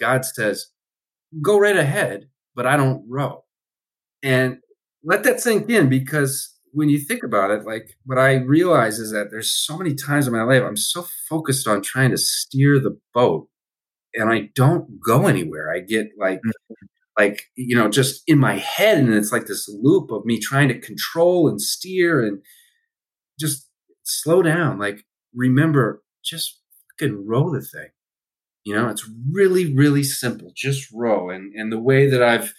[0.00, 0.66] God says,
[1.42, 3.44] go right ahead, but I don't row.
[4.22, 4.58] And
[5.04, 9.10] let that sink in because when you think about it, like what I realize is
[9.12, 12.78] that there's so many times in my life I'm so focused on trying to steer
[12.78, 13.48] the boat
[14.14, 15.72] and I don't go anywhere.
[15.72, 16.86] I get like mm-hmm.
[17.18, 20.68] like you know just in my head and it's like this loop of me trying
[20.68, 22.42] to control and steer and
[23.38, 23.68] just
[24.04, 24.78] slow down.
[24.78, 26.60] Like remember just
[27.00, 27.88] fucking row the thing.
[28.68, 30.52] You know, it's really really simple.
[30.54, 32.52] Just row and and the way that I've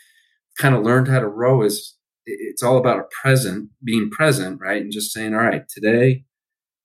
[0.57, 1.95] kind of learned how to row is
[2.25, 4.81] it's all about a present, being present, right?
[4.81, 6.23] And just saying, all right, today,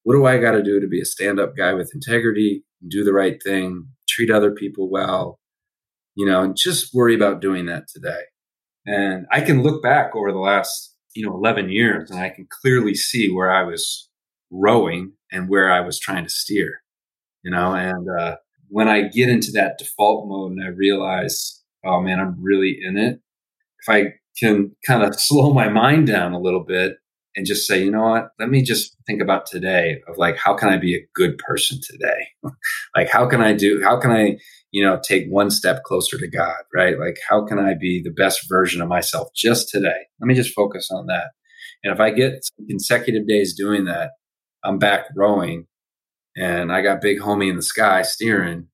[0.02, 3.02] what do I got to do to be a stand up guy with integrity, do
[3.02, 5.40] the right thing, treat other people well,
[6.14, 8.24] you know, and just worry about doing that today.
[8.86, 12.46] And I can look back over the last, you know, 11 years and I can
[12.60, 14.10] clearly see where I was
[14.50, 16.82] rowing and where I was trying to steer,
[17.42, 18.36] you know, and, uh,
[18.74, 22.98] when I get into that default mode and I realize, oh man, I'm really in
[22.98, 23.20] it.
[23.80, 26.96] If I can kind of slow my mind down a little bit
[27.36, 30.54] and just say, you know what, let me just think about today of like, how
[30.54, 32.26] can I be a good person today?
[32.96, 34.38] like, how can I do, how can I,
[34.72, 36.98] you know, take one step closer to God, right?
[36.98, 40.08] Like, how can I be the best version of myself just today?
[40.18, 41.28] Let me just focus on that.
[41.84, 44.10] And if I get consecutive days doing that,
[44.64, 45.68] I'm back rowing
[46.36, 48.68] and I got big homie in the sky steering.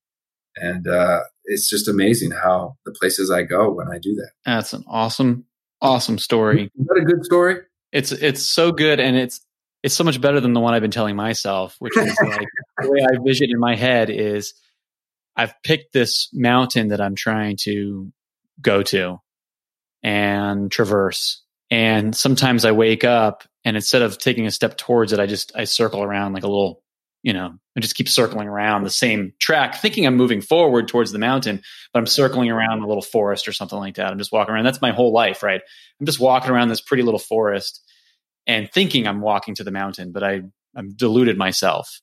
[0.56, 4.30] And uh, it's just amazing how the places I go when I do that.
[4.44, 5.44] That's an awesome
[5.80, 6.70] awesome story.
[6.78, 7.58] Is that a good story?
[7.92, 9.40] It's it's so good and it's
[9.82, 12.90] it's so much better than the one I've been telling myself, which is like the
[12.90, 14.54] way I vision in my head is
[15.36, 18.12] I've picked this mountain that I'm trying to
[18.60, 19.20] go to
[20.02, 21.42] and traverse.
[21.70, 25.52] And sometimes I wake up and instead of taking a step towards it, I just
[25.54, 26.82] I circle around like a little
[27.22, 31.12] you know, I just keep circling around the same track, thinking I'm moving forward towards
[31.12, 34.10] the mountain, but I'm circling around a little forest or something like that.
[34.10, 34.64] I'm just walking around.
[34.64, 35.60] That's my whole life, right?
[36.00, 37.82] I'm just walking around this pretty little forest
[38.46, 40.42] and thinking I'm walking to the mountain, but I
[40.74, 42.00] I'm deluded myself.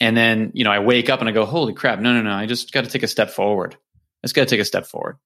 [0.00, 2.32] And then, you know, I wake up and I go, holy crap, no, no, no,
[2.32, 3.74] I just got to take a step forward.
[3.74, 5.16] I just got to take a step forward.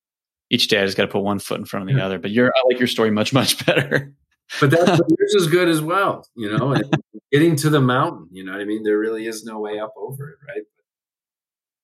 [0.51, 2.07] Each day I just got to put one foot in front of the yeah.
[2.07, 2.19] other.
[2.19, 4.15] But you're I like your story much, much better.
[4.61, 6.73] But that's yours is good as well, you know.
[6.73, 6.95] And
[7.31, 8.83] getting to the mountain, you know what I mean.
[8.83, 10.65] There really is no way up over it, right?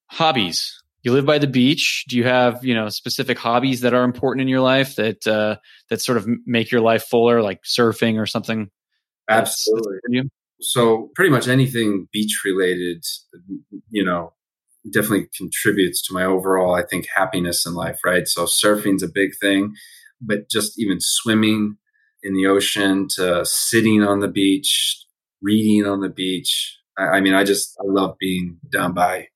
[0.07, 0.83] Hobbies.
[1.03, 2.05] You live by the beach.
[2.09, 5.57] Do you have you know specific hobbies that are important in your life that uh,
[5.91, 8.71] that sort of make your life fuller, like surfing or something?
[9.29, 9.99] Absolutely.
[10.11, 10.29] That's,
[10.61, 13.05] so pretty much anything beach related,
[13.91, 14.33] you know,
[14.93, 18.27] definitely contributes to my overall, I think, happiness in life, right?
[18.27, 19.75] So surfing's a big thing,
[20.21, 21.77] but just even swimming,
[22.23, 25.05] in the ocean to sitting on the beach,
[25.43, 26.79] reading on the beach.
[26.99, 29.29] I, I mean, I just I love being down by,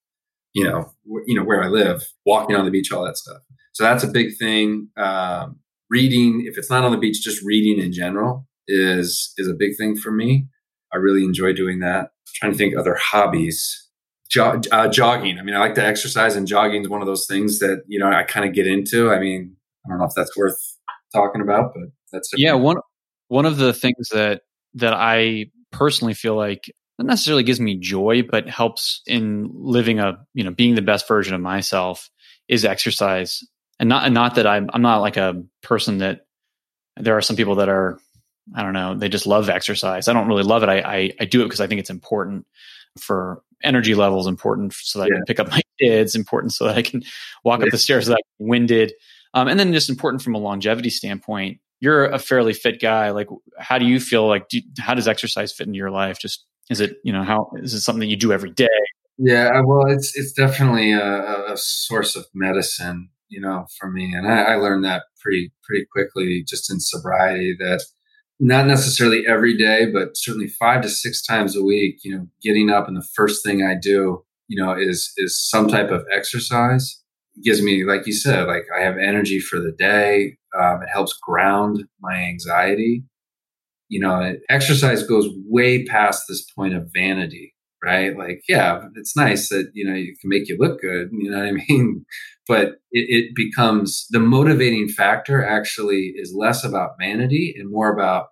[0.55, 3.39] you know, w- you know where I live, walking on the beach, all that stuff.
[3.73, 4.89] So that's a big thing.
[4.97, 5.61] Um,
[5.91, 9.77] reading, if it's not on the beach, just reading in general is is a big
[9.77, 10.47] thing for me.
[10.93, 12.01] I really enjoy doing that.
[12.01, 13.79] I'm trying to think other hobbies.
[14.31, 15.39] Jo- uh, jogging.
[15.39, 17.99] I mean, I like to exercise, and jogging is one of those things that you
[17.99, 19.11] know I kind of get into.
[19.11, 20.59] I mean, I don't know if that's worth
[21.15, 22.77] talking about, but that's yeah one
[23.29, 24.43] one of the things that
[24.75, 30.25] that I personally feel like not necessarily gives me joy, but helps in living a
[30.35, 32.11] you know being the best version of myself
[32.49, 33.43] is exercise,
[33.81, 36.27] and not and not that I'm I'm not like a person that
[36.97, 37.99] there are some people that are
[38.55, 40.09] I don't know they just love exercise.
[40.09, 40.69] I don't really love it.
[40.69, 42.47] I I, I do it because I think it's important
[43.01, 45.15] for energy levels, important so that yeah.
[45.15, 47.03] I can pick up my kids, important so that I can
[47.45, 47.67] walk yeah.
[47.67, 48.93] up the stairs without winded,
[49.35, 53.11] um, and then just important from a longevity standpoint you're a fairly fit guy.
[53.11, 53.27] Like,
[53.59, 54.29] how do you feel?
[54.29, 56.19] Like, do, how does exercise fit into your life?
[56.19, 58.69] Just is it you know how is it something you do every day?
[59.19, 64.15] Yeah, uh, well, it's it's definitely a, a source of medicine, you know, for me,
[64.15, 67.83] and I, I learned that pretty pretty quickly just in sobriety that
[68.39, 72.71] not necessarily every day, but certainly five to six times a week, you know, getting
[72.71, 77.02] up and the first thing I do, you know, is is some type of exercise.
[77.37, 80.37] It gives me, like you said, like I have energy for the day.
[80.59, 83.05] Um, it helps ground my anxiety.
[83.89, 87.55] You know, exercise goes way past this point of vanity,
[87.85, 88.17] right?
[88.17, 91.39] Like, yeah, it's nice that, you know, it can make you look good, you know
[91.39, 92.05] what I mean?
[92.49, 98.27] But it, it becomes the motivating factor actually is less about vanity and more about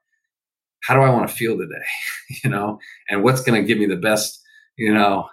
[0.83, 1.85] how do I want to feel today,
[2.45, 2.79] you know,
[3.09, 4.41] and what's going to give me the best,
[4.77, 5.29] you know,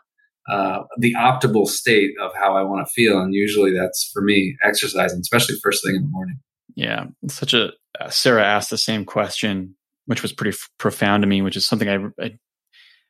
[0.49, 3.19] uh, the optimal state of how I want to feel.
[3.19, 6.39] And usually that's for me exercising, especially first thing in the morning.
[6.75, 9.75] Yeah, such a uh, Sarah asked the same question,
[10.05, 12.37] which was pretty f- profound to me, which is something I, I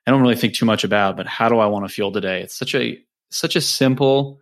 [0.07, 1.17] I don't really think too much about.
[1.17, 2.41] But how do I want to feel today?
[2.41, 2.97] It's such a
[3.29, 4.39] such a simple,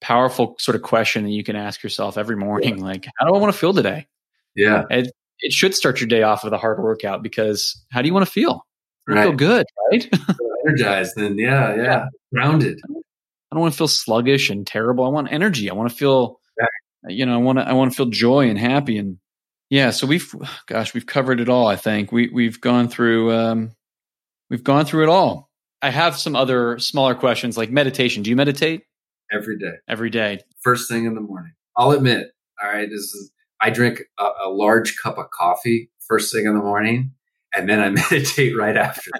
[0.00, 2.78] powerful sort of question that you can ask yourself every morning.
[2.78, 2.84] Yeah.
[2.84, 4.06] Like, how do I want to feel today?
[4.56, 8.08] Yeah, it, it should start your day off with a hard workout because how do
[8.08, 8.66] you want to feel?
[9.06, 9.24] Right.
[9.24, 10.08] feel good, right?
[10.66, 12.06] energized and yeah, yeah, Yeah.
[12.32, 12.80] grounded.
[12.88, 15.04] I don't want to feel sluggish and terrible.
[15.04, 15.70] I want energy.
[15.70, 16.40] I want to feel,
[17.06, 18.98] you know, I want to, I want to feel joy and happy.
[18.98, 19.18] And
[19.70, 20.34] yeah, so we've,
[20.66, 21.66] gosh, we've covered it all.
[21.66, 23.72] I think we, we've gone through, um,
[24.50, 25.50] we've gone through it all.
[25.82, 28.22] I have some other smaller questions like meditation.
[28.22, 28.82] Do you meditate
[29.32, 30.40] every day, every day?
[30.62, 31.52] first thing in the morning.
[31.76, 32.28] I'll admit,
[32.62, 33.30] all right, this is
[33.60, 37.12] I drink a, a large cup of coffee first thing in the morning,
[37.54, 39.10] and then I meditate right after.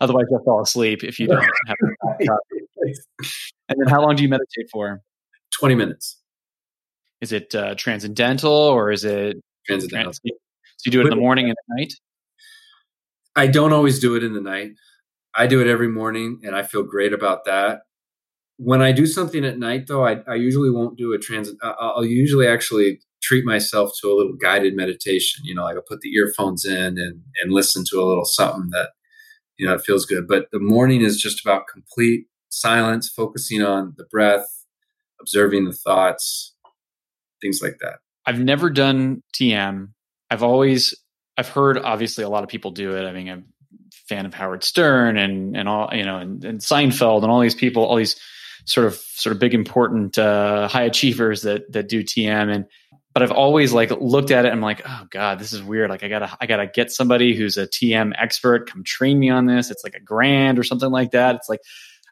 [0.00, 1.76] Otherwise, you'll fall asleep if you don't have.
[3.68, 5.00] And then, how long do you meditate for?
[5.58, 6.18] Twenty minutes.
[7.20, 9.36] Is it uh, transcendental or is it?
[9.66, 10.12] Transcendental.
[10.12, 10.20] Trans-
[10.76, 11.92] so you do it in the morning and at night.
[13.34, 14.72] I don't always do it in the night.
[15.34, 17.80] I do it every morning, and I feel great about that.
[18.58, 21.56] When I do something at night, though, I, I usually won't do a transit.
[21.62, 25.44] I- I'll usually actually treat myself to a little guided meditation.
[25.44, 28.70] You know, like I'll put the earphones in and and listen to a little something
[28.70, 28.90] that
[29.58, 30.26] you know it feels good.
[30.26, 34.46] But the morning is just about complete silence, focusing on the breath,
[35.20, 36.54] observing the thoughts,
[37.40, 37.98] things like that.
[38.26, 39.88] I've never done TM.
[40.30, 40.94] I've always
[41.36, 43.06] I've heard obviously a lot of people do it.
[43.06, 46.60] I mean, I'm a fan of Howard Stern and and all you know and, and
[46.60, 48.16] Seinfeld and all these people, all these
[48.64, 52.66] sort of sort of big important uh, high achievers that that do TM and
[53.18, 55.90] but I've always like looked at it I'm like, oh God, this is weird.
[55.90, 59.46] Like I gotta I gotta get somebody who's a TM expert, come train me on
[59.46, 59.72] this.
[59.72, 61.34] It's like a grand or something like that.
[61.34, 61.58] It's like,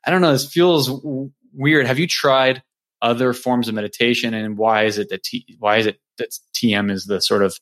[0.05, 1.87] I don't know, this feels w- weird.
[1.87, 2.65] Have you tried
[3.01, 6.91] other forms of meditation and why is it that T, why is it that TM
[6.91, 7.57] is the sort of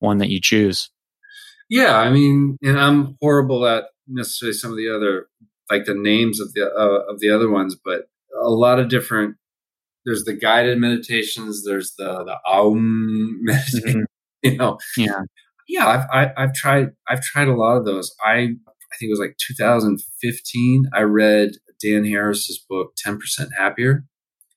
[0.00, 0.90] one that you choose?
[1.70, 5.28] Yeah, I mean, and I'm horrible at necessarily some of the other,
[5.70, 8.02] like the names of the uh, of the other ones, but
[8.38, 9.36] a lot of different.
[10.04, 11.64] There's the guided meditations.
[11.64, 14.06] There's the the Aum meditation.
[14.42, 15.20] You know, Yeah.
[15.68, 15.86] yeah.
[15.86, 18.14] I've I, I've tried I've tried a lot of those.
[18.24, 20.84] I I think it was like 2015.
[20.94, 21.52] I read
[21.82, 23.18] Dan Harris's book 10%
[23.58, 24.04] Happier,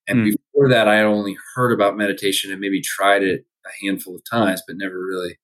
[0.07, 0.25] and Hmm.
[0.25, 4.21] before that, I had only heard about meditation and maybe tried it a handful of
[4.29, 5.37] times, but never really.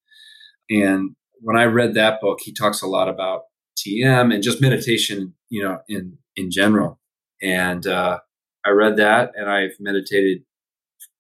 [0.69, 3.41] And when I read that book, he talks a lot about
[3.77, 6.99] TM and just meditation, you know, in in general.
[7.41, 8.19] And uh,
[8.65, 10.43] I read that, and I've meditated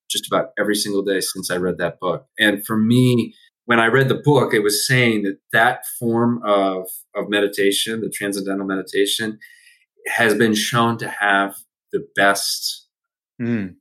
[0.09, 2.25] just about every single day since I read that book.
[2.39, 3.33] And for me,
[3.65, 8.09] when I read the book, it was saying that that form of of meditation, the
[8.09, 9.39] transcendental meditation,
[10.07, 11.55] has been shown to have
[11.91, 12.81] the best
[13.41, 13.75] Mm.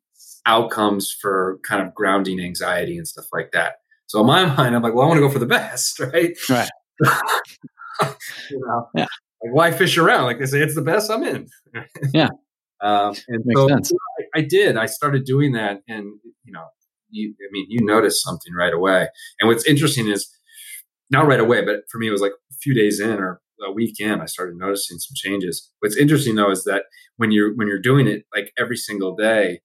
[0.47, 3.75] outcomes for kind of grounding anxiety and stuff like that.
[4.07, 6.35] So in my mind, I'm like, well, I want to go for the best, right?
[6.49, 6.71] Right.
[8.51, 9.07] you know, Yeah.
[9.43, 10.25] like why fish around?
[10.25, 11.11] Like they say, it's the best.
[11.11, 11.49] I'm in.
[12.15, 12.29] Yeah.
[12.83, 13.93] Um, and Makes so sense.
[14.35, 14.77] I, I did.
[14.77, 16.05] I started doing that, and
[16.45, 16.67] you know,
[17.11, 19.09] you, I mean, you notice something right away.
[19.41, 20.29] And what's interesting is
[21.11, 23.71] not right away, but for me, it was like a few days in or a
[23.73, 25.71] week in, I started noticing some changes.
[25.81, 26.85] What's interesting though is that
[27.17, 29.61] when you're when you're doing it like every single day,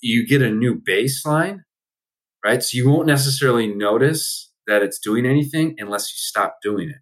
[0.00, 1.60] you get a new baseline,
[2.44, 2.62] right?
[2.62, 6.96] So you won't necessarily notice that it's doing anything unless you stop doing it.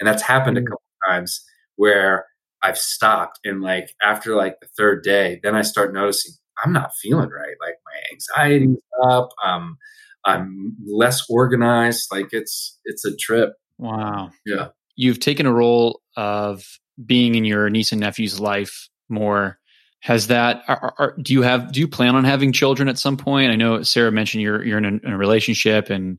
[0.00, 0.66] And that's happened a Mm.
[0.66, 1.44] couple times
[1.76, 2.26] where
[2.62, 6.32] I've stopped and like after like the third day, then I start noticing
[6.64, 7.56] I'm not feeling right.
[7.60, 9.28] Like my anxiety's up.
[9.44, 9.76] Um,
[10.24, 12.08] I'm less organized.
[12.10, 13.52] Like it's it's a trip.
[13.78, 14.30] Wow.
[14.44, 14.68] Yeah.
[14.96, 16.64] You've taken a role of
[17.04, 19.58] being in your niece and nephew's life more.
[20.00, 20.62] Has that?
[20.68, 21.72] Are, are, do you have?
[21.72, 23.50] Do you plan on having children at some point?
[23.50, 26.18] I know Sarah mentioned you're you're in a, in a relationship and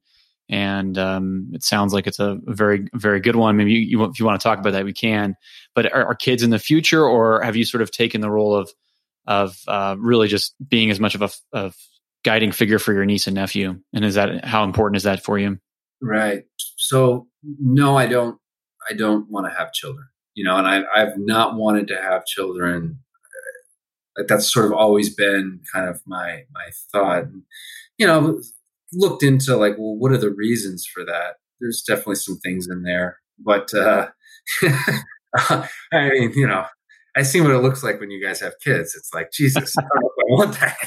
[0.49, 3.55] and um, it sounds like it's a very very good one.
[3.55, 5.35] Maybe you, you if you want to talk about that, we can.
[5.75, 8.55] But are, are kids in the future, or have you sort of taken the role
[8.55, 8.71] of
[9.27, 11.75] of uh, really just being as much of a of
[12.25, 13.79] guiding figure for your niece and nephew?
[13.93, 15.59] And is that how important is that for you?
[16.01, 16.43] Right.
[16.77, 18.39] So no, I don't.
[18.89, 20.07] I don't want to have children.
[20.33, 22.99] You know, and I, I've not wanted to have children.
[24.17, 27.25] Like that's sort of always been kind of my my thought.
[27.97, 28.41] You know,
[28.93, 31.35] looked into like, well, what are the reasons for that?
[31.59, 34.07] There's definitely some things in there, but uh,
[35.35, 36.65] I mean, you know,
[37.15, 38.95] I see what it looks like when you guys have kids.
[38.95, 40.77] It's like Jesus, I don't know if I want that.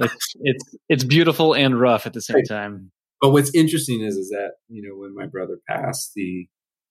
[0.00, 2.90] it's it's it's beautiful and rough at the same time.
[3.20, 6.46] but what's interesting is is that you know when my brother passed the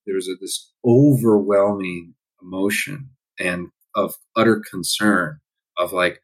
[0.06, 3.10] there was a, this overwhelming emotion
[3.40, 5.40] and of utter concern
[5.78, 6.20] of like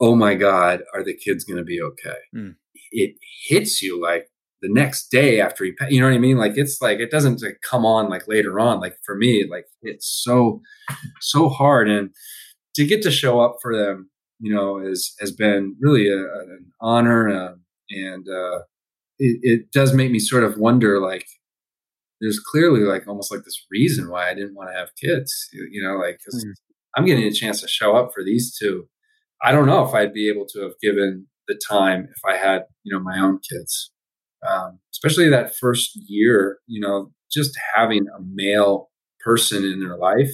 [0.00, 2.56] oh my god are the kids going to be okay Mm.
[2.96, 3.14] It
[3.48, 4.26] hits you like
[4.62, 7.42] the next day after he you know what i mean like it's like it doesn't
[7.42, 10.60] like come on like later on like for me like it's so
[11.20, 12.10] so hard and
[12.74, 14.10] to get to show up for them
[14.40, 17.54] you know is has been really a, an honor uh,
[17.90, 18.60] and uh
[19.18, 21.26] it, it does make me sort of wonder, like,
[22.20, 25.82] there's clearly like almost like this reason why I didn't want to have kids, you
[25.82, 26.52] know, like, because mm.
[26.96, 28.88] I'm getting a chance to show up for these two.
[29.42, 32.64] I don't know if I'd be able to have given the time if I had,
[32.82, 33.92] you know, my own kids.
[34.48, 38.90] Um, especially that first year, you know, just having a male
[39.24, 40.30] person in their life,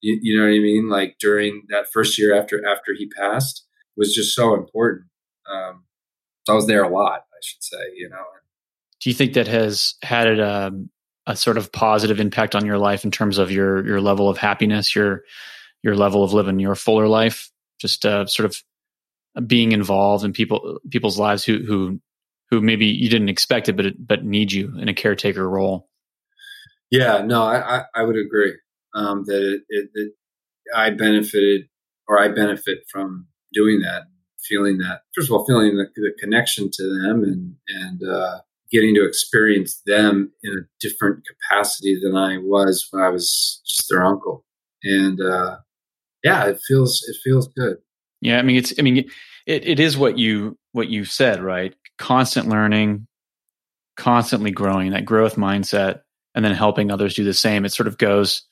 [0.00, 0.88] you, you know what I mean?
[0.88, 3.66] Like during that first year after after he passed
[3.96, 5.06] was just so important.
[5.50, 5.84] Um,
[6.44, 8.22] so I was there a lot, I should say, you know.
[9.00, 10.90] Do you think that has had a, um,
[11.26, 14.38] a sort of positive impact on your life in terms of your your level of
[14.38, 15.22] happiness, your
[15.82, 17.50] your level of living your fuller life?
[17.78, 18.62] Just uh, sort of
[19.46, 22.00] being involved in people people's lives who who
[22.50, 25.88] who maybe you didn't expect it, but but need you in a caretaker role.
[26.90, 28.54] Yeah, no, I I, I would agree
[28.94, 30.12] um, that it, it, it,
[30.74, 31.68] I benefited
[32.08, 34.02] or I benefit from doing that,
[34.48, 38.40] feeling that first of all, feeling the, the connection to them and and uh,
[38.72, 43.88] getting to experience them in a different capacity than I was when I was just
[43.88, 44.44] their uncle,
[44.82, 45.58] and uh,
[46.24, 47.76] yeah, it feels it feels good.
[48.20, 48.98] Yeah, I mean it's I mean
[49.46, 53.06] it, it is what you what you said right constant learning,
[53.96, 56.00] constantly growing, that growth mindset,
[56.34, 57.64] and then helping others do the same.
[57.64, 58.42] It sort of goes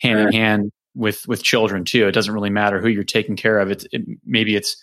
[0.00, 2.06] hand in hand with with children too.
[2.06, 3.70] It doesn't really matter who you're taking care of.
[3.70, 4.76] It's it, maybe it's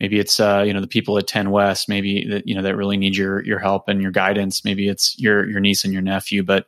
[0.00, 2.76] maybe it's uh, you know the people at 10 West, maybe that you know that
[2.76, 4.64] really need your your help and your guidance.
[4.64, 6.66] Maybe it's your your niece and your nephew, but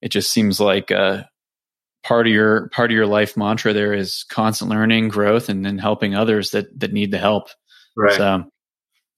[0.00, 1.24] it just seems like uh,
[2.04, 5.78] part of your part of your life mantra there is constant learning, growth, and then
[5.78, 7.48] helping others that that need the help.
[7.96, 8.16] Right.
[8.16, 8.44] So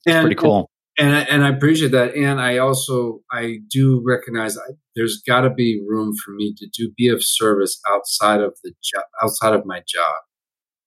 [0.07, 2.15] it's and, pretty cool and I, and I appreciate that.
[2.15, 6.69] And I also I do recognize I, there's got to be room for me to
[6.73, 10.15] do be of service outside of the job, outside of my job,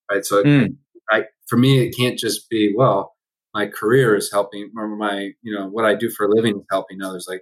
[0.10, 0.26] right?
[0.26, 0.76] So, mm.
[1.12, 3.16] I, for me, it can't just be well.
[3.54, 6.66] My career is helping, or my you know what I do for a living is
[6.72, 7.26] helping others.
[7.30, 7.42] Like,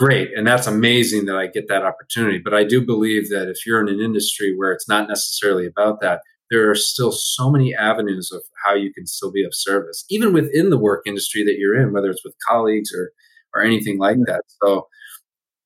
[0.00, 2.40] great, and that's amazing that I get that opportunity.
[2.42, 6.00] But I do believe that if you're in an industry where it's not necessarily about
[6.00, 10.06] that, there are still so many avenues of how you can still be of service,
[10.08, 13.12] even within the work industry that you're in, whether it's with colleagues or
[13.54, 14.42] or anything like that.
[14.62, 14.88] So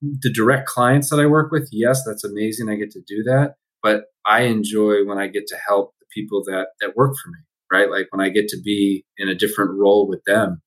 [0.01, 2.67] the direct clients that I work with, yes, that's amazing.
[2.67, 3.53] I get to do that.
[3.81, 7.39] But I enjoy when I get to help the people that that work for me,
[7.71, 7.89] right?
[7.89, 10.61] Like when I get to be in a different role with them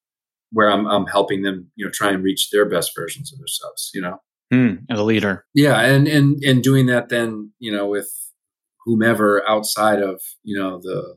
[0.53, 3.91] where I'm, I'm helping them, you know, try and reach their best versions of themselves,
[3.95, 4.19] you know?
[4.53, 5.45] Mm, as a leader.
[5.55, 5.81] Yeah.
[5.81, 8.11] And, and, and doing that then, you know, with,
[8.89, 11.15] whomever outside of you know the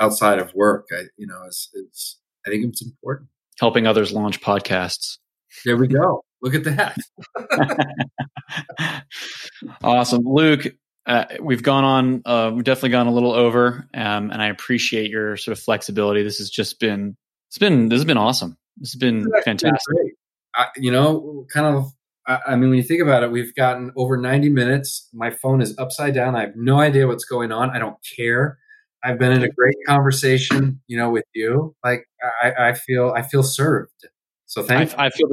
[0.00, 3.28] outside of work i you know it's, it's i think it's important
[3.58, 5.18] helping others launch podcasts
[5.64, 6.96] there we go look at that
[9.82, 14.40] awesome luke uh, we've gone on uh, we've definitely gone a little over um, and
[14.40, 17.16] i appreciate your sort of flexibility this has just been
[17.52, 20.10] it's been this has been awesome this has been fantastic been
[20.54, 21.92] I, you know kind of
[22.24, 25.08] I mean, when you think about it, we've gotten over 90 minutes.
[25.12, 26.36] My phone is upside down.
[26.36, 27.70] I have no idea what's going on.
[27.70, 28.58] I don't care.
[29.02, 31.74] I've been in a great conversation, you know, with you.
[31.84, 32.06] Like
[32.40, 34.06] I, I feel, I feel served.
[34.46, 34.96] So thank.
[34.96, 35.28] I, I feel,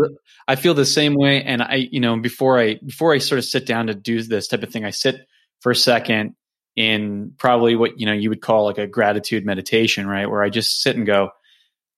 [0.47, 1.43] I feel the same way.
[1.43, 4.47] And I, you know, before I, before I sort of sit down to do this
[4.47, 5.27] type of thing, I sit
[5.61, 6.33] for a second
[6.75, 10.29] in probably what you know you would call like a gratitude meditation, right?
[10.29, 11.29] Where I just sit and go,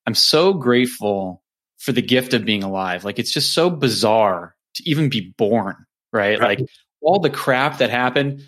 [0.06, 1.44] I'm so grateful
[1.78, 3.04] for the gift of being alive.
[3.04, 5.76] Like it's just so bizarre to even be born,
[6.14, 6.40] right?
[6.40, 6.60] right.
[6.60, 6.70] Like
[7.02, 8.44] all the crap that happened,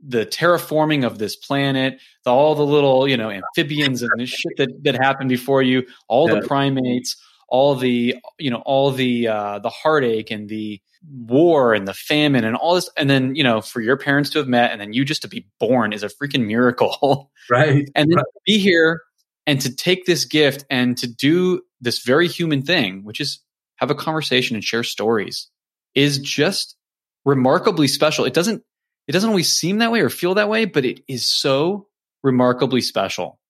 [0.00, 4.52] the terraforming of this planet, the, all the little, you know, amphibians and the shit
[4.56, 6.40] that, that happened before you, all yeah.
[6.40, 7.16] the primates,
[7.48, 10.80] all the, you know, all the, uh, the heartache and the
[11.10, 12.88] war and the famine and all this.
[12.96, 15.28] And then, you know, for your parents to have met and then you just to
[15.28, 17.30] be born is a freaking miracle.
[17.50, 17.88] Right.
[17.94, 18.24] and then right.
[18.24, 19.00] to be here
[19.48, 23.40] and to take this gift and to do this very human thing, which is
[23.76, 25.48] have a conversation and share stories
[25.94, 26.76] is just
[27.24, 28.26] remarkably special.
[28.26, 28.62] It doesn't
[29.08, 31.88] it doesn't always seem that way or feel that way, but it is so
[32.22, 33.40] remarkably special.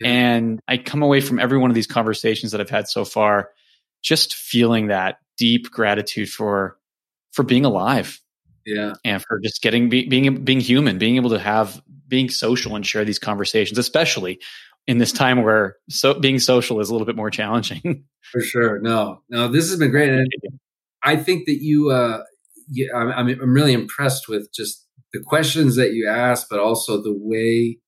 [0.00, 0.08] Yeah.
[0.08, 3.50] And I come away from every one of these conversations that I've had so far
[4.02, 6.76] just feeling that deep gratitude for
[7.32, 8.20] for being alive.
[8.64, 8.94] Yeah.
[9.04, 12.84] And for just getting be, being being human, being able to have being social and
[12.84, 14.40] share these conversations, especially
[14.86, 18.04] in this time where so being social is a little bit more challenging.
[18.32, 18.80] For sure.
[18.80, 20.10] No, no, this has been great.
[20.10, 20.28] And
[21.02, 22.22] I think that you, uh,
[22.68, 27.14] you I'm, I'm really impressed with just the questions that you asked, but also the
[27.16, 27.78] way.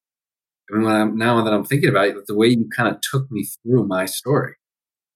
[0.71, 3.01] I mean, when I'm, now that I'm thinking about it, the way you kind of
[3.01, 4.55] took me through my story,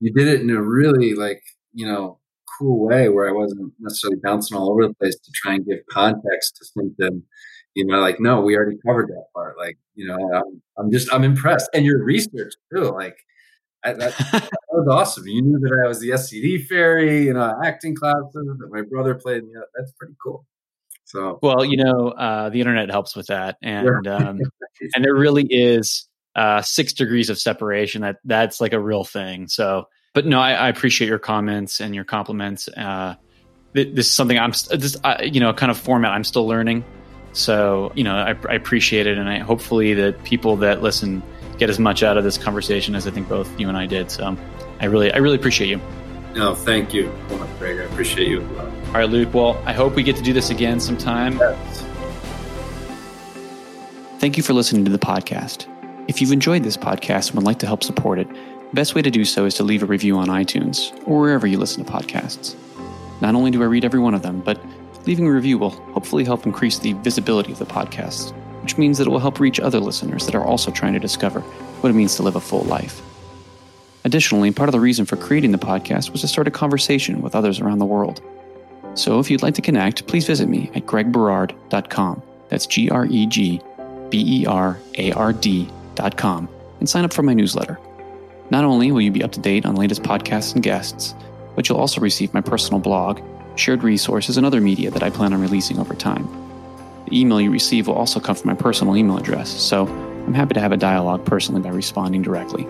[0.00, 1.42] you did it in a really like
[1.74, 2.20] you know
[2.58, 5.78] cool way where I wasn't necessarily bouncing all over the place to try and give
[5.90, 7.22] context to something.
[7.74, 9.56] You know, like no, we already covered that part.
[9.56, 12.90] Like you know, I'm, I'm just I'm impressed, and your research too.
[12.90, 13.16] Like
[13.84, 15.26] I, that, that, was awesome.
[15.26, 19.14] You knew that I was the SCD fairy, you know, acting classes that my brother
[19.14, 19.42] played.
[19.52, 20.46] Yeah, that's pretty cool.
[21.04, 24.40] So, well, you know, uh, the internet helps with that, and um,
[24.94, 28.02] and there really is uh, six degrees of separation.
[28.02, 29.48] That that's like a real thing.
[29.48, 32.68] So, but no, I, I appreciate your comments and your compliments.
[32.68, 33.16] Uh,
[33.74, 36.84] this is something I'm this you know kind of format I'm still learning.
[37.32, 41.22] So you know I, I appreciate it, and I hopefully that people that listen
[41.58, 44.10] get as much out of this conversation as I think both you and I did.
[44.10, 44.36] So
[44.80, 45.80] I really I really appreciate you.
[46.34, 47.12] No, thank you,
[47.58, 47.78] Greg.
[47.78, 48.42] I appreciate you.
[48.86, 49.34] All right, Luke.
[49.34, 51.38] Well, I hope we get to do this again sometime.
[51.38, 51.84] Yes.
[54.18, 55.66] Thank you for listening to the podcast.
[56.08, 59.02] If you've enjoyed this podcast and would like to help support it, the best way
[59.02, 61.90] to do so is to leave a review on iTunes or wherever you listen to
[61.90, 62.54] podcasts.
[63.20, 64.60] Not only do I read every one of them, but
[65.06, 69.06] leaving a review will hopefully help increase the visibility of the podcast, which means that
[69.06, 72.16] it will help reach other listeners that are also trying to discover what it means
[72.16, 73.02] to live a full life.
[74.04, 77.34] Additionally, part of the reason for creating the podcast was to start a conversation with
[77.34, 78.20] others around the world.
[78.94, 82.22] So if you'd like to connect, please visit me at gregberard.com.
[82.48, 83.60] That's G R E G
[84.10, 86.48] B E R A R D.com
[86.80, 87.78] and sign up for my newsletter.
[88.50, 91.14] Not only will you be up to date on latest podcasts and guests,
[91.54, 93.20] but you'll also receive my personal blog,
[93.56, 96.28] shared resources, and other media that I plan on releasing over time.
[97.06, 100.54] The email you receive will also come from my personal email address, so I'm happy
[100.54, 102.66] to have a dialogue personally by responding directly.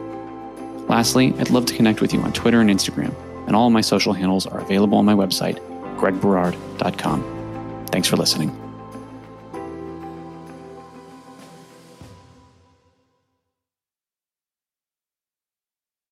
[0.88, 3.14] Lastly, I'd love to connect with you on Twitter and Instagram,
[3.46, 5.59] and all my social handles are available on my website,
[5.96, 7.86] gregberard.com.
[7.90, 8.61] Thanks for listening.